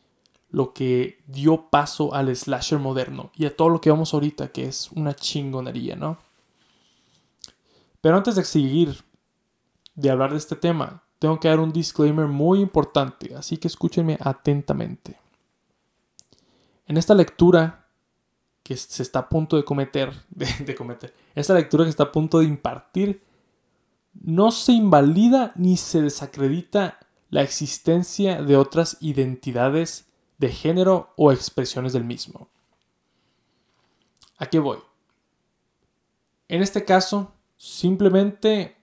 Lo 0.50 0.74
que 0.74 1.22
dio 1.28 1.70
paso 1.70 2.14
al 2.14 2.34
slasher 2.34 2.80
moderno 2.80 3.32
y 3.36 3.46
a 3.46 3.56
todo 3.56 3.70
lo 3.70 3.82
que 3.82 3.92
vamos 3.92 4.14
ahorita, 4.14 4.52
que 4.52 4.66
es 4.66 4.90
una 4.94 5.14
chingonería, 5.14 5.96
¿no? 5.96 6.18
Pero 8.00 8.16
antes 8.16 8.36
de 8.36 8.46
seguir 8.46 9.04
de 9.96 10.10
hablar 10.10 10.32
de 10.32 10.38
este 10.38 10.56
tema, 10.56 11.04
tengo 11.20 11.40
que 11.40 11.50
dar 11.50 11.60
un 11.60 11.74
disclaimer 11.74 12.28
muy 12.28 12.62
importante, 12.62 13.36
así 13.36 13.58
que 13.58 13.68
escúchenme 13.68 14.18
atentamente. 14.22 15.20
En 16.88 16.98
esta 16.98 17.14
lectura 17.14 17.86
que 18.64 18.76
se 18.76 19.04
está 19.04 19.20
a 19.20 19.30
punto 19.30 19.58
de 19.58 19.64
cometer, 19.64 20.14
de, 20.30 20.76
cometer, 20.76 21.14
esta 21.36 21.54
lectura 21.54 21.84
que 21.84 21.90
está 21.90 22.04
a 22.04 22.12
punto 22.12 22.40
de 22.40 22.46
impartir, 22.46 23.24
no 24.14 24.52
se 24.52 24.72
invalida 24.72 25.52
ni 25.56 25.78
se 25.78 26.02
desacredita 26.02 27.00
la 27.30 27.44
existencia 27.44 28.42
de 28.42 28.58
otras 28.58 28.98
identidades 29.02 30.08
de 30.38 30.50
género 30.50 31.14
o 31.18 31.32
expresiones 31.32 31.94
del 31.94 32.04
mismo. 32.04 32.50
¿A 34.38 34.46
qué 34.48 34.60
voy? 34.60 34.80
En 36.48 36.62
este 36.62 36.86
caso, 36.86 37.34
simplemente 37.58 38.78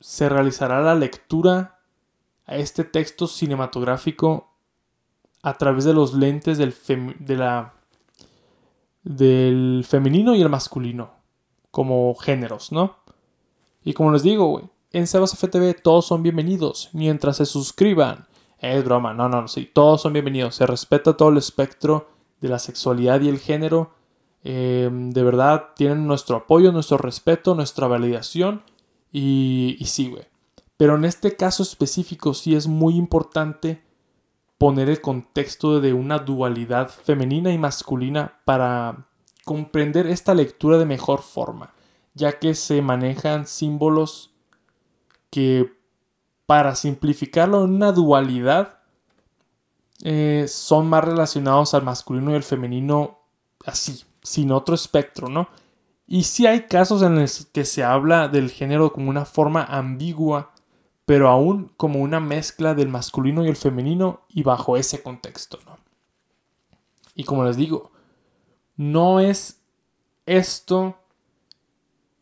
se 0.00 0.28
realizará 0.28 0.80
la 0.80 0.94
lectura 0.94 1.80
a 2.44 2.56
este 2.56 2.84
texto 2.84 3.26
cinematográfico 3.26 4.55
a 5.46 5.56
través 5.56 5.84
de 5.84 5.94
los 5.94 6.12
lentes 6.12 6.58
del, 6.58 6.74
de 7.20 7.36
la, 7.36 7.72
del 9.04 9.84
femenino 9.88 10.34
y 10.34 10.42
el 10.42 10.48
masculino, 10.48 11.12
como 11.70 12.12
géneros, 12.16 12.72
¿no? 12.72 12.96
Y 13.84 13.92
como 13.92 14.10
les 14.10 14.24
digo, 14.24 14.72
en 14.90 15.06
Sebas 15.06 15.38
FTV 15.38 15.80
todos 15.80 16.04
son 16.04 16.24
bienvenidos 16.24 16.90
mientras 16.92 17.36
se 17.36 17.46
suscriban. 17.46 18.26
Es 18.58 18.84
broma, 18.84 19.14
no, 19.14 19.28
no, 19.28 19.46
sí, 19.46 19.70
todos 19.72 20.02
son 20.02 20.14
bienvenidos. 20.14 20.56
Se 20.56 20.66
respeta 20.66 21.16
todo 21.16 21.28
el 21.28 21.36
espectro 21.36 22.08
de 22.40 22.48
la 22.48 22.58
sexualidad 22.58 23.20
y 23.20 23.28
el 23.28 23.38
género. 23.38 23.92
Eh, 24.42 24.90
de 24.90 25.22
verdad, 25.22 25.66
tienen 25.76 26.08
nuestro 26.08 26.38
apoyo, 26.38 26.72
nuestro 26.72 26.98
respeto, 26.98 27.54
nuestra 27.54 27.86
validación. 27.86 28.64
Y, 29.12 29.76
y 29.78 29.84
sí, 29.84 30.08
güey. 30.10 30.24
Pero 30.76 30.96
en 30.96 31.04
este 31.04 31.36
caso 31.36 31.62
específico 31.62 32.34
sí 32.34 32.56
es 32.56 32.66
muy 32.66 32.96
importante 32.96 33.85
poner 34.58 34.88
el 34.88 35.00
contexto 35.00 35.80
de 35.80 35.92
una 35.92 36.18
dualidad 36.18 36.88
femenina 36.88 37.52
y 37.52 37.58
masculina 37.58 38.40
para 38.44 39.06
comprender 39.44 40.06
esta 40.06 40.34
lectura 40.34 40.78
de 40.78 40.86
mejor 40.86 41.22
forma 41.22 41.72
ya 42.16 42.38
que 42.38 42.54
se 42.54 42.80
manejan 42.80 43.46
símbolos 43.46 44.32
que, 45.30 45.70
para 46.46 46.74
simplificarlo 46.74 47.62
en 47.62 47.74
una 47.74 47.92
dualidad, 47.92 48.78
eh, 50.02 50.46
son 50.48 50.88
más 50.88 51.04
relacionados 51.04 51.74
al 51.74 51.82
masculino 51.82 52.30
y 52.30 52.34
al 52.34 52.42
femenino 52.42 53.18
así, 53.66 54.04
sin 54.22 54.50
otro 54.50 54.74
espectro, 54.74 55.28
¿no? 55.28 55.48
Y 56.06 56.22
sí 56.22 56.46
hay 56.46 56.62
casos 56.62 57.02
en 57.02 57.16
los 57.16 57.46
que 57.52 57.66
se 57.66 57.84
habla 57.84 58.28
del 58.28 58.50
género 58.50 58.94
como 58.94 59.10
una 59.10 59.26
forma 59.26 59.64
ambigua, 59.64 60.52
pero 61.06 61.28
aún 61.28 61.72
como 61.76 62.00
una 62.00 62.20
mezcla 62.20 62.74
del 62.74 62.88
masculino 62.88 63.44
y 63.44 63.48
el 63.48 63.56
femenino 63.56 64.22
y 64.28 64.42
bajo 64.42 64.76
ese 64.76 65.02
contexto, 65.02 65.58
¿no? 65.64 65.78
Y 67.14 67.24
como 67.24 67.44
les 67.44 67.56
digo, 67.56 67.92
no 68.76 69.20
es 69.20 69.62
esto 70.26 70.98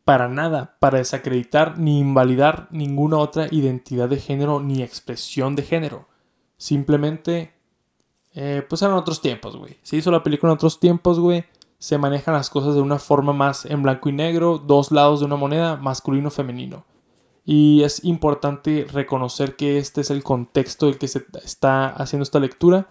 para 0.05 0.29
nada 0.29 0.77
para 0.81 0.99
desacreditar 0.99 1.79
ni 1.79 1.99
invalidar 1.99 2.68
ninguna 2.70 3.16
otra 3.16 3.49
identidad 3.51 4.09
de 4.09 4.18
género 4.20 4.61
ni 4.61 4.83
expresión 4.83 5.57
de 5.57 5.62
género. 5.62 6.07
Simplemente, 6.59 7.55
eh, 8.35 8.64
pues 8.68 8.83
eran 8.83 8.97
otros 8.97 9.23
tiempos, 9.23 9.57
güey. 9.57 9.79
Se 9.83 9.97
hizo 9.97 10.11
la 10.11 10.23
película 10.23 10.53
en 10.53 10.57
otros 10.57 10.79
tiempos, 10.79 11.18
güey. 11.18 11.47
Se 11.79 11.97
manejan 11.97 12.35
las 12.35 12.51
cosas 12.51 12.75
de 12.75 12.83
una 12.83 12.99
forma 12.99 13.33
más 13.33 13.64
en 13.64 13.83
blanco 13.83 14.11
y 14.11 14.12
negro, 14.12 14.59
dos 14.59 14.92
lados 14.92 15.20
de 15.20 15.27
una 15.27 15.37
moneda, 15.37 15.77
masculino, 15.77 16.31
femenino. 16.31 16.85
Y 17.44 17.83
es 17.83 18.04
importante 18.04 18.87
reconocer 18.90 19.57
que 19.57 19.78
este 19.78 20.00
es 20.00 20.11
el 20.11 20.22
contexto 20.22 20.87
del 20.87 20.98
que 20.98 21.09
se 21.09 21.26
está 21.44 21.88
haciendo 21.88 22.22
esta 22.22 22.40
lectura 22.40 22.88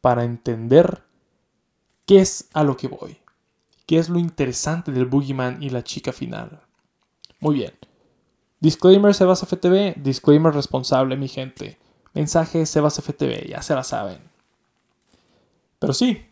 para 0.00 0.24
entender 0.24 1.02
qué 2.06 2.20
es 2.20 2.48
a 2.52 2.62
lo 2.62 2.76
que 2.76 2.88
voy. 2.88 3.18
¿Qué 3.86 3.98
es 3.98 4.08
lo 4.08 4.18
interesante 4.18 4.92
del 4.92 5.06
Boogeyman 5.06 5.62
y 5.62 5.70
la 5.70 5.82
chica 5.82 6.12
final? 6.12 6.60
Muy 7.40 7.56
bien. 7.56 7.72
Disclaimer 8.60 9.14
Sebas 9.14 9.44
FTV, 9.46 9.94
disclaimer 10.02 10.52
responsable, 10.52 11.16
mi 11.16 11.28
gente. 11.28 11.78
Mensaje 12.12 12.66
Sebas 12.66 13.00
FTV, 13.00 13.48
ya 13.48 13.62
se 13.62 13.74
la 13.74 13.84
saben. 13.84 14.18
Pero 15.78 15.92
sí, 15.92 16.26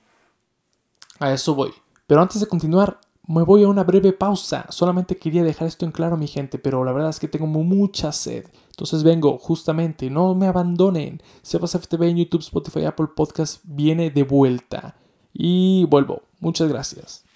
a 1.18 1.32
eso 1.32 1.54
voy. 1.54 1.72
Pero 2.06 2.20
antes 2.20 2.40
de 2.40 2.46
continuar, 2.46 3.00
me 3.26 3.42
voy 3.42 3.64
a 3.64 3.68
una 3.68 3.84
breve 3.84 4.12
pausa. 4.12 4.66
Solamente 4.70 5.16
quería 5.16 5.42
dejar 5.42 5.68
esto 5.68 5.84
en 5.84 5.92
claro, 5.92 6.16
mi 6.16 6.26
gente, 6.26 6.58
pero 6.58 6.84
la 6.84 6.92
verdad 6.92 7.10
es 7.10 7.20
que 7.20 7.28
tengo 7.28 7.46
mucha 7.46 8.12
sed. 8.12 8.46
Entonces 8.70 9.02
vengo, 9.02 9.38
justamente, 9.38 10.10
no 10.10 10.34
me 10.34 10.46
abandonen. 10.46 11.20
Sebas 11.42 11.72
FTV 11.72 12.02
en 12.04 12.16
YouTube, 12.18 12.40
Spotify, 12.40 12.84
Apple 12.84 13.08
Podcast 13.14 13.60
viene 13.64 14.10
de 14.10 14.22
vuelta. 14.22 14.96
Y 15.32 15.84
vuelvo. 15.86 16.22
Muchas 16.40 16.68
gracias 16.68 17.26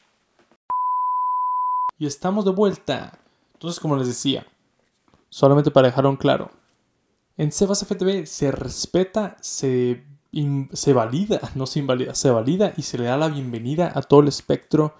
y 2.00 2.06
estamos 2.06 2.46
de 2.46 2.50
vuelta. 2.50 3.20
Entonces, 3.52 3.78
como 3.78 3.94
les 3.94 4.08
decía, 4.08 4.46
solamente 5.28 5.70
para 5.70 5.88
dejarlo 5.88 6.10
en 6.10 6.16
claro, 6.16 6.50
en 7.36 7.52
Sebas 7.52 7.84
FTV 7.84 8.26
se 8.26 8.50
respeta, 8.50 9.36
se, 9.40 10.02
se 10.72 10.92
valida, 10.94 11.40
no 11.54 11.66
se 11.66 11.78
invalida, 11.78 12.14
se 12.14 12.30
valida 12.30 12.72
y 12.76 12.82
se 12.82 12.98
le 12.98 13.04
da 13.04 13.18
la 13.18 13.28
bienvenida 13.28 13.92
a 13.94 14.00
todo 14.00 14.20
el 14.20 14.28
espectro 14.28 14.94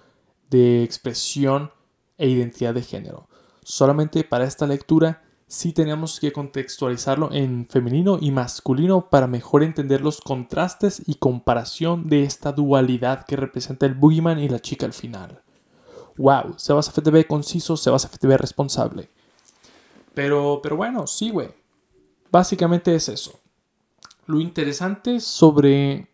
de 0.50 0.82
expresión 0.82 1.70
e 2.18 2.28
identidad 2.28 2.74
de 2.74 2.82
género. 2.82 3.28
Solamente 3.62 4.24
para 4.24 4.44
esta 4.44 4.66
lectura 4.66 5.22
sí 5.46 5.72
tenemos 5.72 6.20
que 6.20 6.32
contextualizarlo 6.32 7.32
en 7.32 7.66
femenino 7.66 8.18
y 8.20 8.30
masculino 8.30 9.08
para 9.10 9.26
mejor 9.26 9.62
entender 9.62 10.00
los 10.00 10.20
contrastes 10.20 11.02
y 11.06 11.14
comparación 11.14 12.08
de 12.08 12.24
esta 12.24 12.52
dualidad 12.52 13.24
que 13.26 13.36
representa 13.36 13.86
el 13.86 13.94
boogeyman 13.94 14.38
y 14.38 14.48
la 14.48 14.60
chica 14.60 14.86
al 14.86 14.92
final 14.92 15.42
wow, 16.20 16.54
Sebas 16.56 16.90
FTV 16.90 17.26
conciso, 17.26 17.76
Sebas 17.76 18.06
FTV 18.06 18.36
responsable. 18.36 19.08
Pero, 20.14 20.60
pero 20.62 20.76
bueno, 20.76 21.06
sí, 21.06 21.30
güey. 21.30 21.48
Básicamente 22.30 22.94
es 22.94 23.08
eso. 23.08 23.40
Lo 24.26 24.40
interesante 24.40 25.18
sobre 25.20 26.09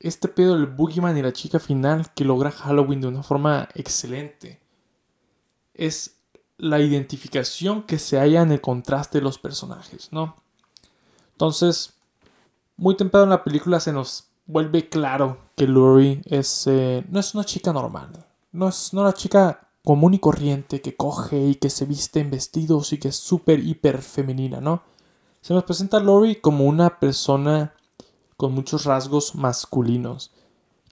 este 0.00 0.28
pedo 0.28 0.54
del 0.54 0.66
Boogeyman 0.66 1.16
y 1.16 1.22
la 1.22 1.32
chica 1.32 1.58
final 1.60 2.12
que 2.14 2.24
logra 2.24 2.50
Halloween 2.50 3.00
de 3.00 3.08
una 3.08 3.22
forma 3.22 3.68
excelente 3.74 4.60
es 5.74 6.16
la 6.58 6.80
identificación 6.80 7.84
que 7.84 7.98
se 7.98 8.18
halla 8.18 8.42
en 8.42 8.52
el 8.52 8.60
contraste 8.60 9.18
de 9.18 9.24
los 9.24 9.38
personajes, 9.38 10.08
¿no? 10.12 10.36
Entonces, 11.32 11.94
muy 12.76 12.96
temprano 12.96 13.24
en 13.24 13.30
la 13.30 13.44
película 13.44 13.80
se 13.80 13.92
nos 13.92 14.28
vuelve 14.46 14.88
claro 14.88 15.38
que 15.56 15.66
Lori 15.66 16.20
es, 16.24 16.66
eh, 16.66 17.04
no 17.08 17.20
es 17.20 17.34
una 17.34 17.44
chica 17.44 17.72
normal 17.72 18.26
no 18.52 18.68
es 18.68 18.92
no 18.92 19.04
la 19.04 19.12
chica 19.12 19.68
común 19.84 20.14
y 20.14 20.18
corriente 20.18 20.80
que 20.80 20.96
coge 20.96 21.38
y 21.38 21.54
que 21.54 21.70
se 21.70 21.86
viste 21.86 22.20
en 22.20 22.30
vestidos 22.30 22.92
y 22.92 22.98
que 22.98 23.08
es 23.08 23.16
súper 23.16 23.60
hiper 23.60 24.02
femenina, 24.02 24.60
¿no? 24.60 24.82
Se 25.40 25.54
nos 25.54 25.64
presenta 25.64 25.96
a 25.96 26.00
Lori 26.00 26.36
como 26.36 26.64
una 26.64 27.00
persona 27.00 27.74
con 28.40 28.54
muchos 28.54 28.86
rasgos 28.86 29.34
masculinos, 29.34 30.32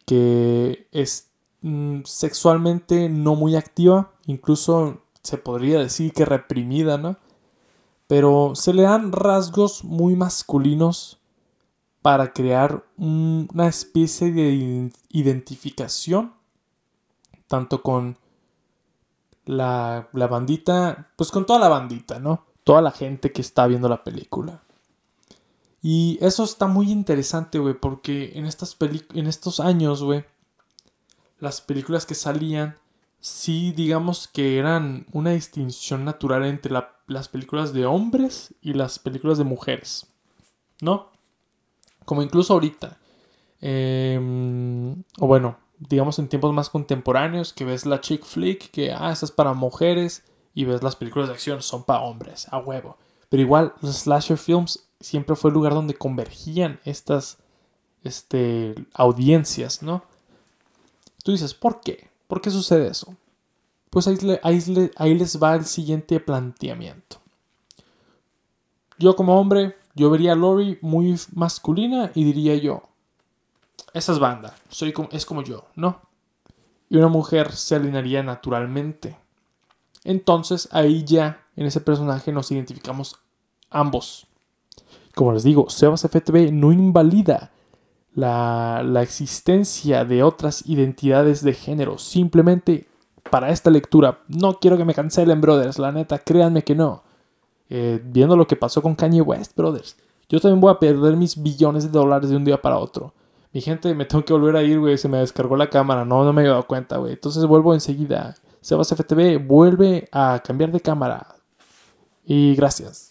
que 0.05 0.87
es 0.93 1.31
mm, 1.63 2.01
sexualmente 2.05 3.09
no 3.09 3.37
muy 3.37 3.57
activa, 3.57 4.13
incluso 4.27 5.01
se 5.23 5.39
podría 5.39 5.79
decir 5.79 6.13
que 6.13 6.27
reprimida, 6.27 6.99
¿no? 6.99 7.17
Pero 8.07 8.53
se 8.55 8.75
le 8.75 8.83
dan 8.83 9.13
rasgos 9.13 9.83
muy 9.83 10.15
masculinos 10.15 11.21
para 12.03 12.35
crear 12.35 12.85
una 12.99 13.67
especie 13.67 14.31
de 14.31 14.93
identificación 15.09 16.35
tanto 17.47 17.83
con 17.83 18.19
la, 19.47 20.11
la 20.13 20.27
bandita, 20.27 21.13
pues 21.17 21.31
con 21.31 21.47
toda 21.47 21.61
la 21.61 21.69
bandita, 21.71 22.19
¿no? 22.19 22.45
Toda 22.63 22.83
la 22.83 22.91
gente 22.91 23.33
que 23.33 23.41
está 23.41 23.67
viendo 23.67 23.89
la 23.89 24.05
película. 24.05 24.61
Y 25.83 26.19
eso 26.21 26.45
está 26.45 26.67
muy 26.67 26.91
interesante, 26.91 27.59
güey, 27.59 27.75
porque 27.75 28.33
en, 28.35 28.47
estas 28.47 28.77
en 29.15 29.27
estos 29.27 29.61
años, 29.61 30.03
güey, 30.03 30.25
las 31.39 31.61
películas 31.61 32.05
que 32.05 32.15
salían, 32.15 32.77
sí, 33.21 33.73
digamos 33.73 34.27
que 34.29 34.59
eran 34.59 35.07
una 35.13 35.31
distinción 35.31 36.05
natural 36.05 36.45
entre 36.45 36.73
las 37.07 37.29
películas 37.29 37.73
de 37.73 37.87
hombres 37.87 38.55
y 38.61 38.73
las 38.73 38.99
películas 38.99 39.39
de 39.39 39.45
mujeres, 39.45 40.07
¿no? 40.81 41.11
Como 42.05 42.23
incluso 42.23 42.55
ahorita. 42.55 42.99
Em, 43.61 45.03
o 45.19 45.27
bueno, 45.27 45.59
digamos 45.79 46.19
en 46.19 46.29
tiempos 46.29 46.53
más 46.53 46.71
contemporáneos, 46.71 47.53
que 47.53 47.65
ves 47.65 47.87
la 47.87 48.01
chick 48.01 48.25
flick, 48.25 48.71
que, 48.71 48.93
ah, 48.93 49.13
esta 49.13 49.27
es 49.27 49.33
para 49.33 49.55
mujeres, 49.55 50.25
y 50.55 50.65
ves 50.65 50.83
las 50.83 50.97
películas 50.97 51.29
de 51.29 51.35
acción, 51.35 51.63
son 51.63 51.85
para 51.85 52.01
hombres, 52.01 52.49
a 52.51 52.59
huevo. 52.59 52.99
Pero 53.29 53.43
igual, 53.43 53.75
los 53.81 53.97
slasher 53.97 54.39
films 54.39 54.88
siempre 55.01 55.37
fue 55.37 55.51
el 55.51 55.55
lugar 55.55 55.75
donde 55.75 55.95
convergían 55.95 56.81
estas 56.85 57.39
este, 58.05 58.75
audiencias, 58.95 59.83
¿no? 59.83 60.03
Tú 61.25 61.33
dices, 61.33 61.55
¿por 61.55 61.81
qué? 61.81 62.09
¿Por 62.27 62.41
qué 62.41 62.51
sucede 62.51 62.89
eso? 62.89 63.15
Pues 63.91 64.07
ahí, 64.07 64.19
ahí 64.97 65.15
les 65.15 65.43
va 65.43 65.57
el 65.57 65.65
siguiente 65.65 66.21
planteamiento. 66.21 67.19
Yo 68.99 69.17
como 69.17 69.39
hombre, 69.41 69.77
yo 69.95 70.11
vería 70.11 70.33
a 70.33 70.37
Lori 70.37 70.79
muy 70.81 71.19
masculina 71.35 72.13
y 72.15 72.25
diría 72.25 72.55
yo, 72.57 72.83
esa 73.95 74.13
es 74.13 74.19
banda, 74.19 74.55
soy 74.69 74.93
como, 74.93 75.09
es 75.11 75.27
como 75.27 75.43
yo, 75.43 75.67
¿no? 75.75 76.01
Y 76.89 76.97
una 76.97 77.09
mujer 77.09 77.53
se 77.53 77.75
alinearía 77.75 78.23
naturalmente. 78.23 79.17
Entonces 80.05 80.69
ahí 80.71 81.05
ya 81.05 81.45
en 81.57 81.67
ese 81.67 81.81
personaje 81.81 82.33
nos 82.33 82.51
identificamos 82.53 83.17
ambos. 83.71 84.28
Como 85.19 85.33
les 85.33 85.43
digo, 85.43 85.69
Sebas 85.69 86.05
FTV 86.05 86.53
no 86.53 86.71
invalida 86.71 87.51
la, 88.15 88.85
la 88.85 89.03
existencia 89.03 90.05
de 90.05 90.23
otras 90.23 90.63
identidades 90.69 91.43
de 91.43 91.55
género. 91.55 91.99
Simplemente 91.99 92.87
para 93.29 93.51
esta 93.51 93.69
lectura, 93.69 94.21
no 94.29 94.61
quiero 94.61 94.77
que 94.77 94.85
me 94.85 94.95
cancelen, 94.95 95.41
brothers. 95.41 95.81
La 95.81 95.91
neta, 95.91 96.21
créanme 96.21 96.63
que 96.63 96.77
no. 96.77 97.03
Eh, 97.69 98.01
viendo 98.01 98.37
lo 98.37 98.47
que 98.47 98.55
pasó 98.55 98.81
con 98.81 98.95
Kanye 98.95 99.21
West, 99.21 99.57
brothers. 99.57 99.97
Yo 100.29 100.39
también 100.39 100.61
voy 100.61 100.71
a 100.71 100.79
perder 100.79 101.17
mis 101.17 101.43
billones 101.43 101.83
de 101.83 101.91
dólares 101.91 102.31
de 102.31 102.37
un 102.37 102.45
día 102.45 102.63
para 102.63 102.79
otro. 102.79 103.13
Mi 103.53 103.61
gente, 103.61 103.93
me 103.97 104.05
tengo 104.05 104.25
que 104.25 104.33
volver 104.33 104.55
a 104.55 104.63
ir, 104.63 104.79
güey. 104.79 104.99
Se 104.99 105.09
me 105.09 105.19
descargó 105.19 105.57
la 105.57 105.69
cámara. 105.69 106.05
No, 106.05 106.23
no 106.23 106.33
me 106.33 106.45
he 106.45 106.47
dado 106.47 106.65
cuenta, 106.65 106.99
güey. 106.99 107.15
Entonces 107.15 107.45
vuelvo 107.45 107.75
enseguida. 107.75 108.37
Sebas 108.61 108.95
FTV 108.95 109.45
vuelve 109.45 110.09
a 110.13 110.41
cambiar 110.47 110.71
de 110.71 110.79
cámara. 110.79 111.27
Y 112.25 112.55
gracias. 112.55 113.08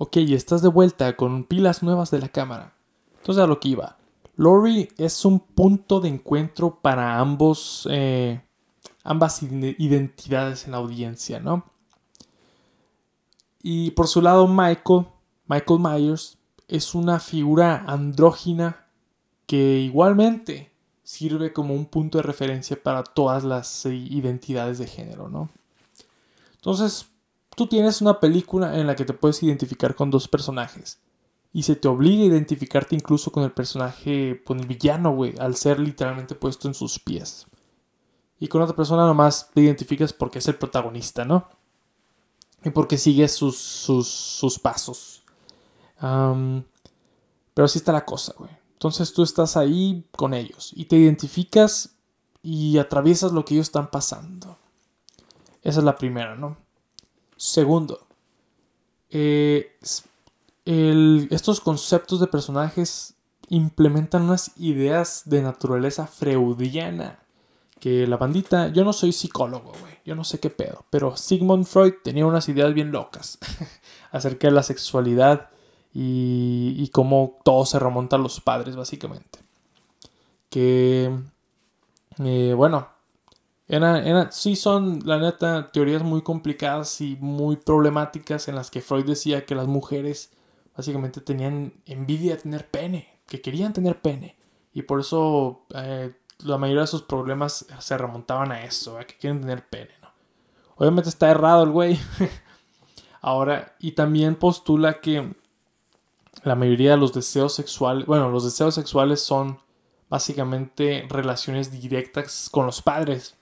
Ok, 0.00 0.16
estás 0.18 0.62
de 0.62 0.68
vuelta 0.68 1.16
con 1.16 1.42
pilas 1.42 1.82
nuevas 1.82 2.12
de 2.12 2.20
la 2.20 2.28
cámara. 2.28 2.72
Entonces 3.16 3.42
a 3.42 3.48
lo 3.48 3.58
que 3.58 3.70
iba. 3.70 3.96
Lori 4.36 4.88
es 4.96 5.24
un 5.24 5.40
punto 5.40 5.98
de 5.98 6.08
encuentro 6.08 6.78
para 6.80 7.18
ambos, 7.18 7.88
eh, 7.90 8.40
ambas 9.02 9.42
identidades 9.42 10.66
en 10.66 10.70
la 10.70 10.76
audiencia, 10.78 11.40
¿no? 11.40 11.64
Y 13.60 13.90
por 13.90 14.06
su 14.06 14.22
lado, 14.22 14.46
Michael, 14.46 15.08
Michael 15.48 15.80
Myers, 15.80 16.38
es 16.68 16.94
una 16.94 17.18
figura 17.18 17.84
andrógina 17.88 18.86
que 19.46 19.80
igualmente 19.80 20.70
sirve 21.02 21.52
como 21.52 21.74
un 21.74 21.86
punto 21.86 22.18
de 22.18 22.22
referencia 22.22 22.80
para 22.80 23.02
todas 23.02 23.42
las 23.42 23.84
identidades 23.84 24.78
de 24.78 24.86
género, 24.86 25.28
¿no? 25.28 25.50
Entonces, 26.54 27.06
tú 27.58 27.66
tienes 27.66 28.00
una 28.00 28.20
película 28.20 28.78
en 28.78 28.86
la 28.86 28.96
que 28.96 29.04
te 29.04 29.12
puedes 29.12 29.42
identificar 29.42 29.94
con 29.94 30.10
dos 30.10 30.28
personajes 30.28 31.00
y 31.52 31.64
se 31.64 31.76
te 31.76 31.88
obliga 31.88 32.22
a 32.22 32.26
identificarte 32.26 32.94
incluso 32.94 33.32
con 33.32 33.42
el 33.42 33.50
personaje, 33.52 34.42
con 34.44 34.60
el 34.60 34.66
villano, 34.66 35.12
güey, 35.14 35.34
al 35.38 35.56
ser 35.56 35.80
literalmente 35.80 36.36
puesto 36.36 36.68
en 36.68 36.74
sus 36.74 36.98
pies. 37.00 37.46
Y 38.38 38.46
con 38.46 38.62
otra 38.62 38.76
persona 38.76 39.04
nomás 39.04 39.50
te 39.52 39.60
identificas 39.62 40.12
porque 40.12 40.38
es 40.38 40.46
el 40.46 40.54
protagonista, 40.54 41.24
¿no? 41.24 41.48
y 42.64 42.70
porque 42.70 42.98
sigue 42.98 43.28
sus, 43.28 43.56
sus, 43.56 44.58
pasos. 44.58 45.22
pero 46.00 47.64
así 47.64 47.78
está 47.78 47.92
la 47.92 48.04
cosa, 48.04 48.34
güey. 48.38 48.50
Entonces 48.72 49.12
tú 49.12 49.22
estás 49.22 49.56
ahí 49.56 50.04
con 50.12 50.34
ellos 50.34 50.72
y 50.76 50.84
te 50.84 50.96
identificas 50.96 51.96
y 52.42 52.78
atraviesas 52.78 53.32
lo 53.32 53.44
que 53.44 53.54
ellos 53.54 53.66
están 53.66 53.90
pasando. 53.90 54.56
Esa 55.62 55.80
es 55.80 55.84
la 55.84 55.96
primera, 55.96 56.36
¿no? 56.36 56.56
Segundo, 57.38 58.00
eh, 59.10 59.78
estos 60.64 61.60
conceptos 61.60 62.18
de 62.18 62.26
personajes 62.26 63.14
implementan 63.48 64.22
unas 64.22 64.50
ideas 64.58 65.22
de 65.24 65.40
naturaleza 65.40 66.08
freudiana 66.08 67.20
que 67.78 68.08
la 68.08 68.16
bandita, 68.16 68.68
yo 68.68 68.84
no 68.84 68.92
soy 68.92 69.12
psicólogo, 69.12 69.72
güey, 69.80 69.94
yo 70.04 70.16
no 70.16 70.24
sé 70.24 70.40
qué 70.40 70.50
pedo, 70.50 70.84
pero 70.90 71.16
Sigmund 71.16 71.64
Freud 71.64 71.94
tenía 72.02 72.26
unas 72.26 72.48
ideas 72.48 72.74
bien 72.74 72.90
locas 72.90 73.38
acerca 74.10 74.48
de 74.48 74.54
la 74.54 74.64
sexualidad 74.64 75.48
y, 75.94 76.88
cómo 76.92 77.38
todo 77.44 77.64
se 77.66 77.78
remonta 77.78 78.16
a 78.16 78.18
los 78.18 78.40
padres, 78.40 78.74
básicamente. 78.74 79.38
Que, 80.50 81.16
eh, 82.18 82.54
bueno, 82.56 82.88
era, 83.68 84.32
sí 84.32 84.56
son, 84.56 85.00
la 85.04 85.18
neta, 85.18 85.70
teorías 85.72 86.02
muy 86.02 86.22
complicadas 86.22 87.00
y 87.00 87.16
muy 87.20 87.56
problemáticas 87.56 88.48
en 88.48 88.54
las 88.54 88.70
que 88.70 88.80
Freud 88.80 89.04
decía 89.04 89.44
que 89.44 89.54
las 89.54 89.66
mujeres 89.66 90.32
básicamente 90.76 91.20
tenían 91.20 91.74
envidia 91.84 92.36
de 92.36 92.42
tener 92.42 92.68
pene, 92.68 93.20
que 93.26 93.40
querían 93.42 93.72
tener 93.72 94.00
pene. 94.00 94.36
Y 94.72 94.82
por 94.82 95.00
eso 95.00 95.66
eh, 95.74 96.14
la 96.38 96.56
mayoría 96.56 96.82
de 96.82 96.86
sus 96.86 97.02
problemas 97.02 97.66
se 97.78 97.98
remontaban 97.98 98.52
a 98.52 98.64
eso, 98.64 98.98
a 98.98 99.04
que 99.04 99.16
quieren 99.16 99.40
tener 99.40 99.68
pene, 99.68 99.90
¿no? 100.00 100.08
Obviamente 100.76 101.10
está 101.10 101.30
errado 101.30 101.64
el 101.64 101.70
güey. 101.70 101.98
Ahora, 103.20 103.74
y 103.80 103.92
también 103.92 104.36
postula 104.36 105.00
que 105.00 105.34
la 106.44 106.54
mayoría 106.54 106.92
de 106.92 106.96
los 106.96 107.12
deseos 107.12 107.54
sexuales, 107.54 108.06
bueno, 108.06 108.30
los 108.30 108.44
deseos 108.44 108.74
sexuales 108.74 109.20
son 109.20 109.58
básicamente 110.08 111.06
relaciones 111.08 111.70
directas 111.70 112.48
con 112.50 112.64
los 112.66 112.80
padres. 112.80 113.36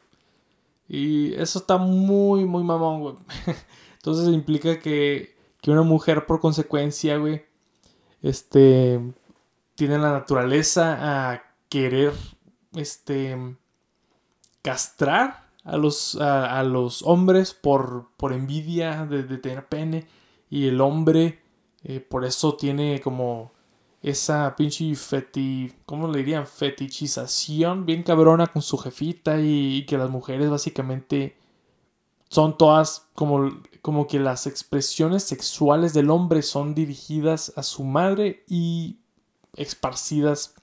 Y 0.89 1.35
eso 1.35 1.59
está 1.59 1.79
muy, 1.79 2.45
muy 2.45 2.63
mamón, 2.63 3.01
güey. 3.01 3.15
Entonces 3.97 4.29
implica 4.33 4.79
que, 4.79 5.37
que 5.61 5.71
una 5.71 5.83
mujer 5.83 6.27
por 6.27 6.41
consecuencia, 6.41 7.17
güey, 7.17 7.45
este, 8.23 9.01
tiene 9.75 9.99
la 9.99 10.13
naturaleza 10.13 11.33
a 11.33 11.43
querer 11.69 12.13
este, 12.75 13.37
castrar 14.63 15.47
a 15.65 15.77
los, 15.77 16.17
a, 16.21 16.63
los 16.63 17.03
hombres 17.03 17.53
por, 17.53 18.09
por 18.17 18.33
envidia 18.33 19.05
de, 19.07 19.23
tener 19.39 19.67
pene 19.67 20.07
y 20.49 20.69
el 20.69 20.81
hombre 20.81 21.41
eh, 21.83 22.01
por 22.01 22.25
eso 22.25 22.57
tiene 22.57 23.01
como 23.01 23.53
esa 24.07 24.55
pinche 24.57 24.95
feti, 24.95 25.73
¿cómo 25.85 26.09
le 26.09 26.19
dirían? 26.19 26.47
Fetichización 26.47 27.87
bien 27.87 28.03
cabrona 28.03 28.47
con 28.47 28.63
su 28.63 28.79
jefita 28.79 29.41
y, 29.41 29.85
que 29.87 29.99
las 29.99 30.11
mujeres 30.11 30.49
básicamente 30.49 31.37
son 32.29 32.57
todas 32.57 33.09
como, 33.15 33.51
como 33.83 34.07
que 34.07 34.21
las 34.21 34.47
expresiones 34.47 35.25
sexuales 35.25 35.93
del 35.93 36.11
hombre 36.11 36.43
son 36.43 36.75
dirigidas 36.75 37.53
a 37.57 37.65
su 37.65 37.83
madre 37.83 38.45
y 38.49 38.99
esparcidas 39.57 40.55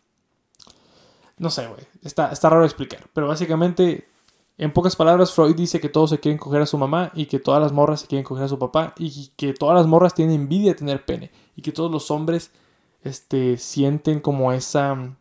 no 1.37 1.49
sé, 1.49 1.67
güey. 1.67 1.81
Está, 2.03 2.31
está 2.31 2.49
raro 2.49 2.63
explicar. 2.63 3.09
Pero 3.13 3.27
básicamente, 3.27 4.07
en 4.57 4.71
pocas 4.71 4.95
palabras, 4.95 5.33
Freud 5.33 5.55
dice 5.55 5.81
que 5.81 5.89
todos 5.89 6.11
se 6.11 6.19
quieren 6.19 6.37
coger 6.37 6.61
a 6.61 6.65
su 6.65 6.77
mamá 6.77 7.11
y 7.15 7.25
que 7.25 7.39
todas 7.39 7.61
las 7.61 7.73
morras 7.73 8.01
se 8.01 8.07
quieren 8.07 8.23
coger 8.23 8.45
a 8.45 8.47
su 8.47 8.59
papá 8.59 8.93
y 8.97 9.31
que 9.35 9.53
todas 9.53 9.75
las 9.75 9.87
morras 9.87 10.13
tienen 10.13 10.35
envidia 10.35 10.71
de 10.71 10.77
tener 10.77 11.03
pene 11.03 11.31
y 11.55 11.61
que 11.61 11.73
todos 11.73 11.91
los 11.91 12.11
hombres 12.11 12.51
este, 13.03 13.57
sienten 13.57 14.19
como 14.19 14.51
esa 14.51 15.15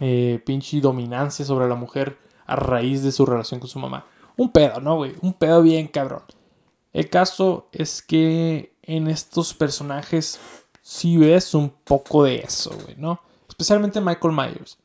eh, 0.00 0.42
pinche 0.44 0.80
dominancia 0.80 1.44
sobre 1.44 1.68
la 1.68 1.74
mujer 1.74 2.18
a 2.46 2.56
raíz 2.56 3.02
de 3.02 3.12
su 3.12 3.26
relación 3.26 3.60
con 3.60 3.68
su 3.68 3.78
mamá. 3.78 4.06
Un 4.36 4.50
pedo, 4.50 4.80
¿no, 4.80 4.96
güey? 4.96 5.14
Un 5.22 5.32
pedo 5.34 5.62
bien 5.62 5.86
cabrón. 5.86 6.22
El 6.92 7.08
caso 7.10 7.68
es 7.72 8.02
que 8.02 8.74
en 8.82 9.08
estos 9.08 9.54
personajes 9.54 10.38
sí 10.80 11.16
ves 11.16 11.54
un 11.54 11.70
poco 11.70 12.24
de 12.24 12.36
eso, 12.36 12.70
güey, 12.82 12.96
¿no? 12.96 13.20
Especialmente 13.48 14.00
Michael 14.00 14.34
Myers. 14.34 14.78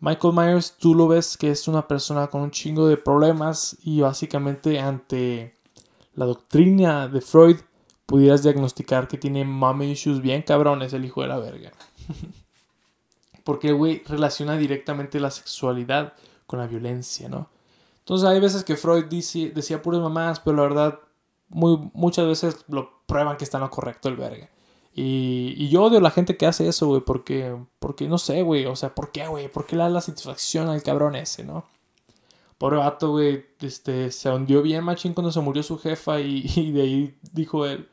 Michael 0.00 0.34
Myers 0.34 0.76
tú 0.78 0.94
lo 0.94 1.08
ves 1.08 1.36
que 1.36 1.50
es 1.50 1.66
una 1.68 1.88
persona 1.88 2.26
con 2.26 2.42
un 2.42 2.50
chingo 2.50 2.86
de 2.86 2.96
problemas 2.96 3.76
y 3.82 4.00
básicamente 4.00 4.78
ante 4.78 5.54
la 6.14 6.26
doctrina 6.26 7.08
de 7.08 7.20
Freud 7.20 7.56
pudieras 8.06 8.42
diagnosticar 8.42 9.08
que 9.08 9.18
tiene 9.18 9.44
mommy 9.44 9.90
issues 9.90 10.22
bien 10.22 10.42
cabrones 10.42 10.92
el 10.92 11.04
hijo 11.04 11.22
de 11.22 11.28
la 11.28 11.38
verga. 11.38 11.72
Porque 13.44 13.72
güey 13.72 14.02
relaciona 14.06 14.56
directamente 14.56 15.20
la 15.20 15.30
sexualidad 15.30 16.14
con 16.46 16.58
la 16.58 16.66
violencia, 16.66 17.28
¿no? 17.28 17.48
Entonces 17.98 18.28
hay 18.28 18.40
veces 18.40 18.64
que 18.64 18.76
Freud 18.76 19.06
dice, 19.06 19.50
decía 19.54 19.82
puras 19.82 20.00
mamás, 20.00 20.40
pero 20.40 20.56
la 20.56 20.62
verdad 20.62 21.00
muy, 21.48 21.90
muchas 21.92 22.26
veces 22.26 22.64
lo 22.68 23.02
prueban 23.06 23.36
que 23.36 23.44
está 23.44 23.58
en 23.58 23.64
lo 23.64 23.70
correcto 23.70 24.08
el 24.08 24.16
verga. 24.16 24.48
Y, 24.94 25.68
yo 25.68 25.82
odio 25.84 25.98
a 25.98 26.00
la 26.00 26.10
gente 26.10 26.36
que 26.36 26.46
hace 26.46 26.66
eso, 26.68 26.86
güey, 26.86 27.02
porque, 27.02 27.54
porque 27.78 28.08
no 28.08 28.16
sé, 28.16 28.42
güey, 28.42 28.64
o 28.64 28.74
sea, 28.76 28.94
¿por 28.94 29.12
qué, 29.12 29.26
güey? 29.26 29.48
¿Por 29.48 29.66
qué 29.66 29.76
le 29.76 29.82
da 29.82 29.90
la 29.90 30.00
satisfacción 30.00 30.68
al 30.68 30.82
cabrón 30.82 31.16
ese, 31.16 31.44
no? 31.44 31.66
Pobre 32.56 32.78
vato, 32.78 33.10
güey, 33.10 33.44
este, 33.60 34.10
se 34.10 34.30
hundió 34.30 34.62
bien 34.62 34.82
machín 34.84 35.12
cuando 35.12 35.30
se 35.30 35.40
murió 35.40 35.62
su 35.62 35.78
jefa 35.78 36.20
y, 36.20 36.50
y, 36.56 36.72
de 36.72 36.82
ahí 36.82 37.18
dijo 37.32 37.66
él, 37.66 37.88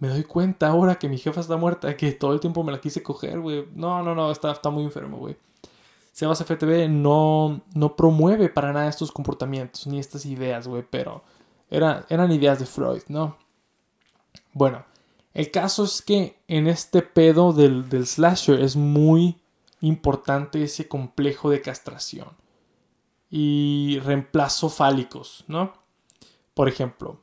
me 0.00 0.08
doy 0.08 0.24
cuenta 0.24 0.68
ahora 0.68 0.98
que 0.98 1.08
mi 1.08 1.18
jefa 1.18 1.40
está 1.40 1.56
muerta, 1.56 1.96
que 1.96 2.12
todo 2.12 2.32
el 2.32 2.40
tiempo 2.40 2.64
me 2.64 2.72
la 2.72 2.80
quise 2.80 3.02
coger, 3.02 3.38
güey. 3.38 3.66
No, 3.74 4.02
no, 4.02 4.14
no, 4.14 4.32
está, 4.32 4.50
está 4.50 4.70
muy 4.70 4.82
enfermo, 4.82 5.18
güey. 5.18 5.36
Sebas 6.12 6.42
FTV 6.42 6.88
no, 6.88 7.60
no 7.74 7.96
promueve 7.96 8.48
para 8.48 8.72
nada 8.72 8.88
estos 8.88 9.12
comportamientos 9.12 9.86
ni 9.86 10.00
estas 10.00 10.26
ideas, 10.26 10.66
güey, 10.66 10.84
pero 10.88 11.22
eran 11.70 12.32
ideas 12.32 12.58
de 12.58 12.66
Freud, 12.66 13.02
¿no? 13.08 13.36
Bueno, 14.52 14.84
el 15.34 15.50
caso 15.50 15.84
es 15.84 16.02
que 16.02 16.38
en 16.48 16.66
este 16.66 17.02
pedo 17.02 17.52
del, 17.52 17.88
del 17.88 18.06
slasher 18.06 18.58
es 18.60 18.76
muy 18.76 19.36
importante 19.80 20.64
ese 20.64 20.88
complejo 20.88 21.50
de 21.50 21.60
castración 21.60 22.28
y 23.30 24.00
reemplazo 24.02 24.70
fálicos, 24.70 25.44
¿no? 25.46 25.74
Por 26.54 26.68
ejemplo, 26.68 27.20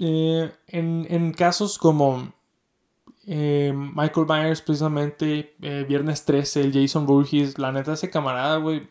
eh, 0.00 0.50
en, 0.68 1.32
casos 1.32 1.76
como 1.76 2.32
eh, 3.26 3.72
Michael 3.74 4.26
Myers, 4.26 4.62
precisamente, 4.62 5.54
eh, 5.60 5.84
Viernes 5.86 6.24
13, 6.24 6.62
el 6.62 6.72
Jason 6.72 7.04
Burgess, 7.04 7.58
la 7.58 7.70
neta, 7.70 7.92
ese 7.92 8.08
camarada, 8.08 8.56
güey, 8.56 8.88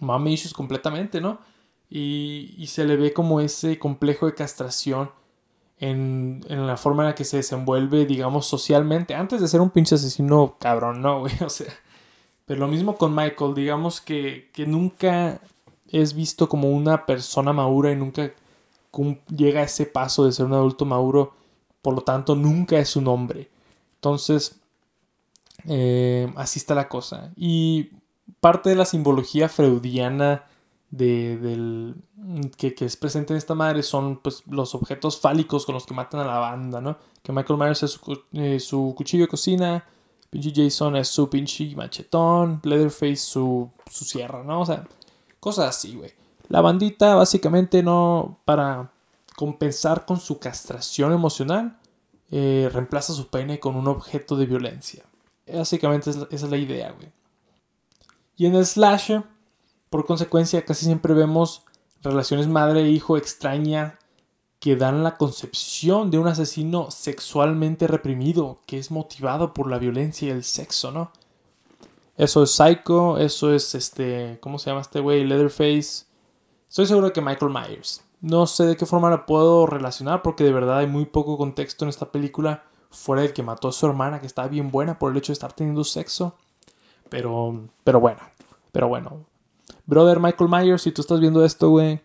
mame 0.00 0.32
issues 0.32 0.52
completamente, 0.52 1.20
¿no? 1.20 1.38
Y, 1.88 2.54
y, 2.58 2.66
se 2.66 2.84
le 2.84 2.96
ve 2.96 3.12
como 3.12 3.40
ese 3.40 3.78
complejo 3.78 4.26
de 4.26 4.34
castración 4.34 5.10
en, 5.78 6.44
en, 6.48 6.66
la 6.66 6.76
forma 6.76 7.04
en 7.04 7.10
la 7.10 7.14
que 7.14 7.24
se 7.24 7.36
desenvuelve, 7.36 8.04
digamos, 8.04 8.46
socialmente, 8.46 9.14
antes 9.14 9.40
de 9.40 9.46
ser 9.46 9.60
un 9.60 9.70
pinche 9.70 9.94
asesino 9.94 10.56
cabrón, 10.58 11.00
¿no, 11.00 11.20
güey? 11.20 11.32
O 11.46 11.50
sea, 11.50 11.72
pero 12.46 12.60
lo 12.60 12.68
mismo 12.68 12.96
con 12.96 13.14
Michael, 13.14 13.54
digamos 13.54 14.00
que, 14.00 14.50
que 14.52 14.66
nunca 14.66 15.40
es 15.90 16.14
visto 16.14 16.48
como 16.48 16.70
una 16.70 17.06
persona 17.06 17.52
madura 17.52 17.92
y 17.92 17.96
nunca 17.96 18.32
llega 19.34 19.60
a 19.60 19.64
ese 19.64 19.86
paso 19.86 20.24
de 20.24 20.32
ser 20.32 20.46
un 20.46 20.54
adulto 20.54 20.84
maduro, 20.84 21.34
por 21.80 21.94
lo 21.94 22.02
tanto 22.02 22.34
nunca 22.34 22.78
es 22.78 22.96
un 22.96 23.08
hombre. 23.08 23.50
Entonces, 23.96 24.60
eh, 25.66 26.32
así 26.36 26.58
está 26.58 26.74
la 26.74 26.88
cosa. 26.88 27.32
Y 27.36 27.90
parte 28.40 28.70
de 28.70 28.76
la 28.76 28.84
simbología 28.84 29.48
freudiana 29.48 30.44
de, 30.90 31.38
del, 31.38 31.94
que, 32.56 32.74
es 32.78 32.96
presente 32.96 33.32
en 33.32 33.38
esta 33.38 33.54
madre 33.54 33.82
son 33.82 34.18
pues, 34.18 34.42
los 34.46 34.74
objetos 34.74 35.18
fálicos 35.18 35.64
con 35.64 35.74
los 35.74 35.86
que 35.86 35.94
matan 35.94 36.20
a 36.20 36.24
la 36.24 36.38
banda, 36.38 36.80
¿no? 36.80 36.98
Que 37.22 37.32
Michael 37.32 37.58
Myers 37.58 37.82
es 37.82 37.92
su, 37.92 38.20
eh, 38.32 38.60
su 38.60 38.94
cuchillo 38.96 39.24
de 39.24 39.28
cocina, 39.28 39.84
pinche 40.28 40.52
Jason 40.54 40.96
es 40.96 41.08
su 41.08 41.30
pinche 41.30 41.74
machetón, 41.74 42.60
Leatherface 42.62 43.16
su, 43.16 43.70
su 43.90 44.04
sierra, 44.04 44.42
¿no? 44.42 44.60
O 44.60 44.66
sea, 44.66 44.86
cosas 45.40 45.76
así, 45.76 45.96
güey. 45.96 46.12
La 46.52 46.60
bandita 46.60 47.14
básicamente 47.14 47.82
no, 47.82 48.38
para 48.44 48.92
compensar 49.36 50.04
con 50.04 50.20
su 50.20 50.38
castración 50.38 51.14
emocional, 51.14 51.78
eh, 52.30 52.68
reemplaza 52.70 53.14
su 53.14 53.28
pene 53.28 53.58
con 53.58 53.74
un 53.74 53.88
objeto 53.88 54.36
de 54.36 54.44
violencia. 54.44 55.02
Básicamente 55.50 56.10
esa 56.10 56.26
es 56.30 56.42
la 56.42 56.58
idea, 56.58 56.92
güey. 56.92 57.10
Y 58.36 58.44
en 58.44 58.54
el 58.54 58.66
slasher, 58.66 59.24
por 59.88 60.04
consecuencia, 60.04 60.62
casi 60.62 60.84
siempre 60.84 61.14
vemos 61.14 61.64
relaciones 62.02 62.48
madre-hijo 62.48 63.16
extraña 63.16 63.98
que 64.58 64.76
dan 64.76 65.02
la 65.02 65.16
concepción 65.16 66.10
de 66.10 66.18
un 66.18 66.28
asesino 66.28 66.90
sexualmente 66.90 67.86
reprimido, 67.86 68.60
que 68.66 68.76
es 68.76 68.90
motivado 68.90 69.54
por 69.54 69.70
la 69.70 69.78
violencia 69.78 70.28
y 70.28 70.32
el 70.32 70.44
sexo, 70.44 70.90
¿no? 70.90 71.12
Eso 72.18 72.42
es 72.42 72.50
Psycho, 72.50 73.16
eso 73.16 73.54
es 73.54 73.74
este, 73.74 74.36
¿cómo 74.42 74.58
se 74.58 74.68
llama 74.68 74.82
este 74.82 75.00
güey? 75.00 75.24
Leatherface, 75.24 76.11
Estoy 76.72 76.86
seguro 76.86 77.12
que 77.12 77.20
Michael 77.20 77.52
Myers. 77.52 78.02
No 78.22 78.46
sé 78.46 78.64
de 78.64 78.78
qué 78.78 78.86
forma 78.86 79.10
la 79.10 79.26
puedo 79.26 79.66
relacionar 79.66 80.22
porque 80.22 80.42
de 80.42 80.54
verdad 80.54 80.78
hay 80.78 80.86
muy 80.86 81.04
poco 81.04 81.36
contexto 81.36 81.84
en 81.84 81.90
esta 81.90 82.10
película 82.10 82.64
fuera 82.90 83.20
del 83.20 83.34
que 83.34 83.42
mató 83.42 83.68
a 83.68 83.72
su 83.72 83.84
hermana 83.84 84.20
que 84.20 84.26
está 84.26 84.48
bien 84.48 84.70
buena 84.70 84.98
por 84.98 85.12
el 85.12 85.18
hecho 85.18 85.32
de 85.32 85.34
estar 85.34 85.52
teniendo 85.52 85.84
sexo. 85.84 86.38
Pero, 87.10 87.68
pero 87.84 88.00
bueno, 88.00 88.20
pero 88.72 88.88
bueno. 88.88 89.26
Brother 89.84 90.18
Michael 90.18 90.48
Myers, 90.48 90.80
si 90.80 90.92
tú 90.92 91.02
estás 91.02 91.20
viendo 91.20 91.44
esto, 91.44 91.68
güey. 91.68 92.00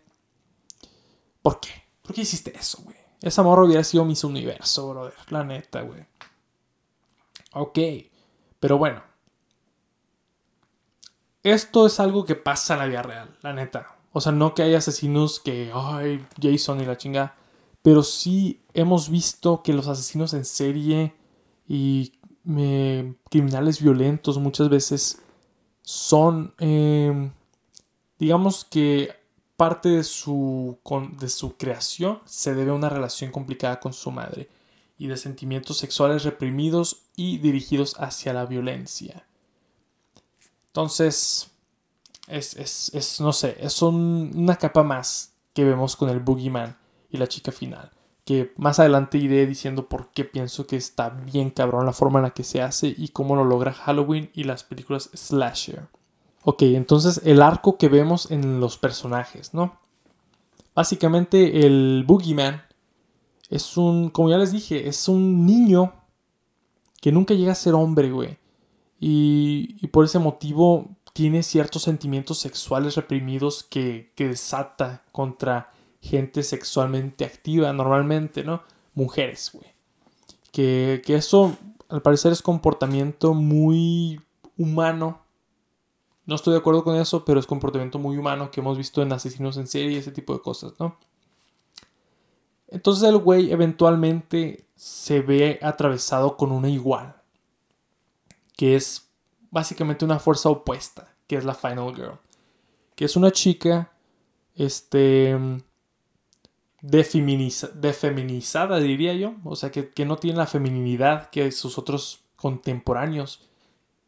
¿Por 1.42 1.62
qué? 1.62 1.70
¿Por 2.02 2.14
qué 2.14 2.24
hiciste 2.24 2.54
eso, 2.54 2.82
güey? 2.84 2.98
Esa 3.22 3.44
morra 3.44 3.64
hubiera 3.64 3.86
sido 3.86 4.04
Miss 4.04 4.26
Universo, 4.26 4.90
brother. 4.90 5.14
La 5.30 5.46
neta, 5.46 5.84
güey. 5.84 6.06
Ok. 7.54 7.80
Pero 8.60 8.78
bueno. 8.78 9.02
Esto 11.42 11.86
es 11.86 12.02
algo 12.02 12.26
que 12.26 12.36
pasa 12.36 12.74
en 12.74 12.80
la 12.82 12.86
vida 12.88 13.02
real, 13.02 13.38
la 13.42 13.54
neta. 13.54 13.97
O 14.14 14.22
sea, 14.22 14.32
no 14.32 14.54
que 14.54 14.64
hay 14.64 14.76
asesinos 14.76 15.40
que, 15.40 15.72
ay, 15.74 16.26
Jason 16.42 16.82
y 16.82 16.86
la 16.86 16.98
chinga. 16.98 17.36
Pero 17.82 18.04
sí 18.04 18.62
hemos 18.74 19.10
visto 19.10 19.62
que 19.64 19.74
los 19.74 19.88
asesinos 19.88 20.34
en 20.34 20.46
serie 20.46 21.14
y 21.68 22.14
criminales 23.30 23.82
violentos 23.82 24.38
muchas 24.38 24.70
veces 24.70 25.22
son, 25.82 26.54
em, 26.60 27.32
digamos 28.20 28.66
que 28.66 29.14
parte 29.58 29.90
de 29.90 30.04
su, 30.04 30.78
de 31.20 31.30
su 31.30 31.58
creación 31.58 32.20
se 32.26 32.54
debe 32.54 32.72
a 32.72 32.76
una 32.76 32.90
relación 32.90 33.32
complicada 33.32 33.80
con 33.80 33.92
su 33.94 34.12
madre 34.12 34.50
y 34.98 35.08
de 35.08 35.18
sentimientos 35.18 35.78
sexuales 35.78 36.24
reprimidos 36.24 37.04
y 37.16 37.40
dirigidos 37.40 37.96
hacia 38.00 38.34
la 38.34 38.46
violencia. 38.46 39.26
Entonces, 40.68 41.52
es, 42.28 42.92
es, 42.94 43.22
no 43.22 43.34
sé, 43.34 43.58
es 43.60 43.82
una 43.82 44.58
capa 44.58 44.84
más 44.84 45.34
que 45.54 45.64
vemos 45.64 45.96
con 45.96 46.10
el 46.10 46.20
Boogeyman 46.20 46.78
y 47.10 47.18
la 47.18 47.28
chica 47.28 47.52
final. 47.52 47.92
Que 48.26 48.54
más 48.58 48.80
adelante 48.80 49.18
iré 49.18 49.46
diciendo 49.48 49.88
por 49.88 50.12
qué 50.12 50.26
pienso 50.26 50.68
que 50.68 50.76
está 50.76 51.10
bien 51.10 51.50
cabrón 51.50 51.86
la 51.86 51.94
forma 51.94 52.20
en 52.20 52.24
la 52.24 52.32
que 52.32 52.44
se 52.44 52.62
hace 52.62 52.94
y 52.96 53.10
cómo 53.10 53.38
lo 53.38 53.46
logra 53.46 53.74
Halloween 53.74 54.30
y 54.34 54.44
las 54.44 54.66
películas 54.66 55.10
slasher. 55.16 55.88
Ok, 56.44 56.64
entonces 56.64 57.22
el 57.24 57.42
arco 57.42 57.78
que 57.78 57.88
vemos 57.88 58.30
en 58.30 58.60
los 58.60 58.78
personajes, 58.78 59.54
¿no? 59.54 59.80
Básicamente 60.76 61.66
el 61.66 62.04
Boogeyman 62.06 62.62
es 63.50 63.78
un, 63.78 64.10
como 64.10 64.30
ya 64.30 64.38
les 64.38 64.52
dije, 64.52 64.90
es 64.90 65.08
un 65.08 65.46
niño 65.46 65.94
que 67.02 67.14
nunca 67.14 67.34
llega 67.34 67.54
a 67.54 67.56
ser 67.56 67.74
hombre, 67.74 68.12
güey. 68.12 68.38
Y, 69.00 69.78
y 69.80 69.88
por 69.88 70.04
ese 70.04 70.20
motivo 70.20 70.97
tiene 71.18 71.42
ciertos 71.42 71.82
sentimientos 71.82 72.38
sexuales 72.38 72.94
reprimidos 72.96 73.64
que, 73.64 74.12
desata 74.16 75.02
contra 75.12 75.72
gente 76.00 76.44
sexualmente 76.44 77.26
activa 77.26 77.74
normalmente, 77.74 78.44
¿no? 78.44 78.62
Mujeres, 78.94 79.50
güey. 79.52 79.66
Que, 80.52 81.02
que 81.04 81.16
eso 81.16 81.58
al 81.90 82.04
parecer 82.04 82.34
es 82.34 82.44
comportamiento 82.44 83.34
muy 83.34 84.22
humano. 84.60 85.24
No 86.28 86.36
estoy 86.36 86.54
de 86.54 86.60
acuerdo 86.60 86.84
con 86.84 86.96
eso, 86.96 87.26
pero 87.26 87.40
es 87.40 87.48
comportamiento 87.48 87.98
muy 87.98 88.16
humano 88.16 88.52
que 88.52 88.60
hemos 88.60 88.78
visto 88.78 89.02
en 89.02 89.12
asesinos 89.12 89.58
en 89.58 89.66
serie 89.66 89.94
y 89.94 89.96
ese 89.96 90.12
tipo 90.12 90.36
de 90.36 90.42
cosas, 90.42 90.74
¿no? 90.80 91.00
Entonces 92.68 93.10
el 93.10 93.18
güey 93.18 93.52
eventualmente 93.52 94.68
se 94.76 95.22
ve 95.22 95.58
atravesado 95.64 96.38
con 96.38 96.52
una 96.52 96.70
igual, 96.70 97.16
que 98.56 98.76
es 98.76 99.08
básicamente 99.50 100.06
una 100.06 100.20
fuerza 100.20 100.50
opuesta, 100.50 101.07
que 101.28 101.36
es 101.36 101.46
la 101.46 101.54
Final 101.54 101.94
Girl. 101.96 102.20
Que 102.96 103.06
es 103.06 103.16
una 103.16 103.32
chica, 103.32 103.92
este, 104.56 105.38
defeminizada, 106.82 108.80
diría 108.80 109.14
yo. 109.14 109.36
O 109.44 109.56
sea, 109.56 109.72
que, 109.72 110.06
no 110.06 110.18
tiene 110.18 110.38
la 110.38 110.48
feminidad 110.48 111.30
que 111.30 111.52
sus 111.52 111.78
otros 111.78 112.22
contemporáneos. 112.36 113.42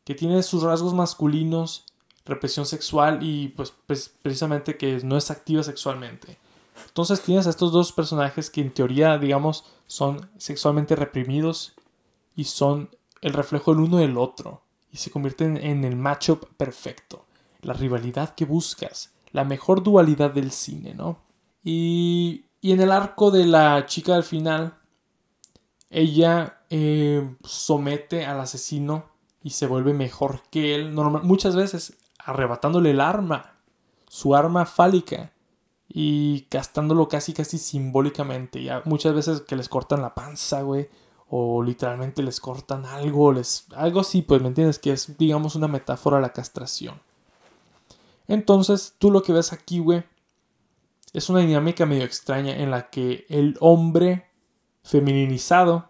Que 0.06 0.16
tiene 0.16 0.42
sus 0.42 0.64
rasgos 0.64 0.94
masculinos, 0.94 1.86
represión 2.26 2.66
sexual 2.66 3.20
y 3.22 3.50
pues, 3.50 3.74
pues 3.86 4.12
precisamente 4.22 4.78
que 4.78 5.00
no 5.04 5.18
es 5.18 5.30
activa 5.30 5.62
sexualmente. 5.62 6.40
Entonces 6.88 7.22
tienes 7.22 7.46
a 7.46 7.50
estos 7.50 7.72
dos 7.72 7.92
personajes 7.92 8.50
que 8.50 8.62
en 8.62 8.74
teoría, 8.74 9.18
digamos, 9.18 9.66
son 9.86 10.30
sexualmente 10.38 10.96
reprimidos 10.96 11.74
y 12.36 12.46
son 12.46 12.90
el 13.22 13.34
reflejo 13.34 13.74
el 13.74 13.80
uno 13.80 13.98
del 13.98 14.18
otro 14.18 14.62
y 14.92 14.98
se 14.98 15.12
convierten 15.12 15.58
en 15.58 15.84
el 15.84 15.96
matchup 15.96 16.46
perfecto, 16.58 17.26
la 17.62 17.74
rivalidad 17.74 18.36
que 18.36 18.46
buscas, 18.46 19.14
la 19.32 19.44
mejor 19.44 19.84
dualidad 19.84 20.32
del 20.32 20.52
cine, 20.52 20.94
¿no? 20.94 21.20
Y, 21.64 22.46
y 22.62 22.72
en 22.72 22.82
el 22.82 22.92
arco 22.92 23.32
de 23.32 23.46
la 23.46 23.86
chica 23.86 24.16
al 24.16 24.24
final, 24.24 24.78
ella 25.90 26.62
eh, 26.70 27.36
somete 27.44 28.26
al 28.26 28.40
asesino 28.40 29.06
y 29.44 29.52
se 29.52 29.68
vuelve 29.68 29.94
mejor 29.94 30.44
que 30.50 30.76
él, 30.76 30.92
muchas 30.92 31.56
veces 31.56 31.98
arrebatándole 32.18 32.92
el 32.92 33.02
arma, 33.02 33.56
su 34.08 34.36
arma 34.36 34.66
fálica, 34.66 35.32
y 35.92 36.48
gastándolo 36.52 37.08
casi 37.08 37.34
casi 37.34 37.58
simbólicamente. 37.58 38.64
Ya 38.64 38.84
muchas 38.86 39.14
veces 39.16 39.42
que 39.42 39.56
les 39.56 39.68
cortan 39.68 40.02
la 40.02 40.14
panza, 40.14 40.62
güey, 40.62 40.88
o 41.30 41.62
literalmente 41.64 42.24
les 42.24 42.40
cortan 42.40 42.86
algo, 42.86 43.32
les, 43.32 43.66
algo 43.76 44.00
así, 44.00 44.22
pues 44.22 44.42
me 44.42 44.48
entiendes, 44.48 44.80
que 44.80 44.92
es 44.92 45.18
digamos 45.18 45.56
una 45.56 45.68
metáfora 45.68 46.18
a 46.18 46.22
la 46.22 46.34
castración. 46.34 47.00
Entonces, 48.28 48.96
tú 48.98 49.12
lo 49.12 49.24
que 49.24 49.34
ves 49.34 49.54
aquí, 49.54 49.80
güey, 49.80 50.04
es 51.14 51.30
una 51.30 51.40
dinámica 51.40 51.86
medio 51.86 52.04
extraña 52.04 52.56
en 52.56 52.72
la 52.72 52.90
que 52.90 53.26
el 53.30 53.58
hombre 53.60 54.28
feminizado 54.84 55.90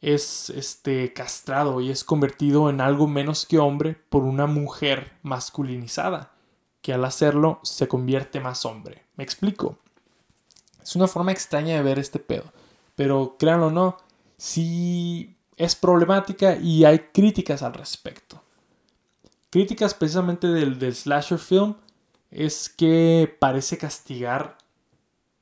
es 0.00 0.50
este, 0.50 1.12
castrado 1.12 1.80
y 1.80 1.90
es 1.90 2.02
convertido 2.02 2.68
en 2.68 2.80
algo 2.80 3.06
menos 3.06 3.46
que 3.46 3.58
hombre 3.58 3.94
por 4.08 4.24
una 4.24 4.46
mujer 4.46 5.12
masculinizada, 5.22 6.32
que 6.80 6.92
al 6.92 7.04
hacerlo 7.04 7.60
se 7.62 7.88
convierte 7.88 8.40
más 8.40 8.64
hombre. 8.64 9.04
¿Me 9.16 9.24
explico? 9.24 9.78
Es 10.82 10.96
una 10.96 11.06
forma 11.06 11.30
extraña 11.30 11.76
de 11.76 11.82
ver 11.82 11.98
este 11.98 12.18
pedo, 12.18 12.52
pero 13.02 13.36
créanlo 13.36 13.66
o 13.66 13.70
no, 13.72 13.96
sí 14.36 15.34
es 15.56 15.74
problemática 15.74 16.54
y 16.56 16.84
hay 16.84 17.00
críticas 17.12 17.64
al 17.64 17.74
respecto. 17.74 18.40
Críticas 19.50 19.92
precisamente 19.92 20.46
del, 20.46 20.78
del 20.78 20.94
slasher 20.94 21.40
film 21.40 21.74
es 22.30 22.68
que 22.68 23.36
parece 23.40 23.76
castigar 23.76 24.56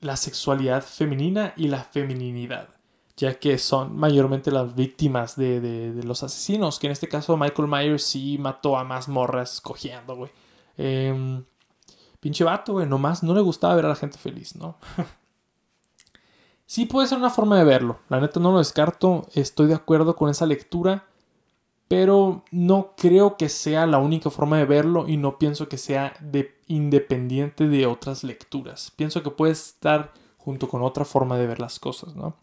la 0.00 0.16
sexualidad 0.16 0.82
femenina 0.82 1.52
y 1.54 1.68
la 1.68 1.84
femininidad 1.84 2.70
ya 3.14 3.38
que 3.38 3.58
son 3.58 3.94
mayormente 3.94 4.50
las 4.50 4.74
víctimas 4.74 5.36
de, 5.36 6.00
los 6.02 6.22
asesinos, 6.22 6.78
que 6.78 6.86
en 6.86 6.92
este 6.92 7.06
caso 7.06 7.36
Michael 7.36 7.68
Myers 7.68 8.02
sí 8.02 8.38
mató 8.38 8.78
a 8.78 8.84
más 8.84 9.08
morras 9.08 9.60
cogiendo, 9.60 10.16
güey. 10.16 10.30
Em, 10.78 11.44
pinche 12.18 12.44
vato, 12.44 12.72
güey, 12.72 12.86
nomás 12.86 13.22
no 13.22 13.34
le 13.34 13.42
gustaba 13.42 13.74
ver 13.74 13.84
a 13.84 13.90
la 13.90 13.94
gente 13.94 14.16
feliz, 14.16 14.56
¿no? 14.56 14.78
sí 16.70 16.86
puede 16.86 17.08
ser 17.08 17.18
una 17.18 17.30
forma 17.30 17.58
de 17.58 17.64
verlo, 17.64 17.98
la 18.08 18.20
neta 18.20 18.38
no 18.38 18.52
lo 18.52 18.58
descarto, 18.58 19.26
estoy 19.34 19.66
de 19.66 19.74
acuerdo 19.74 20.14
con 20.14 20.30
esa 20.30 20.46
lectura, 20.46 21.04
pero 21.88 22.44
no 22.52 22.94
creo 22.96 23.36
que 23.36 23.48
sea 23.48 23.88
la 23.88 23.98
única 23.98 24.30
forma 24.30 24.56
de 24.56 24.66
verlo 24.66 25.08
y 25.08 25.16
no 25.16 25.36
pienso 25.36 25.68
que 25.68 25.78
sea 25.78 26.14
de, 26.20 26.56
independiente 26.68 27.66
de 27.66 27.86
otras 27.86 28.22
lecturas. 28.22 28.92
Pienso 28.94 29.24
que 29.24 29.32
puede 29.32 29.50
estar 29.50 30.12
junto 30.38 30.68
con 30.68 30.82
otra 30.82 31.04
forma 31.04 31.36
de 31.38 31.48
ver 31.48 31.58
las 31.58 31.80
cosas, 31.80 32.14
¿no? 32.14 32.36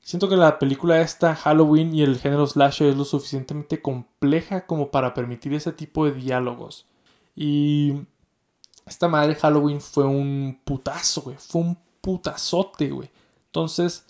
Siento 0.00 0.28
que 0.28 0.36
la 0.36 0.60
película 0.60 1.00
esta, 1.00 1.34
Halloween 1.34 1.92
y 1.96 2.02
el 2.02 2.20
género 2.20 2.46
slasher 2.46 2.90
es 2.90 2.96
lo 2.96 3.04
suficientemente 3.04 3.82
compleja 3.82 4.66
como 4.66 4.92
para 4.92 5.14
permitir 5.14 5.52
ese 5.52 5.72
tipo 5.72 6.04
de 6.04 6.12
diálogos. 6.12 6.86
Y 7.34 8.02
esta 8.86 9.08
madre 9.08 9.34
Halloween 9.34 9.80
fue 9.80 10.04
un 10.04 10.60
putazo, 10.64 11.22
güey. 11.22 11.36
Fue 11.38 11.62
un 11.62 11.87
putazote, 12.08 12.88
güey. 12.88 13.10
Entonces, 13.48 14.06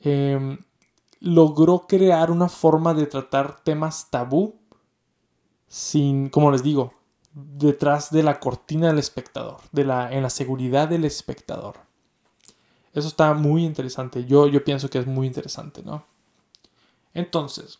em, 0.00 0.58
logró 1.20 1.86
crear 1.86 2.32
una 2.32 2.48
forma 2.48 2.92
de 2.92 3.06
tratar 3.06 3.60
temas 3.62 4.10
tabú 4.10 4.56
sin, 5.68 6.28
como 6.28 6.50
les 6.50 6.64
digo, 6.64 6.92
detrás 7.32 8.10
de 8.10 8.24
la 8.24 8.40
cortina 8.40 8.88
del 8.88 8.98
espectador, 8.98 9.58
de 9.70 9.84
la, 9.84 10.12
en 10.12 10.24
la 10.24 10.30
seguridad 10.30 10.88
del 10.88 11.04
espectador. 11.04 11.76
Eso 12.92 13.06
está 13.06 13.32
muy 13.32 13.64
interesante. 13.64 14.24
Yo, 14.24 14.48
yo 14.48 14.64
pienso 14.64 14.90
que 14.90 14.98
es 14.98 15.06
muy 15.06 15.28
interesante, 15.28 15.84
¿no? 15.84 16.04
Entonces, 17.14 17.78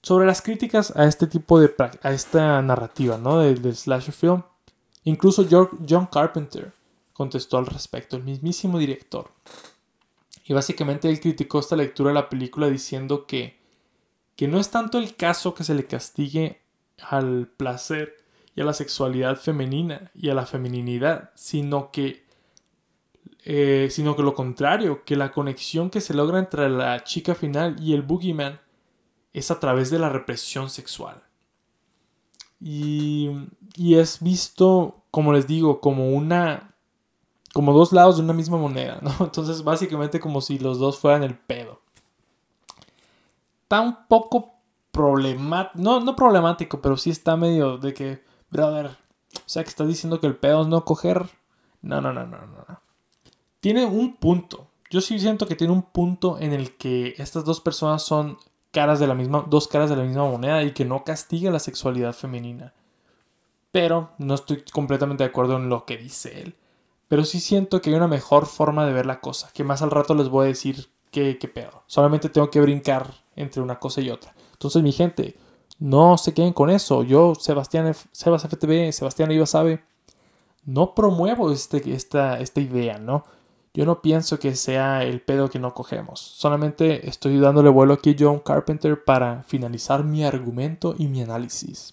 sobre 0.00 0.26
las 0.26 0.42
críticas 0.42 0.94
a 0.94 1.06
este 1.06 1.26
tipo 1.26 1.58
de 1.58 1.74
a 2.02 2.12
esta 2.12 2.62
narrativa, 2.62 3.18
¿no? 3.18 3.40
Del, 3.40 3.74
slasher 3.74 4.14
film, 4.14 4.42
incluso 5.02 5.44
John 5.50 6.06
Carpenter 6.06 6.72
contestó 7.22 7.56
al 7.56 7.66
respecto, 7.66 8.16
el 8.16 8.24
mismísimo 8.24 8.80
director. 8.80 9.30
Y 10.44 10.54
básicamente 10.54 11.08
él 11.08 11.20
criticó 11.20 11.60
esta 11.60 11.76
lectura 11.76 12.08
de 12.08 12.14
la 12.14 12.28
película 12.28 12.68
diciendo 12.68 13.26
que, 13.26 13.60
que 14.34 14.48
no 14.48 14.58
es 14.58 14.70
tanto 14.70 14.98
el 14.98 15.14
caso 15.14 15.54
que 15.54 15.62
se 15.62 15.74
le 15.74 15.86
castigue 15.86 16.62
al 16.98 17.46
placer 17.46 18.16
y 18.56 18.60
a 18.60 18.64
la 18.64 18.72
sexualidad 18.72 19.36
femenina 19.36 20.10
y 20.16 20.30
a 20.30 20.34
la 20.34 20.46
femininidad, 20.46 21.30
sino 21.36 21.92
que 21.92 22.24
eh, 23.44 23.88
sino 23.90 24.16
que 24.16 24.22
lo 24.22 24.34
contrario, 24.34 25.04
que 25.04 25.16
la 25.16 25.30
conexión 25.30 25.90
que 25.90 26.00
se 26.00 26.14
logra 26.14 26.40
entre 26.40 26.68
la 26.68 27.04
chica 27.04 27.36
final 27.36 27.76
y 27.80 27.92
el 27.92 28.02
boogeyman 28.02 28.60
es 29.32 29.50
a 29.50 29.60
través 29.60 29.90
de 29.90 29.98
la 29.98 30.08
represión 30.08 30.70
sexual. 30.70 31.22
Y, 32.60 33.30
y 33.76 33.94
es 33.94 34.22
visto, 34.22 35.04
como 35.10 35.32
les 35.32 35.46
digo, 35.46 35.80
como 35.80 36.10
una, 36.10 36.71
como 37.52 37.72
dos 37.72 37.92
lados 37.92 38.16
de 38.16 38.22
una 38.22 38.32
misma 38.32 38.56
moneda, 38.56 38.98
¿no? 39.02 39.12
Entonces, 39.20 39.62
básicamente 39.64 40.20
como 40.20 40.40
si 40.40 40.58
los 40.58 40.78
dos 40.78 40.98
fueran 40.98 41.22
el 41.22 41.36
pedo. 41.36 41.80
Está 43.62 43.80
un 43.80 44.06
poco 44.06 44.54
problemático, 44.90 45.82
no, 45.82 46.00
no 46.00 46.14
problemático, 46.14 46.80
pero 46.80 46.96
sí 46.96 47.10
está 47.10 47.36
medio 47.36 47.78
de 47.78 47.94
que, 47.94 48.22
brother, 48.50 48.86
o 48.86 49.48
sea 49.48 49.62
que 49.62 49.70
estás 49.70 49.88
diciendo 49.88 50.20
que 50.20 50.26
el 50.26 50.36
pedo 50.36 50.62
es 50.62 50.68
no 50.68 50.84
coger. 50.84 51.28
No, 51.80 52.00
no, 52.00 52.12
no, 52.12 52.26
no, 52.26 52.38
no 52.38 52.82
tiene 53.62 53.86
un 53.86 54.16
punto. 54.16 54.66
Yo 54.90 55.00
sí 55.00 55.20
siento 55.20 55.46
que 55.46 55.54
tiene 55.54 55.72
un 55.72 55.82
punto 55.82 56.36
en 56.40 56.52
el 56.52 56.76
que 56.76 57.14
estas 57.16 57.44
dos 57.44 57.60
personas 57.60 58.02
son 58.02 58.36
caras 58.72 58.98
de 58.98 59.06
la 59.06 59.14
misma, 59.14 59.46
dos 59.48 59.68
caras 59.68 59.88
de 59.88 59.94
la 59.94 60.02
misma 60.02 60.28
moneda 60.28 60.64
y 60.64 60.72
que 60.72 60.84
no 60.84 61.04
castiga 61.04 61.52
la 61.52 61.60
sexualidad 61.60 62.12
femenina. 62.12 62.74
Pero 63.70 64.10
no 64.18 64.34
estoy 64.34 64.64
completamente 64.72 65.22
de 65.22 65.30
acuerdo 65.30 65.58
en 65.58 65.68
lo 65.68 65.86
que 65.86 65.96
dice 65.96 66.42
él. 66.42 66.56
Pero 67.12 67.26
sí 67.26 67.40
siento 67.40 67.82
que 67.82 67.90
hay 67.90 67.96
una 67.96 68.08
mejor 68.08 68.46
forma 68.46 68.86
de 68.86 68.94
ver 68.94 69.04
la 69.04 69.20
cosa, 69.20 69.50
que 69.52 69.64
más 69.64 69.82
al 69.82 69.90
rato 69.90 70.14
les 70.14 70.30
voy 70.30 70.46
a 70.46 70.48
decir 70.48 70.88
qué, 71.10 71.36
qué 71.36 71.46
pedo. 71.46 71.82
Solamente 71.86 72.30
tengo 72.30 72.48
que 72.48 72.58
brincar 72.58 73.12
entre 73.36 73.60
una 73.60 73.78
cosa 73.78 74.00
y 74.00 74.08
otra. 74.08 74.34
Entonces, 74.54 74.82
mi 74.82 74.92
gente, 74.92 75.36
no 75.78 76.16
se 76.16 76.32
queden 76.32 76.54
con 76.54 76.70
eso. 76.70 77.02
Yo, 77.02 77.34
Sebastián, 77.34 77.94
Sebas 78.12 78.44
FTV, 78.44 78.94
Sebastián 78.94 79.30
Iba 79.30 79.44
no 80.64 80.94
promuevo 80.94 81.52
este, 81.52 81.92
esta, 81.92 82.40
esta 82.40 82.62
idea, 82.62 82.96
¿no? 82.96 83.24
Yo 83.74 83.84
no 83.84 84.00
pienso 84.00 84.38
que 84.38 84.56
sea 84.56 85.04
el 85.04 85.20
pedo 85.20 85.50
que 85.50 85.58
no 85.58 85.74
cogemos. 85.74 86.18
Solamente 86.18 87.06
estoy 87.10 87.38
dándole 87.38 87.68
vuelo 87.68 87.92
aquí 87.92 88.12
a 88.12 88.16
John 88.18 88.38
Carpenter 88.38 89.04
para 89.04 89.42
finalizar 89.42 90.02
mi 90.02 90.24
argumento 90.24 90.94
y 90.96 91.08
mi 91.08 91.20
análisis. 91.20 91.92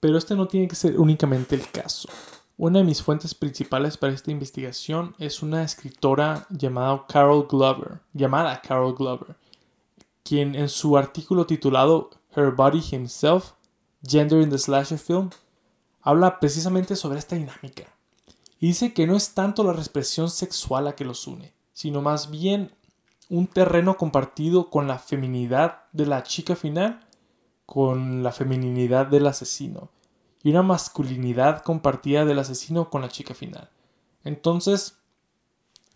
Pero 0.00 0.16
este 0.16 0.34
no 0.34 0.48
tiene 0.48 0.68
que 0.68 0.74
ser 0.74 0.98
únicamente 0.98 1.54
el 1.54 1.70
caso. 1.70 2.08
Una 2.56 2.78
de 2.78 2.84
mis 2.84 3.02
fuentes 3.02 3.34
principales 3.34 3.96
para 3.96 4.12
esta 4.12 4.30
investigación 4.30 5.16
es 5.18 5.42
una 5.42 5.64
escritora 5.64 6.46
llamada 6.50 7.04
Carol 7.08 7.48
Glover, 7.48 8.00
llamada 8.12 8.60
Carol 8.60 8.94
Glover, 8.94 9.34
quien 10.22 10.54
en 10.54 10.68
su 10.68 10.96
artículo 10.96 11.46
titulado 11.46 12.10
Her 12.36 12.52
Body 12.52 12.80
Himself, 12.92 13.54
Gender 14.06 14.40
in 14.40 14.50
the 14.50 14.58
Slasher 14.58 14.98
Film, 14.98 15.30
habla 16.00 16.38
precisamente 16.38 16.94
sobre 16.94 17.18
esta 17.18 17.34
dinámica. 17.34 17.92
Y 18.60 18.68
dice 18.68 18.94
que 18.94 19.08
no 19.08 19.16
es 19.16 19.34
tanto 19.34 19.64
la 19.64 19.72
represión 19.72 20.30
sexual 20.30 20.84
la 20.84 20.94
que 20.94 21.04
los 21.04 21.26
une, 21.26 21.52
sino 21.72 22.02
más 22.02 22.30
bien 22.30 22.70
un 23.28 23.48
terreno 23.48 23.96
compartido 23.96 24.70
con 24.70 24.86
la 24.86 25.00
feminidad 25.00 25.82
de 25.90 26.06
la 26.06 26.22
chica 26.22 26.54
final, 26.54 27.00
con 27.66 28.22
la 28.22 28.30
feminidad 28.30 29.08
del 29.08 29.26
asesino, 29.26 29.90
y 30.44 30.50
una 30.50 30.62
masculinidad 30.62 31.62
compartida 31.62 32.26
del 32.26 32.38
asesino 32.38 32.90
con 32.90 33.00
la 33.00 33.08
chica 33.08 33.34
final. 33.34 33.70
Entonces, 34.24 34.98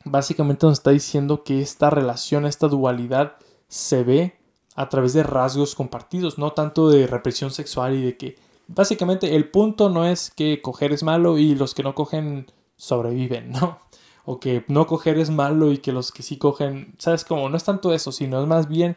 básicamente 0.05 0.67
nos 0.67 0.79
está 0.79 0.91
diciendo 0.91 1.45
que 1.45 1.61
esta 1.61 1.91
relación, 1.91 2.47
esta 2.47 2.67
dualidad, 2.67 3.37
se 3.69 4.03
ve 4.03 4.41
a 4.75 4.89
través 4.89 5.13
de 5.13 5.23
rasgos 5.23 5.75
compartidos, 5.75 6.39
no 6.39 6.53
tanto 6.53 6.89
de 6.89 7.07
represión 7.07 7.51
sexual 7.51 7.95
y 7.95 8.03
de 8.03 8.17
que 8.17 8.37
básicamente 8.69 9.37
el 9.37 9.51
punto 9.51 9.91
no 9.91 10.07
es 10.07 10.31
que 10.31 10.63
coger 10.63 10.93
es 10.93 11.03
malo 11.03 11.37
y 11.37 11.55
los 11.55 11.75
que 11.75 11.83
no 11.83 11.95
cogen 11.95 12.47
sobreviven, 12.77 13.51
¿no? 13.53 13.79
O 14.25 14.41
que 14.41 14.65
no 14.69 14.87
coger 14.87 15.19
es 15.19 15.29
malo 15.29 15.73
y 15.73 15.79
que 15.79 15.93
los 15.93 16.11
que 16.11 16.23
sí 16.23 16.39
cogen, 16.39 16.95
¿sabes 16.99 17.25
cómo? 17.25 17.51
No 17.51 17.57
es 17.57 17.65
tanto 17.65 17.93
eso, 17.93 18.13
sino 18.13 18.41
es 18.41 18.47
más 18.47 18.67
bien 18.69 18.97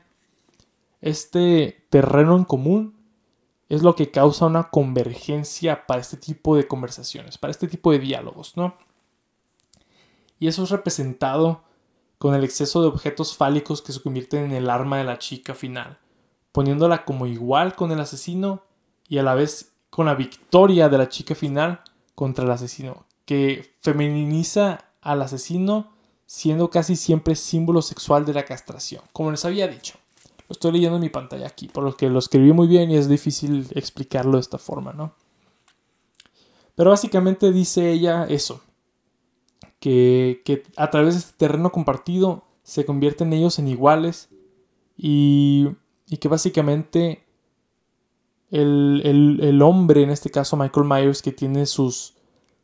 este 1.01 1.85
terreno 1.89 2.37
en 2.37 2.45
común 2.45 3.00
es 3.71 3.83
lo 3.83 3.95
que 3.95 4.11
causa 4.11 4.47
una 4.47 4.69
convergencia 4.69 5.87
para 5.87 6.01
este 6.01 6.17
tipo 6.17 6.57
de 6.57 6.67
conversaciones, 6.67 7.37
para 7.37 7.51
este 7.51 7.69
tipo 7.69 7.93
de 7.93 7.99
diálogos, 7.99 8.57
¿no? 8.57 8.75
Y 10.39 10.47
eso 10.47 10.63
es 10.63 10.71
representado 10.71 11.63
con 12.17 12.35
el 12.35 12.43
exceso 12.43 12.81
de 12.81 12.89
objetos 12.89 13.37
fálicos 13.37 13.81
que 13.81 13.93
se 13.93 14.01
convierten 14.01 14.43
en 14.43 14.51
el 14.51 14.69
arma 14.69 14.97
de 14.97 15.05
la 15.05 15.19
chica 15.19 15.55
final, 15.55 15.99
poniéndola 16.51 17.05
como 17.05 17.27
igual 17.27 17.73
con 17.73 17.93
el 17.93 18.01
asesino 18.01 18.61
y 19.07 19.19
a 19.19 19.23
la 19.23 19.35
vez 19.35 19.71
con 19.89 20.07
la 20.07 20.15
victoria 20.15 20.89
de 20.89 20.97
la 20.97 21.07
chica 21.07 21.33
final 21.33 21.79
contra 22.13 22.43
el 22.43 22.51
asesino, 22.51 23.05
que 23.23 23.73
feminiza 23.79 24.83
al 24.99 25.21
asesino 25.21 25.93
siendo 26.25 26.69
casi 26.69 26.97
siempre 26.97 27.37
símbolo 27.37 27.81
sexual 27.81 28.25
de 28.25 28.33
la 28.33 28.43
castración, 28.43 29.01
como 29.13 29.31
les 29.31 29.45
había 29.45 29.69
dicho. 29.69 30.00
Estoy 30.51 30.73
leyendo 30.73 30.97
en 30.97 31.01
mi 31.01 31.09
pantalla 31.09 31.47
aquí, 31.47 31.67
por 31.67 31.83
lo 31.83 31.95
que 31.95 32.09
lo 32.09 32.19
escribí 32.19 32.53
muy 32.53 32.67
bien 32.67 32.91
y 32.91 32.97
es 32.97 33.07
difícil 33.07 33.67
explicarlo 33.75 34.33
de 34.33 34.41
esta 34.41 34.57
forma, 34.57 34.93
¿no? 34.93 35.13
Pero 36.75 36.89
básicamente 36.89 37.51
dice 37.51 37.91
ella 37.91 38.25
eso, 38.25 38.61
que, 39.79 40.63
a 40.77 40.89
través 40.89 41.15
de 41.15 41.19
este 41.19 41.33
terreno 41.37 41.71
compartido 41.71 42.43
se 42.63 42.85
convierten 42.85 43.33
ellos 43.33 43.59
en 43.59 43.67
iguales 43.67 44.29
y, 44.95 45.67
y 46.07 46.17
que 46.17 46.27
básicamente 46.27 47.25
el, 48.51 49.01
el, 49.03 49.39
el, 49.41 49.61
hombre, 49.61 50.03
en 50.03 50.11
este 50.11 50.29
caso 50.29 50.55
Michael 50.57 50.85
Myers, 50.87 51.21
que 51.21 51.31
tiene 51.31 51.65
sus, 51.65 52.15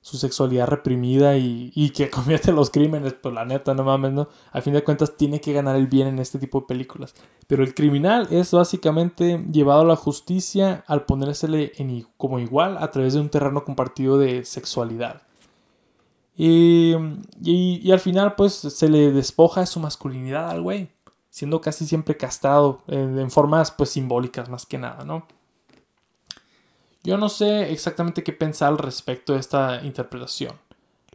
su 0.07 0.15
sexualidad 0.15 0.67
reprimida 0.67 1.35
y, 1.35 1.91
que 1.93 2.09
comete 2.09 2.53
los 2.53 2.69
crímenes, 2.69 3.13
pues 3.13 3.35
la 3.35 3.43
neta, 3.43 3.73
no 3.73 3.83
mames, 3.83 4.13
¿no? 4.13 4.29
Al 4.53 4.61
fin 4.61 4.71
de 4.71 4.81
cuentas 4.81 5.17
tiene 5.17 5.41
que 5.41 5.51
ganar 5.51 5.75
el 5.75 5.87
bien 5.87 6.07
en 6.07 6.19
este 6.19 6.39
tipo 6.39 6.61
de 6.61 6.67
películas. 6.67 7.13
Pero 7.45 7.61
el 7.61 7.73
criminal 7.73 8.25
es 8.31 8.51
básicamente 8.51 9.43
llevado 9.51 9.81
a 9.81 9.85
la 9.85 9.97
justicia 9.97 10.85
al 10.87 11.03
ponérsele 11.03 11.73
en, 11.75 12.07
como 12.15 12.39
igual 12.39 12.77
a 12.77 12.89
través 12.89 13.15
de 13.15 13.19
un 13.19 13.27
terreno 13.27 13.65
compartido 13.65 14.17
de 14.17 14.45
sexualidad. 14.45 15.23
Y, 16.37 16.93
al 17.91 17.99
final 17.99 18.35
pues 18.35 18.53
se 18.53 18.87
le 18.87 19.11
despoja 19.11 19.59
de 19.61 19.67
su 19.67 19.81
masculinidad 19.81 20.49
al 20.49 20.61
güey, 20.61 20.89
siendo 21.29 21.59
casi 21.59 21.85
siempre 21.85 22.15
castrado 22.15 22.81
en, 22.87 23.19
en 23.19 23.29
formas 23.29 23.71
pues 23.71 23.89
simbólicas 23.89 24.47
más 24.47 24.65
que 24.65 24.77
nada, 24.77 25.03
¿no? 25.03 25.27
Yo 27.07 27.15
no 27.15 27.29
sé 27.29 27.71
exactamente 27.71 28.21
qué 28.21 28.33
pensar 28.33 28.67
al 28.67 28.77
respecto 28.77 29.31
de 29.31 29.39
esta 29.39 29.81
interpretación, 29.81 30.51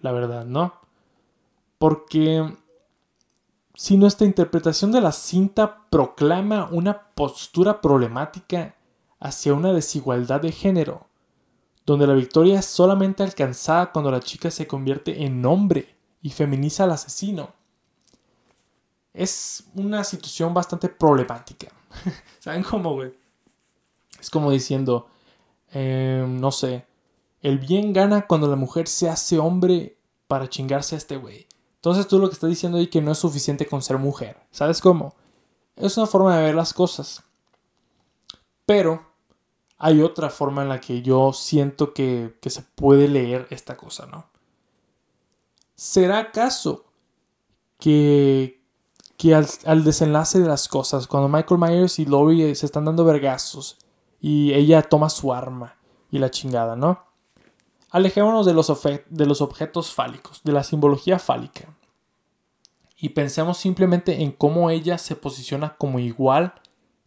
la 0.01 0.11
verdad, 0.11 0.47
¿no? 0.47 0.73
Porque 1.77 2.57
si 3.75 3.99
nuestra 3.99 4.27
interpretación 4.27 4.91
de 4.91 5.03
la 5.03 5.13
cinta 5.13 5.85
proclama 5.91 6.67
una 6.73 7.09
postura 7.15 7.83
problemática 7.83 8.75
hacia 9.21 9.53
una 9.53 9.75
desigualdad 9.75 10.41
de 10.41 10.53
género, 10.53 11.09
donde 11.85 12.07
la 12.07 12.15
victoria 12.15 12.61
es 12.61 12.65
solamente 12.65 13.23
alcanzada 13.23 13.93
cuando 13.93 14.11
la 14.11 14.21
chica 14.21 14.51
se 14.51 14.67
convierte 14.67 15.27
en 15.27 15.45
hombre 15.45 15.95
y 16.23 16.31
feminiza 16.31 16.85
al 16.85 16.93
asesino, 16.93 17.53
es 19.13 19.65
una 19.75 20.05
situación 20.05 20.55
bastante 20.55 20.89
problemática. 20.89 21.69
¿Saben 22.39 22.63
cómo, 22.63 22.95
güey? 22.95 23.13
Es 24.19 24.31
como 24.31 24.51
diciendo, 24.51 25.11
eh, 25.73 26.25
no 26.29 26.53
sé, 26.53 26.87
el 27.41 27.59
bien 27.59 27.93
gana 27.93 28.27
cuando 28.27 28.47
la 28.47 28.57
mujer 28.57 28.87
se 28.87 29.09
hace 29.09 29.39
hombre 29.39 29.99
para 30.29 30.49
chingarse 30.49 30.95
a 30.95 30.99
este 30.99 31.17
güey. 31.17 31.47
Entonces 31.77 32.07
tú 32.07 32.19
lo 32.19 32.29
que 32.29 32.35
estás 32.35 32.51
diciendo 32.51 32.79
ahí 32.79 32.87
que 32.87 33.03
no 33.03 33.11
es 33.11 33.19
suficiente 33.19 33.67
con 33.67 33.83
ser 33.83 33.99
mujer. 33.99 34.37
¿Sabes 34.51 34.81
cómo? 34.81 35.15
Es 35.75 35.97
una 35.97 36.07
forma 36.07 36.37
de 36.37 36.45
ver 36.45 36.55
las 36.55 36.73
cosas. 36.73 37.25
Pero 38.65 39.05
hay 39.79 40.01
otra 40.01 40.31
forma 40.31 40.63
en 40.63 40.69
la 40.69 40.81
que 40.81 41.03
yo 41.03 41.33
siento 41.33 41.93
que, 41.93 42.39
que 42.41 42.51
se 42.51 42.63
puede 42.63 43.09
leer 43.09 43.49
esta 43.51 43.77
cosa, 43.77 44.07
¿no? 44.07 44.27
¿Será 45.75 46.19
acaso 46.19 46.85
que, 47.81 48.63
que 49.17 49.35
al, 49.35 49.49
al, 49.65 49.83
desenlace 49.83 50.39
de 50.39 50.47
las 50.47 50.69
cosas, 50.69 51.09
cuando 51.09 51.29
Michael 51.29 51.61
Myers 51.61 51.99
y 51.99 52.05
Laurie 52.05 52.55
se 52.55 52.67
están 52.67 52.85
dando 52.85 53.05
vergazos 53.05 53.82
y 54.23 54.55
ella 54.55 54.83
toma 54.83 55.11
su 55.11 55.35
arma 55.35 55.77
y 56.11 56.21
la 56.21 56.31
chingada, 56.31 56.77
¿no? 56.77 57.05
Alejémonos 57.91 58.47
de 58.47 58.55
los, 58.55 58.73
de 59.11 59.27
los 59.27 59.43
objetos 59.43 59.93
fálicos, 59.93 60.41
de 60.45 60.53
la 60.53 60.63
simbología 60.63 61.19
fálica. 61.19 61.75
Y 62.97 63.11
pensemos 63.11 63.59
simplemente 63.59 64.23
en 64.23 64.31
cómo 64.31 64.71
ella 64.71 64.97
se 64.97 65.17
posiciona 65.17 65.77
como 65.77 65.99
igual 65.99 66.55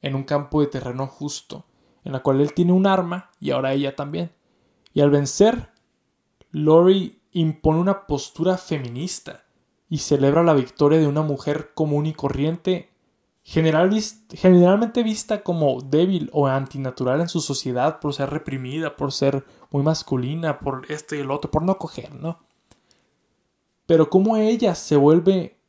en 0.01 0.13
un 0.15 0.23
campo 0.23 0.59
de 0.59 0.67
terreno 0.67 1.07
justo, 1.07 1.63
en 2.03 2.11
la 2.11 2.21
cual 2.21 2.41
él 2.41 2.53
tiene 2.53 2.73
un 2.73 2.85
arma 2.85 3.31
y 3.39 3.51
ahora 3.51 3.71
ella 3.71 3.95
también. 3.95 4.31
Y 4.93 4.99
al 4.99 5.09
vencer, 5.09 5.71
Lori 6.51 7.21
impone 7.31 7.79
una 7.79 8.07
postura 8.07 8.57
feminista 8.57 9.45
y 9.89 9.99
celebra 9.99 10.43
la 10.43 10.53
victoria 10.53 10.99
de 10.99 11.07
una 11.07 11.21
mujer 11.21 11.71
común 11.73 12.07
y 12.07 12.13
corriente 12.13 12.91
generalmente 13.47 15.03
vista 15.03 15.43
como 15.43 15.79
débil 15.79 16.31
o 16.33 16.47
antinatural 16.47 17.21
en 17.21 17.29
su 17.29 17.41
sociedad 17.41 17.99
por 17.99 18.15
ser 18.15 18.31
reprimida, 18.31 18.95
por 18.95 19.11
ser 19.11 19.45
muy 19.69 19.83
masculina, 19.83 20.57
por 20.57 20.91
esto 20.91 21.15
y 21.15 21.19
el 21.19 21.29
otro, 21.29 21.51
por 21.51 21.61
no 21.61 21.77
coger, 21.77 22.15
¿no? 22.15 22.39
Pero 23.85 24.09
como 24.09 24.35
ella 24.35 24.73
se 24.73 24.95
vuelve 24.95 25.59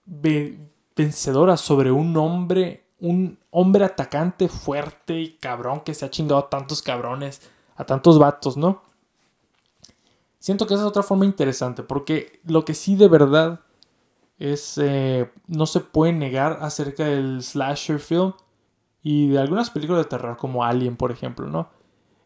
vencedora 0.97 1.59
sobre 1.59 1.93
un 1.93 2.17
hombre, 2.17 2.87
un 2.99 3.39
hombre 3.51 3.85
atacante 3.85 4.49
fuerte 4.49 5.21
y 5.21 5.37
cabrón 5.37 5.81
que 5.81 5.93
se 5.93 6.07
ha 6.07 6.11
chingado 6.11 6.39
a 6.39 6.49
tantos 6.49 6.81
cabrones, 6.81 7.43
a 7.77 7.85
tantos 7.85 8.19
vatos, 8.19 8.57
¿no? 8.57 8.81
Siento 10.39 10.67
que 10.67 10.73
esa 10.73 10.85
es 10.85 10.89
otra 10.89 11.03
forma 11.03 11.27
interesante, 11.27 11.83
porque 11.83 12.41
lo 12.45 12.65
que 12.65 12.73
sí 12.73 12.97
de 12.97 13.09
verdad 13.09 13.61
es 14.39 14.79
eh, 14.79 15.31
no 15.47 15.67
se 15.67 15.81
puede 15.81 16.13
negar 16.13 16.59
acerca 16.61 17.05
del 17.05 17.43
slasher 17.43 17.99
film 17.99 18.33
y 19.03 19.29
de 19.29 19.39
algunas 19.39 19.71
películas 19.71 20.05
de 20.05 20.11
terror 20.11 20.37
como 20.37 20.65
Alien 20.65 20.97
por 20.97 21.11
ejemplo 21.11 21.47
no 21.47 21.71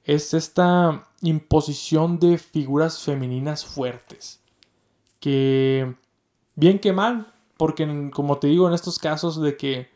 es 0.05 0.35
esta 0.35 1.05
imposición 1.21 2.19
de 2.19 2.39
figuras 2.39 3.01
femeninas 3.01 3.65
fuertes 3.65 4.41
que 5.21 5.95
bien 6.57 6.79
que 6.79 6.93
mal 6.93 7.33
porque 7.57 8.11
como 8.13 8.39
te 8.39 8.49
digo 8.49 8.67
en 8.67 8.75
estos 8.75 8.99
casos 8.99 9.41
de 9.41 9.57
que 9.57 9.89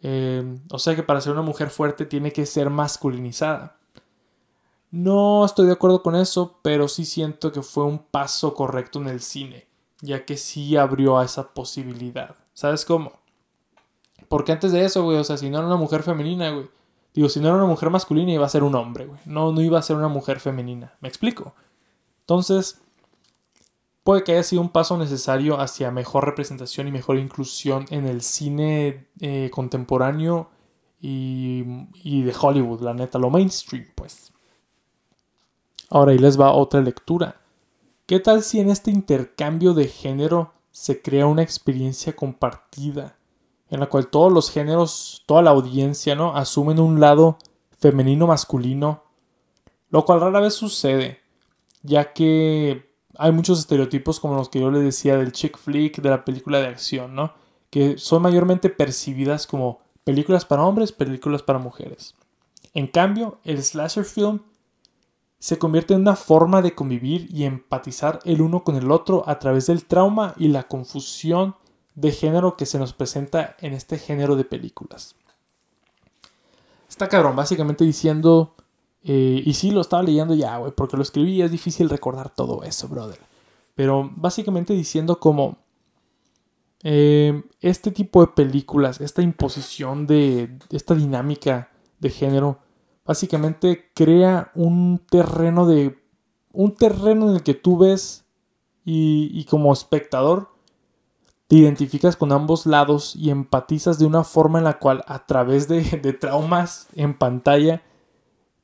eh, 0.00 0.58
o 0.70 0.78
sea 0.78 0.94
que 0.94 1.02
para 1.02 1.20
ser 1.20 1.32
una 1.32 1.42
mujer 1.42 1.70
fuerte 1.70 2.06
tiene 2.06 2.32
que 2.32 2.46
ser 2.46 2.70
masculinizada. 2.70 3.76
No 4.92 5.44
estoy 5.44 5.66
de 5.66 5.72
acuerdo 5.72 6.02
con 6.02 6.14
eso 6.14 6.60
pero 6.62 6.88
sí 6.88 7.04
siento 7.04 7.52
que 7.52 7.60
fue 7.60 7.84
un 7.84 7.98
paso 7.98 8.54
correcto 8.54 9.00
en 9.00 9.08
el 9.08 9.20
cine 9.20 9.67
ya 10.00 10.24
que 10.24 10.36
sí 10.36 10.76
abrió 10.76 11.18
a 11.18 11.24
esa 11.24 11.52
posibilidad. 11.52 12.36
¿Sabes 12.52 12.84
cómo? 12.84 13.12
Porque 14.28 14.52
antes 14.52 14.72
de 14.72 14.84
eso, 14.84 15.04
güey, 15.04 15.18
o 15.18 15.24
sea, 15.24 15.36
si 15.36 15.48
no 15.50 15.58
era 15.58 15.66
una 15.66 15.76
mujer 15.76 16.02
femenina, 16.02 16.50
güey, 16.50 16.68
digo, 17.14 17.28
si 17.28 17.40
no 17.40 17.48
era 17.48 17.56
una 17.56 17.66
mujer 17.66 17.90
masculina, 17.90 18.32
iba 18.32 18.46
a 18.46 18.50
ser 18.50 18.62
un 18.62 18.74
hombre, 18.74 19.06
güey. 19.06 19.20
No, 19.24 19.52
no 19.52 19.60
iba 19.60 19.78
a 19.78 19.82
ser 19.82 19.96
una 19.96 20.08
mujer 20.08 20.40
femenina. 20.40 20.94
¿Me 21.00 21.08
explico? 21.08 21.54
Entonces, 22.20 22.80
puede 24.04 24.22
que 24.22 24.32
haya 24.32 24.42
sido 24.42 24.62
un 24.62 24.68
paso 24.68 24.96
necesario 24.98 25.60
hacia 25.60 25.90
mejor 25.90 26.26
representación 26.26 26.88
y 26.88 26.92
mejor 26.92 27.18
inclusión 27.18 27.86
en 27.90 28.06
el 28.06 28.22
cine 28.22 29.08
eh, 29.20 29.50
contemporáneo 29.52 30.50
y, 31.00 31.64
y 32.02 32.22
de 32.22 32.34
Hollywood, 32.38 32.82
la 32.82 32.94
neta, 32.94 33.18
lo 33.18 33.30
mainstream, 33.30 33.86
pues. 33.94 34.32
Ahora 35.90 36.12
ahí 36.12 36.18
les 36.18 36.38
va 36.38 36.52
otra 36.52 36.80
lectura. 36.80 37.40
¿Qué 38.08 38.20
tal 38.20 38.42
si 38.42 38.58
en 38.58 38.70
este 38.70 38.90
intercambio 38.90 39.74
de 39.74 39.86
género 39.86 40.54
se 40.70 41.02
crea 41.02 41.26
una 41.26 41.42
experiencia 41.42 42.16
compartida 42.16 43.18
en 43.68 43.80
la 43.80 43.86
cual 43.90 44.06
todos 44.06 44.32
los 44.32 44.50
géneros, 44.50 45.24
toda 45.26 45.42
la 45.42 45.50
audiencia, 45.50 46.14
¿no? 46.14 46.34
asumen 46.34 46.80
un 46.80 47.00
lado 47.00 47.36
femenino 47.78 48.26
masculino, 48.26 49.02
lo 49.90 50.06
cual 50.06 50.22
rara 50.22 50.40
vez 50.40 50.54
sucede, 50.54 51.20
ya 51.82 52.14
que 52.14 52.90
hay 53.18 53.30
muchos 53.30 53.58
estereotipos 53.58 54.20
como 54.20 54.36
los 54.36 54.48
que 54.48 54.60
yo 54.60 54.70
les 54.70 54.84
decía 54.84 55.18
del 55.18 55.32
chick 55.32 55.58
flick, 55.58 56.00
de 56.00 56.08
la 56.08 56.24
película 56.24 56.60
de 56.60 56.68
acción, 56.68 57.14
¿no? 57.14 57.34
Que 57.68 57.98
son 57.98 58.22
mayormente 58.22 58.70
percibidas 58.70 59.46
como 59.46 59.80
películas 60.04 60.46
para 60.46 60.64
hombres, 60.64 60.92
películas 60.92 61.42
para 61.42 61.58
mujeres. 61.58 62.14
En 62.72 62.86
cambio, 62.86 63.38
el 63.44 63.62
slasher 63.62 64.06
film 64.06 64.40
se 65.38 65.58
convierte 65.58 65.94
en 65.94 66.00
una 66.00 66.16
forma 66.16 66.62
de 66.62 66.74
convivir 66.74 67.28
y 67.32 67.44
empatizar 67.44 68.18
el 68.24 68.40
uno 68.40 68.64
con 68.64 68.76
el 68.76 68.90
otro 68.90 69.22
a 69.28 69.38
través 69.38 69.66
del 69.66 69.84
trauma 69.84 70.34
y 70.36 70.48
la 70.48 70.64
confusión 70.64 71.54
de 71.94 72.10
género 72.12 72.56
que 72.56 72.66
se 72.66 72.78
nos 72.78 72.92
presenta 72.92 73.56
en 73.60 73.72
este 73.72 73.98
género 73.98 74.36
de 74.36 74.44
películas. 74.44 75.14
Está 76.88 77.08
cabrón, 77.08 77.36
básicamente 77.36 77.84
diciendo, 77.84 78.54
eh, 79.04 79.42
y 79.44 79.54
sí 79.54 79.70
lo 79.70 79.80
estaba 79.80 80.02
leyendo 80.02 80.34
ya, 80.34 80.58
güey, 80.58 80.72
porque 80.72 80.96
lo 80.96 81.02
escribí 81.02 81.34
y 81.34 81.42
es 81.42 81.50
difícil 81.50 81.88
recordar 81.88 82.30
todo 82.30 82.64
eso, 82.64 82.88
brother. 82.88 83.20
Pero 83.74 84.10
básicamente 84.16 84.72
diciendo 84.72 85.20
como 85.20 85.58
eh, 86.82 87.42
este 87.60 87.90
tipo 87.90 88.20
de 88.20 88.32
películas, 88.32 89.00
esta 89.00 89.22
imposición 89.22 90.06
de 90.06 90.58
esta 90.70 90.94
dinámica 90.94 91.70
de 92.00 92.10
género, 92.10 92.58
básicamente 93.08 93.90
crea 93.94 94.52
un 94.54 95.00
terreno 95.10 95.66
de 95.66 95.98
un 96.52 96.74
terreno 96.74 97.30
en 97.30 97.36
el 97.36 97.42
que 97.42 97.54
tú 97.54 97.78
ves 97.78 98.26
y, 98.84 99.44
como 99.46 99.72
espectador 99.72 100.50
te 101.46 101.56
identificas 101.56 102.16
con 102.16 102.32
ambos 102.32 102.66
lados 102.66 103.16
y 103.16 103.30
empatizas 103.30 103.98
de 103.98 104.04
una 104.04 104.24
forma 104.24 104.58
en 104.58 104.64
la 104.64 104.78
cual 104.78 105.04
a 105.06 105.24
través 105.24 105.68
de, 105.68 105.82
de 106.02 106.12
traumas 106.12 106.88
en 106.94 107.16
pantalla 107.16 107.82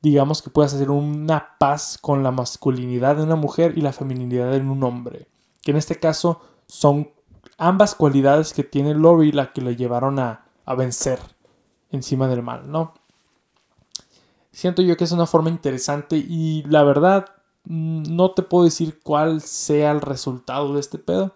digamos 0.02 0.42
que 0.42 0.50
puedas 0.50 0.74
hacer 0.74 0.90
una 0.90 1.56
paz 1.58 1.96
con 1.98 2.22
la 2.22 2.30
masculinidad 2.30 3.16
de 3.16 3.22
una 3.22 3.36
mujer 3.36 3.78
y 3.78 3.80
la 3.80 3.94
feminidad 3.94 4.52
de 4.52 4.58
un 4.58 4.82
hombre 4.82 5.26
que 5.62 5.70
en 5.70 5.78
este 5.78 5.96
caso 5.96 6.42
son 6.66 7.10
ambas 7.56 7.94
cualidades 7.94 8.52
que 8.52 8.62
tiene 8.64 8.92
Lori 8.92 9.32
la 9.32 9.54
que 9.54 9.62
le 9.62 9.74
llevaron 9.74 10.18
a, 10.18 10.44
a 10.66 10.74
vencer 10.74 11.18
encima 11.90 12.28
del 12.28 12.42
mal, 12.42 12.70
¿no? 12.70 12.92
Siento 14.54 14.82
yo 14.82 14.96
que 14.96 15.02
es 15.02 15.10
una 15.10 15.26
forma 15.26 15.50
interesante 15.50 16.16
y 16.16 16.62
la 16.68 16.84
verdad 16.84 17.26
mm, 17.64 18.14
no 18.14 18.30
te 18.30 18.42
puedo 18.42 18.64
decir 18.64 19.00
cuál 19.02 19.40
sea 19.40 19.90
el 19.90 20.00
resultado 20.00 20.74
de 20.74 20.80
este 20.80 20.98
pedo. 20.98 21.34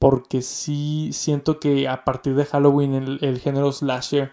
Porque 0.00 0.42
sí 0.42 1.10
siento 1.12 1.60
que 1.60 1.88
a 1.88 2.04
partir 2.04 2.34
de 2.34 2.44
Halloween 2.44 3.18
el, 3.22 3.38
género 3.38 3.70
slasher 3.72 4.32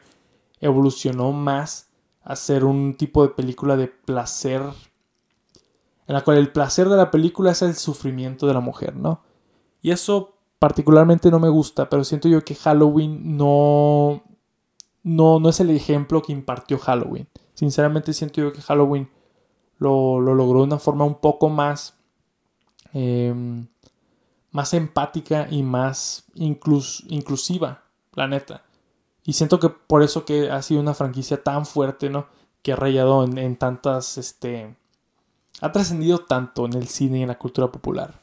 evolucionó 0.59 1.31
más 1.31 1.89
a 2.23 2.35
ser 2.35 2.65
un 2.65 2.95
tipo 2.95 3.21
de 3.21 3.29
película 3.29 3.77
de 3.77 3.87
placer. 3.87 4.63
en 6.07 6.13
la 6.15 6.23
cual 6.23 6.37
el 6.37 6.51
placer 6.51 6.89
de 6.89 6.97
la 6.97 7.11
película 7.11 7.51
es 7.51 7.61
el 7.61 7.75
sufrimiento 7.75 8.47
de 8.47 8.55
la 8.55 8.59
mujer, 8.59 8.95
¿no? 8.95 9.21
Y 9.81 9.91
eso 9.91 10.33
particularmente 10.59 11.29
no 11.29 11.39
me 11.39 11.49
gusta, 11.49 11.87
pero 11.87 12.03
siento 12.03 12.27
yo 12.27 12.43
que 12.43 12.55
Halloween 12.55 13.37
no, 13.37 14.23
no, 15.03 15.39
no 15.39 15.49
es 15.49 15.59
el 15.59 15.69
ejemplo 15.69 16.21
que 16.23 16.33
impartió 16.33 16.79
Halloween. 16.79 17.27
Sinceramente 17.62 18.12
siento 18.14 18.41
yo 18.41 18.51
que 18.51 18.62
Halloween 18.64 19.07
lo, 19.78 20.20
logró 20.20 20.62
de 20.62 20.66
una 20.66 20.80
forma 20.80 21.05
un 21.05 21.14
poco 21.14 21.47
más, 21.47 21.93
em, 22.91 23.68
más 24.49 24.74
empática 24.74 25.47
y 25.47 25.62
más 25.62 26.26
inclusiva, 26.34 27.84
la 28.14 28.28
neta. 28.28 28.64
Y 29.24 29.34
siento 29.34 29.59
que 29.59 29.70
por 29.70 30.01
eso 30.01 30.26
que 30.26 30.49
ha 30.49 30.59
sido 30.64 30.82
una 30.82 30.95
franquicia 30.95 31.43
tan 31.43 31.68
fuerte, 31.68 32.09
¿no? 32.09 32.26
Que 32.64 32.74
ha 32.74 32.76
rayado 32.76 33.24
en, 33.24 33.38
en 33.38 33.55
tantas, 33.55 34.18
este... 34.18 34.76
Ha 35.62 35.72
trascendido 35.72 36.18
tanto 36.26 36.66
en 36.66 36.74
el 36.74 36.88
cine 36.88 37.20
y 37.20 37.22
en 37.22 37.28
la 37.28 37.38
cultura 37.38 37.72
popular. 37.72 38.20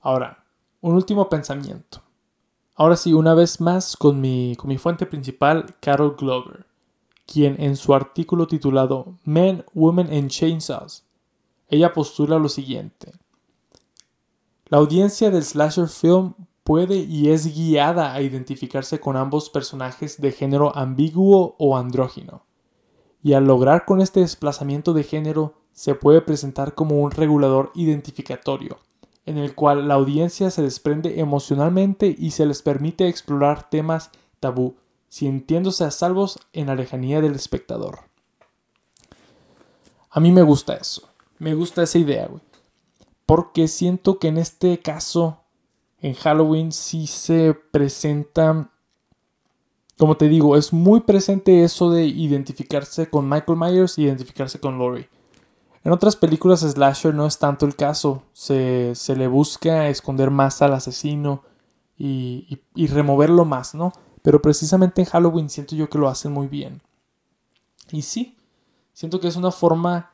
Ahora, 0.00 0.44
un 0.80 0.96
último 0.96 1.28
pensamiento. 1.28 2.02
Ahora 2.74 2.96
sí, 2.96 3.12
una 3.12 3.34
vez 3.34 3.60
más 3.60 3.96
con 3.96 4.20
mi, 4.20 4.56
con 4.56 4.66
mi 4.70 4.76
fuente 4.76 5.06
principal, 5.06 5.76
Carol 5.78 6.16
Glover, 6.18 6.66
quien 7.26 7.60
en 7.60 7.76
su 7.76 7.94
artículo 7.94 8.46
titulado 8.46 9.18
Men, 9.24 9.64
Women 9.74 10.12
and 10.12 10.28
Chainsaws, 10.28 11.04
ella 11.68 11.92
postula 11.92 12.38
lo 12.38 12.48
siguiente. 12.48 13.12
La 14.66 14.78
audiencia 14.78 15.30
del 15.30 15.44
slasher 15.44 15.88
film 15.88 16.34
puede 16.64 16.96
y 16.96 17.30
es 17.30 17.54
guiada 17.54 18.14
a 18.14 18.22
identificarse 18.22 19.00
con 19.00 19.16
ambos 19.16 19.50
personajes 19.50 20.20
de 20.20 20.32
género 20.32 20.76
ambiguo 20.76 21.56
o 21.58 21.76
andrógino, 21.76 22.44
y 23.22 23.32
al 23.34 23.46
lograr 23.46 23.84
con 23.84 24.00
este 24.00 24.20
desplazamiento 24.20 24.92
de 24.92 25.04
género 25.04 25.54
se 25.72 25.94
puede 25.94 26.20
presentar 26.20 26.74
como 26.74 27.00
un 27.00 27.10
regulador 27.10 27.72
identificatorio, 27.74 28.78
en 29.24 29.38
el 29.38 29.54
cual 29.54 29.88
la 29.88 29.94
audiencia 29.94 30.50
se 30.50 30.62
desprende 30.62 31.20
emocionalmente 31.20 32.14
y 32.16 32.32
se 32.32 32.46
les 32.46 32.62
permite 32.62 33.08
explorar 33.08 33.70
temas 33.70 34.10
tabú, 34.40 34.76
sintiéndose 35.12 35.84
a 35.84 35.90
salvos 35.90 36.38
en 36.54 36.68
la 36.68 36.74
lejanía 36.74 37.20
del 37.20 37.34
espectador. 37.34 37.98
A 40.10 40.20
mí 40.20 40.32
me 40.32 40.40
gusta 40.40 40.72
eso, 40.74 41.06
me 41.38 41.52
gusta 41.52 41.82
esa 41.82 41.98
idea, 41.98 42.28
güey. 42.28 42.40
Porque 43.26 43.68
siento 43.68 44.18
que 44.18 44.28
en 44.28 44.38
este 44.38 44.78
caso, 44.78 45.42
en 46.00 46.14
Halloween, 46.14 46.72
sí 46.72 47.06
se 47.06 47.52
presenta, 47.52 48.70
como 49.98 50.16
te 50.16 50.28
digo, 50.28 50.56
es 50.56 50.72
muy 50.72 51.00
presente 51.00 51.62
eso 51.62 51.90
de 51.90 52.06
identificarse 52.06 53.10
con 53.10 53.28
Michael 53.28 53.58
Myers 53.58 53.98
y 53.98 54.04
identificarse 54.04 54.60
con 54.60 54.78
Laurie. 54.78 55.10
En 55.84 55.92
otras 55.92 56.16
películas 56.16 56.60
slasher 56.60 57.14
no 57.14 57.26
es 57.26 57.38
tanto 57.38 57.66
el 57.66 57.76
caso, 57.76 58.22
se, 58.32 58.94
le 59.14 59.26
busca 59.26 59.90
esconder 59.90 60.30
más 60.30 60.62
al 60.62 60.72
asesino 60.72 61.42
y, 61.98 62.58
removerlo 62.74 63.44
más, 63.44 63.74
¿no? 63.74 63.92
Pero 64.22 64.40
precisamente 64.40 65.00
en 65.00 65.06
Halloween 65.06 65.50
siento 65.50 65.74
yo 65.74 65.90
que 65.90 65.98
lo 65.98 66.08
hacen 66.08 66.32
muy 66.32 66.46
bien. 66.46 66.80
Y 67.90 68.02
sí, 68.02 68.36
siento 68.92 69.20
que 69.20 69.28
es 69.28 69.36
una 69.36 69.50
forma 69.50 70.10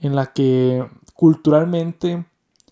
en 0.00 0.14
la 0.14 0.32
que 0.32 0.86
culturalmente 1.14 2.26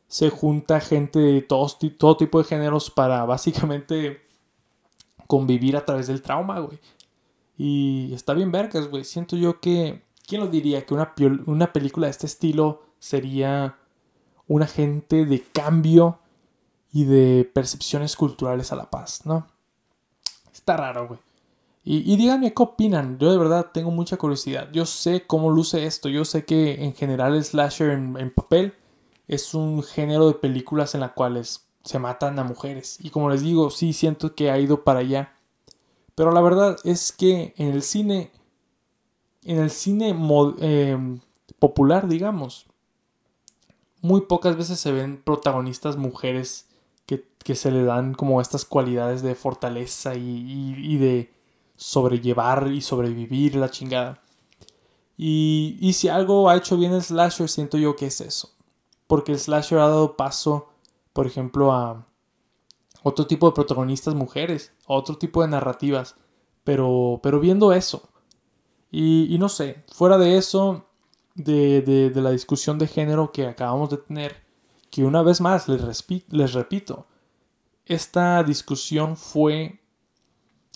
se 0.07 0.31
junta 0.31 0.81
gente 0.81 1.19
de 1.19 1.43
todos, 1.43 1.79
todo 1.99 2.17
tipo 2.17 2.39
de 2.39 2.45
géneros 2.45 2.91
para 2.91 3.25
básicamente 3.25 4.21
convivir 5.27 5.77
a 5.77 5.85
través 5.85 6.07
del 6.07 6.23
trauma, 6.23 6.61
güey. 6.61 6.79
Y 7.59 8.13
está 8.13 8.35
bien 8.35 8.53
vergas, 8.53 8.89
güey. 8.89 9.03
Siento 9.05 9.37
yo 9.37 9.61
que 9.61 10.07
¿Quién 10.27 10.41
lo 10.41 10.49
diría 10.49 10.85
que 10.85 10.95
una, 10.95 11.15
una 11.47 11.73
película 11.73 12.09
de 12.09 12.11
este 12.11 12.27
estilo 12.27 12.83
sería 12.99 13.79
un 14.49 14.63
agente 14.63 15.25
de 15.25 15.41
cambio 15.41 16.19
y 16.93 17.05
de 17.05 17.49
percepciones 17.53 18.17
culturales 18.17 18.73
a 18.73 18.77
la 18.77 18.91
paz, 18.91 19.25
¿no? 19.25 19.47
Está 20.67 20.79
raro, 20.79 21.07
güey. 21.07 21.21
Y, 21.85 22.17
díganme 22.17 22.53
qué 22.53 22.61
opinan. 22.61 23.19
Yo 23.21 23.31
de 23.31 23.39
verdad 23.39 23.71
tengo 23.73 23.93
mucha 23.93 24.17
curiosidad. 24.17 24.69
Yo 24.73 24.85
sé 24.85 25.25
cómo 25.25 25.49
luce 25.51 25.87
esto. 25.87 26.09
Yo 26.09 26.25
sé 26.25 26.45
que 26.45 26.83
en 26.83 26.93
general 26.93 27.37
el 27.37 27.45
slasher 27.45 27.91
en, 27.91 28.17
en 28.19 28.35
papel 28.35 28.75
es 29.29 29.55
un 29.55 29.85
género 29.85 30.27
de 30.27 30.35
películas 30.35 30.97
en 30.97 31.03
las 31.03 31.13
cuales 31.13 31.69
se 31.85 32.01
matan 32.01 32.41
a 32.41 32.43
mujeres. 32.43 32.99
Y 33.01 33.11
como 33.11 33.31
les 33.31 33.43
digo, 33.43 33.71
sí 33.71 33.93
siento 33.93 34.35
que 34.35 34.51
ha 34.51 34.59
ido 34.59 34.83
para 34.83 34.99
allá. 34.99 35.35
Pero 36.17 36.33
la 36.33 36.41
verdad 36.41 36.77
es 36.83 37.13
que 37.13 37.55
en 37.57 37.69
el 37.69 37.83
cine 37.83 38.33
en 39.45 39.59
el 39.59 39.71
cine 39.71 40.09
em, 40.09 41.21
popular, 41.61 42.09
digamos, 42.09 42.67
muy 44.01 44.23
pocas 44.23 44.57
veces 44.57 44.81
se 44.81 44.91
ven 44.91 45.23
protagonistas 45.23 45.97
mujeres 45.97 46.67
que, 47.47 47.55
se 47.55 47.71
le 47.71 47.85
dan 47.85 48.15
como 48.15 48.41
estas 48.41 48.65
cualidades 48.65 49.23
de 49.23 49.35
fortaleza 49.35 50.15
y, 50.15 50.97
de 50.97 51.33
sobrellevar 51.77 52.69
y 52.69 52.81
sobrevivir 52.81 53.55
la 53.57 53.71
chingada. 53.71 54.21
Y, 55.17 55.79
y, 55.81 55.93
si 55.93 56.09
algo 56.09 56.51
ha 56.51 56.57
hecho 56.57 56.77
bien 56.77 56.93
el 56.93 57.03
slasher, 57.03 57.49
siento 57.49 57.79
yo 57.79 57.97
que 57.97 58.07
es 58.07 58.21
eso. 58.21 58.51
Porque 59.07 59.33
el 59.33 59.39
slasher 59.39 59.79
ha 59.79 59.89
dado 59.89 60.17
paso, 60.17 60.69
por 61.13 61.27
ejemplo, 61.27 61.73
a 61.73 62.07
otro 63.03 63.27
tipo 63.27 63.47
de 63.47 63.55
protagonistas 63.55 64.15
mujeres, 64.15 64.73
a 64.87 64.95
otro 64.95 65.17
tipo 65.17 65.43
de 65.43 65.49
narrativas. 65.49 66.17
Pero, 66.65 67.21
pero 67.23 67.39
viendo 67.39 67.73
eso, 67.73 68.09
y, 68.91 69.37
no 69.39 69.49
sé, 69.49 69.85
fuera 69.93 70.19
de 70.19 70.39
eso, 70.39 70.87
de, 71.35 72.11
la 72.15 72.31
discusión 72.31 72.79
de 72.79 72.87
género 72.87 73.31
que 73.31 73.47
acabamos 73.47 73.91
de 73.91 73.99
tener, 73.99 74.43
que 74.91 75.05
una 75.05 75.23
vez 75.23 75.41
más 75.41 75.69
les, 75.69 75.83
les 76.31 76.53
repito, 76.55 77.07
esta 77.87 78.43
discusión 78.43 79.17
fue 79.17 79.81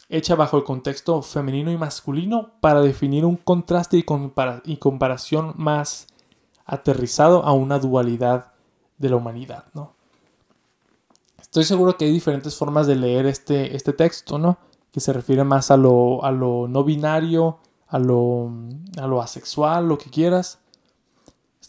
hecha 0.09 0.35
bajo 0.35 0.57
el 0.57 0.65
contexto 0.65 1.23
femenino 1.23 1.71
y 1.71 1.77
masculino 1.77 2.53
para 2.61 2.81
definir 2.81 3.25
un 3.25 3.37
contraste 3.37 3.97
y, 3.97 4.77
comparación 4.77 5.55
más 5.57 6.07
aterrizado 6.65 7.45
a 7.45 7.53
una 7.53 7.79
dualidad 7.79 8.53
de 8.99 9.09
la 9.09 9.17
humanidad, 9.17 9.65
¿no? 9.75 9.95
Estoy 11.41 11.65
seguro 11.65 11.97
que 11.97 12.05
hay 12.05 12.13
diferentes 12.13 12.57
formas 12.57 12.87
de 12.87 12.95
leer 12.95 13.27
este, 13.27 13.75
este 13.75 13.93
texto, 13.93 14.39
¿no? 14.39 14.59
Que 14.93 15.01
se 15.01 15.13
refiere 15.13 15.43
más 15.43 15.71
a 15.71 15.77
lo, 15.77 16.25
a 16.25 16.31
lo 16.31 16.69
no 16.69 16.85
binario, 16.85 17.59
a 17.89 17.99
lo, 17.99 18.53
a 19.01 19.07
lo 19.07 19.21
asexual, 19.21 19.89
lo 19.89 19.99
que 19.99 20.11
quieras. 20.11 20.61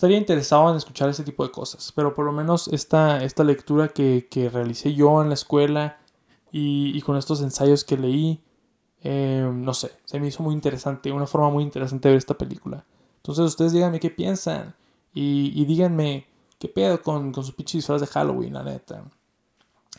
Estaría 0.01 0.17
interesado 0.17 0.71
en 0.71 0.77
escuchar 0.77 1.09
ese 1.09 1.23
tipo 1.23 1.43
de 1.43 1.51
cosas, 1.51 1.91
pero 1.95 2.15
por 2.15 2.25
lo 2.25 2.31
menos 2.31 2.67
esta, 2.69 3.23
esta 3.23 3.43
lectura 3.43 3.89
que, 3.89 4.49
realicé 4.51 4.95
yo 4.95 5.21
en 5.21 5.27
la 5.27 5.35
escuela 5.35 5.99
y, 6.51 6.99
con 7.01 7.17
estos 7.17 7.39
ensayos 7.43 7.83
que 7.83 7.97
leí, 7.97 8.41
eh, 9.03 9.47
no 9.53 9.75
sé, 9.75 9.91
se 10.05 10.19
me 10.19 10.25
hizo 10.25 10.41
muy 10.41 10.55
interesante, 10.55 11.11
una 11.11 11.27
forma 11.27 11.51
muy 11.51 11.63
interesante 11.63 12.07
de 12.07 12.13
ver 12.13 12.17
esta 12.17 12.33
película. 12.33 12.83
Entonces 13.17 13.45
ustedes 13.45 13.73
díganme 13.73 13.99
qué 13.99 14.09
piensan 14.09 14.73
y, 15.13 15.63
díganme 15.65 16.25
qué 16.57 16.67
pedo 16.67 16.99
con, 17.03 17.31
con 17.31 17.43
sus 17.43 17.53
pinches 17.53 17.73
disfraz 17.73 18.01
de 18.01 18.07
Halloween, 18.07 18.53
la 18.53 18.63
neta. 18.63 19.03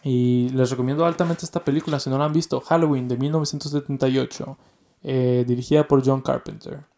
Y 0.03 0.49
les 0.49 0.69
recomiendo 0.69 1.07
altamente 1.07 1.45
esta 1.45 1.63
película 1.63 2.01
si 2.01 2.11
no 2.11 2.19
la 2.19 2.25
han 2.25 2.33
visto, 2.33 2.61
Halloween 2.61 3.07
de 3.07 3.19
1978. 3.19 4.59
Eh, 5.05 5.45
dirigida 5.47 5.87
por 5.87 6.05
John 6.05 6.23
Carpenter. 6.23 6.92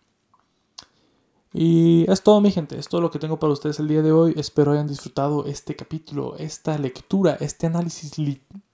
Y 1.56 2.10
es 2.10 2.22
todo 2.24 2.40
mi 2.40 2.50
gente, 2.50 2.76
es 2.76 2.88
todo 2.88 3.00
lo 3.00 3.12
que 3.12 3.20
tengo 3.20 3.38
para 3.38 3.52
ustedes 3.52 3.78
el 3.78 3.86
día 3.86 4.02
de 4.02 4.10
hoy. 4.10 4.34
Espero 4.36 4.72
hayan 4.72 4.88
disfrutado 4.88 5.46
este 5.46 5.76
capítulo, 5.76 6.34
esta 6.36 6.76
lectura, 6.78 7.36
este 7.38 7.68
análisis 7.68 8.12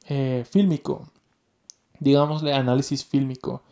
eh, 0.09 0.47
fílmico. 0.51 1.07
Digámosle 1.99 2.55
análisis 2.55 3.05
fílmico. 3.05 3.63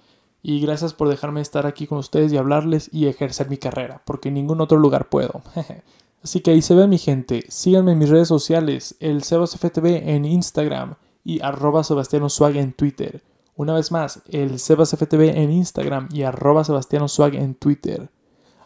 Y 0.42 0.60
gracias 0.60 0.92
por 0.92 1.08
dejarme 1.08 1.40
estar 1.40 1.66
aquí 1.66 1.86
con 1.86 1.96
ustedes 1.96 2.30
y 2.34 2.36
hablarles 2.36 2.90
y 2.92 3.06
ejercer 3.06 3.48
mi 3.48 3.56
carrera, 3.56 4.02
porque 4.04 4.28
en 4.28 4.34
ningún 4.34 4.60
otro 4.60 4.76
lugar 4.76 5.08
puedo. 5.08 5.40
Así 6.22 6.40
que 6.40 6.50
ahí 6.50 6.60
se 6.60 6.74
ve 6.74 6.86
mi 6.86 6.98
gente. 6.98 7.46
Síganme 7.48 7.92
en 7.92 7.98
mis 7.98 8.10
redes 8.10 8.28
sociales, 8.28 8.94
el 9.00 9.22
SebasFTV 9.22 10.06
en 10.06 10.26
Instagram 10.26 10.96
y 11.24 11.40
arroba 11.40 11.82
Sebastiano 11.82 12.28
en 12.54 12.74
Twitter. 12.74 13.22
Una 13.56 13.72
vez 13.72 13.90
más, 13.90 14.20
el 14.28 14.58
SebasFTV 14.58 15.30
en 15.34 15.50
Instagram 15.50 16.10
y 16.12 16.24
arroba 16.24 16.62
SebastianoSwag 16.62 17.36
en 17.36 17.54
Twitter. 17.54 18.10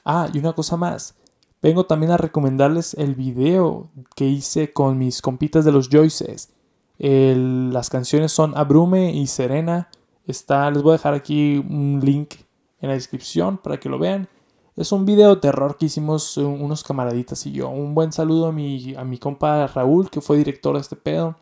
Ah, 0.05 0.29
y 0.33 0.39
una 0.39 0.53
cosa 0.53 0.77
más. 0.77 1.15
Vengo 1.61 1.87
también 1.87 2.13
a 2.13 2.17
recomendarles 2.17 2.95
el 2.95 3.15
video 3.15 3.89
que 4.17 4.27
hice 4.27 4.73
con 4.73 4.99
mis 4.99 5.23
compitas 5.23 5.65
de 5.65 5.73
los 5.73 5.89
Joyces. 5.89 6.51
las 6.99 7.91
canciones 7.91 8.33
son 8.33 8.57
Abrume 8.57 9.13
y 9.13 9.27
Serena. 9.27 9.89
Está, 10.27 10.71
les 10.71 10.83
voy 10.83 10.91
a 10.91 10.99
dejar 10.99 11.15
aquí 11.15 11.59
un 11.59 12.01
link 12.03 12.35
en 12.81 12.89
la 12.89 12.95
descripción 12.95 13.59
para 13.59 13.79
que 13.79 13.89
lo 13.89 13.99
vean. 13.99 14.29
Es 14.77 14.91
un 14.93 15.05
video 15.05 15.35
de 15.35 15.41
terror 15.41 15.77
que 15.77 15.87
hicimos 15.87 16.37
unos 16.37 16.83
camaraditas 16.83 17.47
y 17.47 17.53
yo. 17.53 17.69
Un 17.69 17.95
buen 17.95 18.13
saludo 18.13 18.47
a 18.47 18.53
mi, 18.53 18.95
a 18.97 19.05
mi 19.05 19.19
compa 19.19 19.67
Raúl, 19.67 20.11
que 20.11 20.21
fue 20.21 20.39
director 20.39 20.75
de 20.75 20.81
este 20.81 20.97
pedo. 20.97 21.37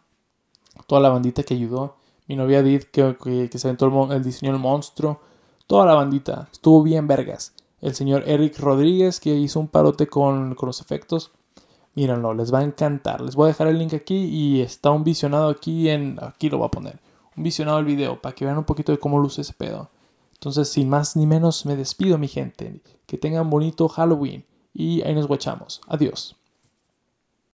Toda 0.86 1.00
la 1.00 1.10
bandita 1.10 1.42
que 1.42 1.54
ayudó 1.54 2.00
mi 2.30 2.36
novia 2.36 2.62
Did, 2.62 2.84
que, 2.84 3.16
que, 3.50 3.58
se 3.58 3.66
aventó 3.66 4.12
el, 4.12 4.22
diseño 4.22 4.52
del 4.52 4.60
monstruo, 4.60 5.18
toda 5.66 5.84
la 5.84 5.94
bandita, 5.94 6.48
estuvo 6.52 6.80
bien 6.80 7.08
vergas. 7.08 7.52
El 7.80 7.94
señor 7.94 8.24
Eric 8.26 8.58
Rodríguez, 8.58 9.20
que 9.20 9.34
hizo 9.34 9.60
un 9.60 9.68
parote 9.68 10.06
con, 10.06 10.54
con 10.54 10.66
los 10.66 10.80
efectos. 10.80 11.32
Mírenlo, 11.94 12.34
les 12.34 12.52
va 12.52 12.60
a 12.60 12.64
encantar. 12.64 13.20
Les 13.20 13.34
voy 13.34 13.46
a 13.46 13.48
dejar 13.48 13.66
el 13.66 13.78
link 13.78 13.94
aquí 13.94 14.16
y 14.16 14.60
está 14.60 14.90
un 14.90 15.04
visionado 15.04 15.48
aquí 15.48 15.88
en... 15.88 16.18
Aquí 16.22 16.48
lo 16.48 16.58
voy 16.58 16.66
a 16.66 16.70
poner. 16.70 17.00
Un 17.36 17.42
visionado 17.42 17.78
del 17.78 17.86
video 17.86 18.20
para 18.20 18.34
que 18.34 18.44
vean 18.44 18.58
un 18.58 18.64
poquito 18.64 18.92
de 18.92 18.98
cómo 18.98 19.18
luce 19.18 19.40
ese 19.40 19.54
pedo. 19.54 19.90
Entonces, 20.34 20.68
sin 20.68 20.88
más 20.88 21.16
ni 21.16 21.26
menos, 21.26 21.66
me 21.66 21.76
despido, 21.76 22.16
mi 22.16 22.28
gente. 22.28 22.80
Que 23.06 23.18
tengan 23.18 23.50
bonito 23.50 23.88
Halloween 23.88 24.44
y 24.72 25.02
ahí 25.02 25.14
nos 25.14 25.26
guachamos. 25.26 25.80
Adiós. 25.86 26.39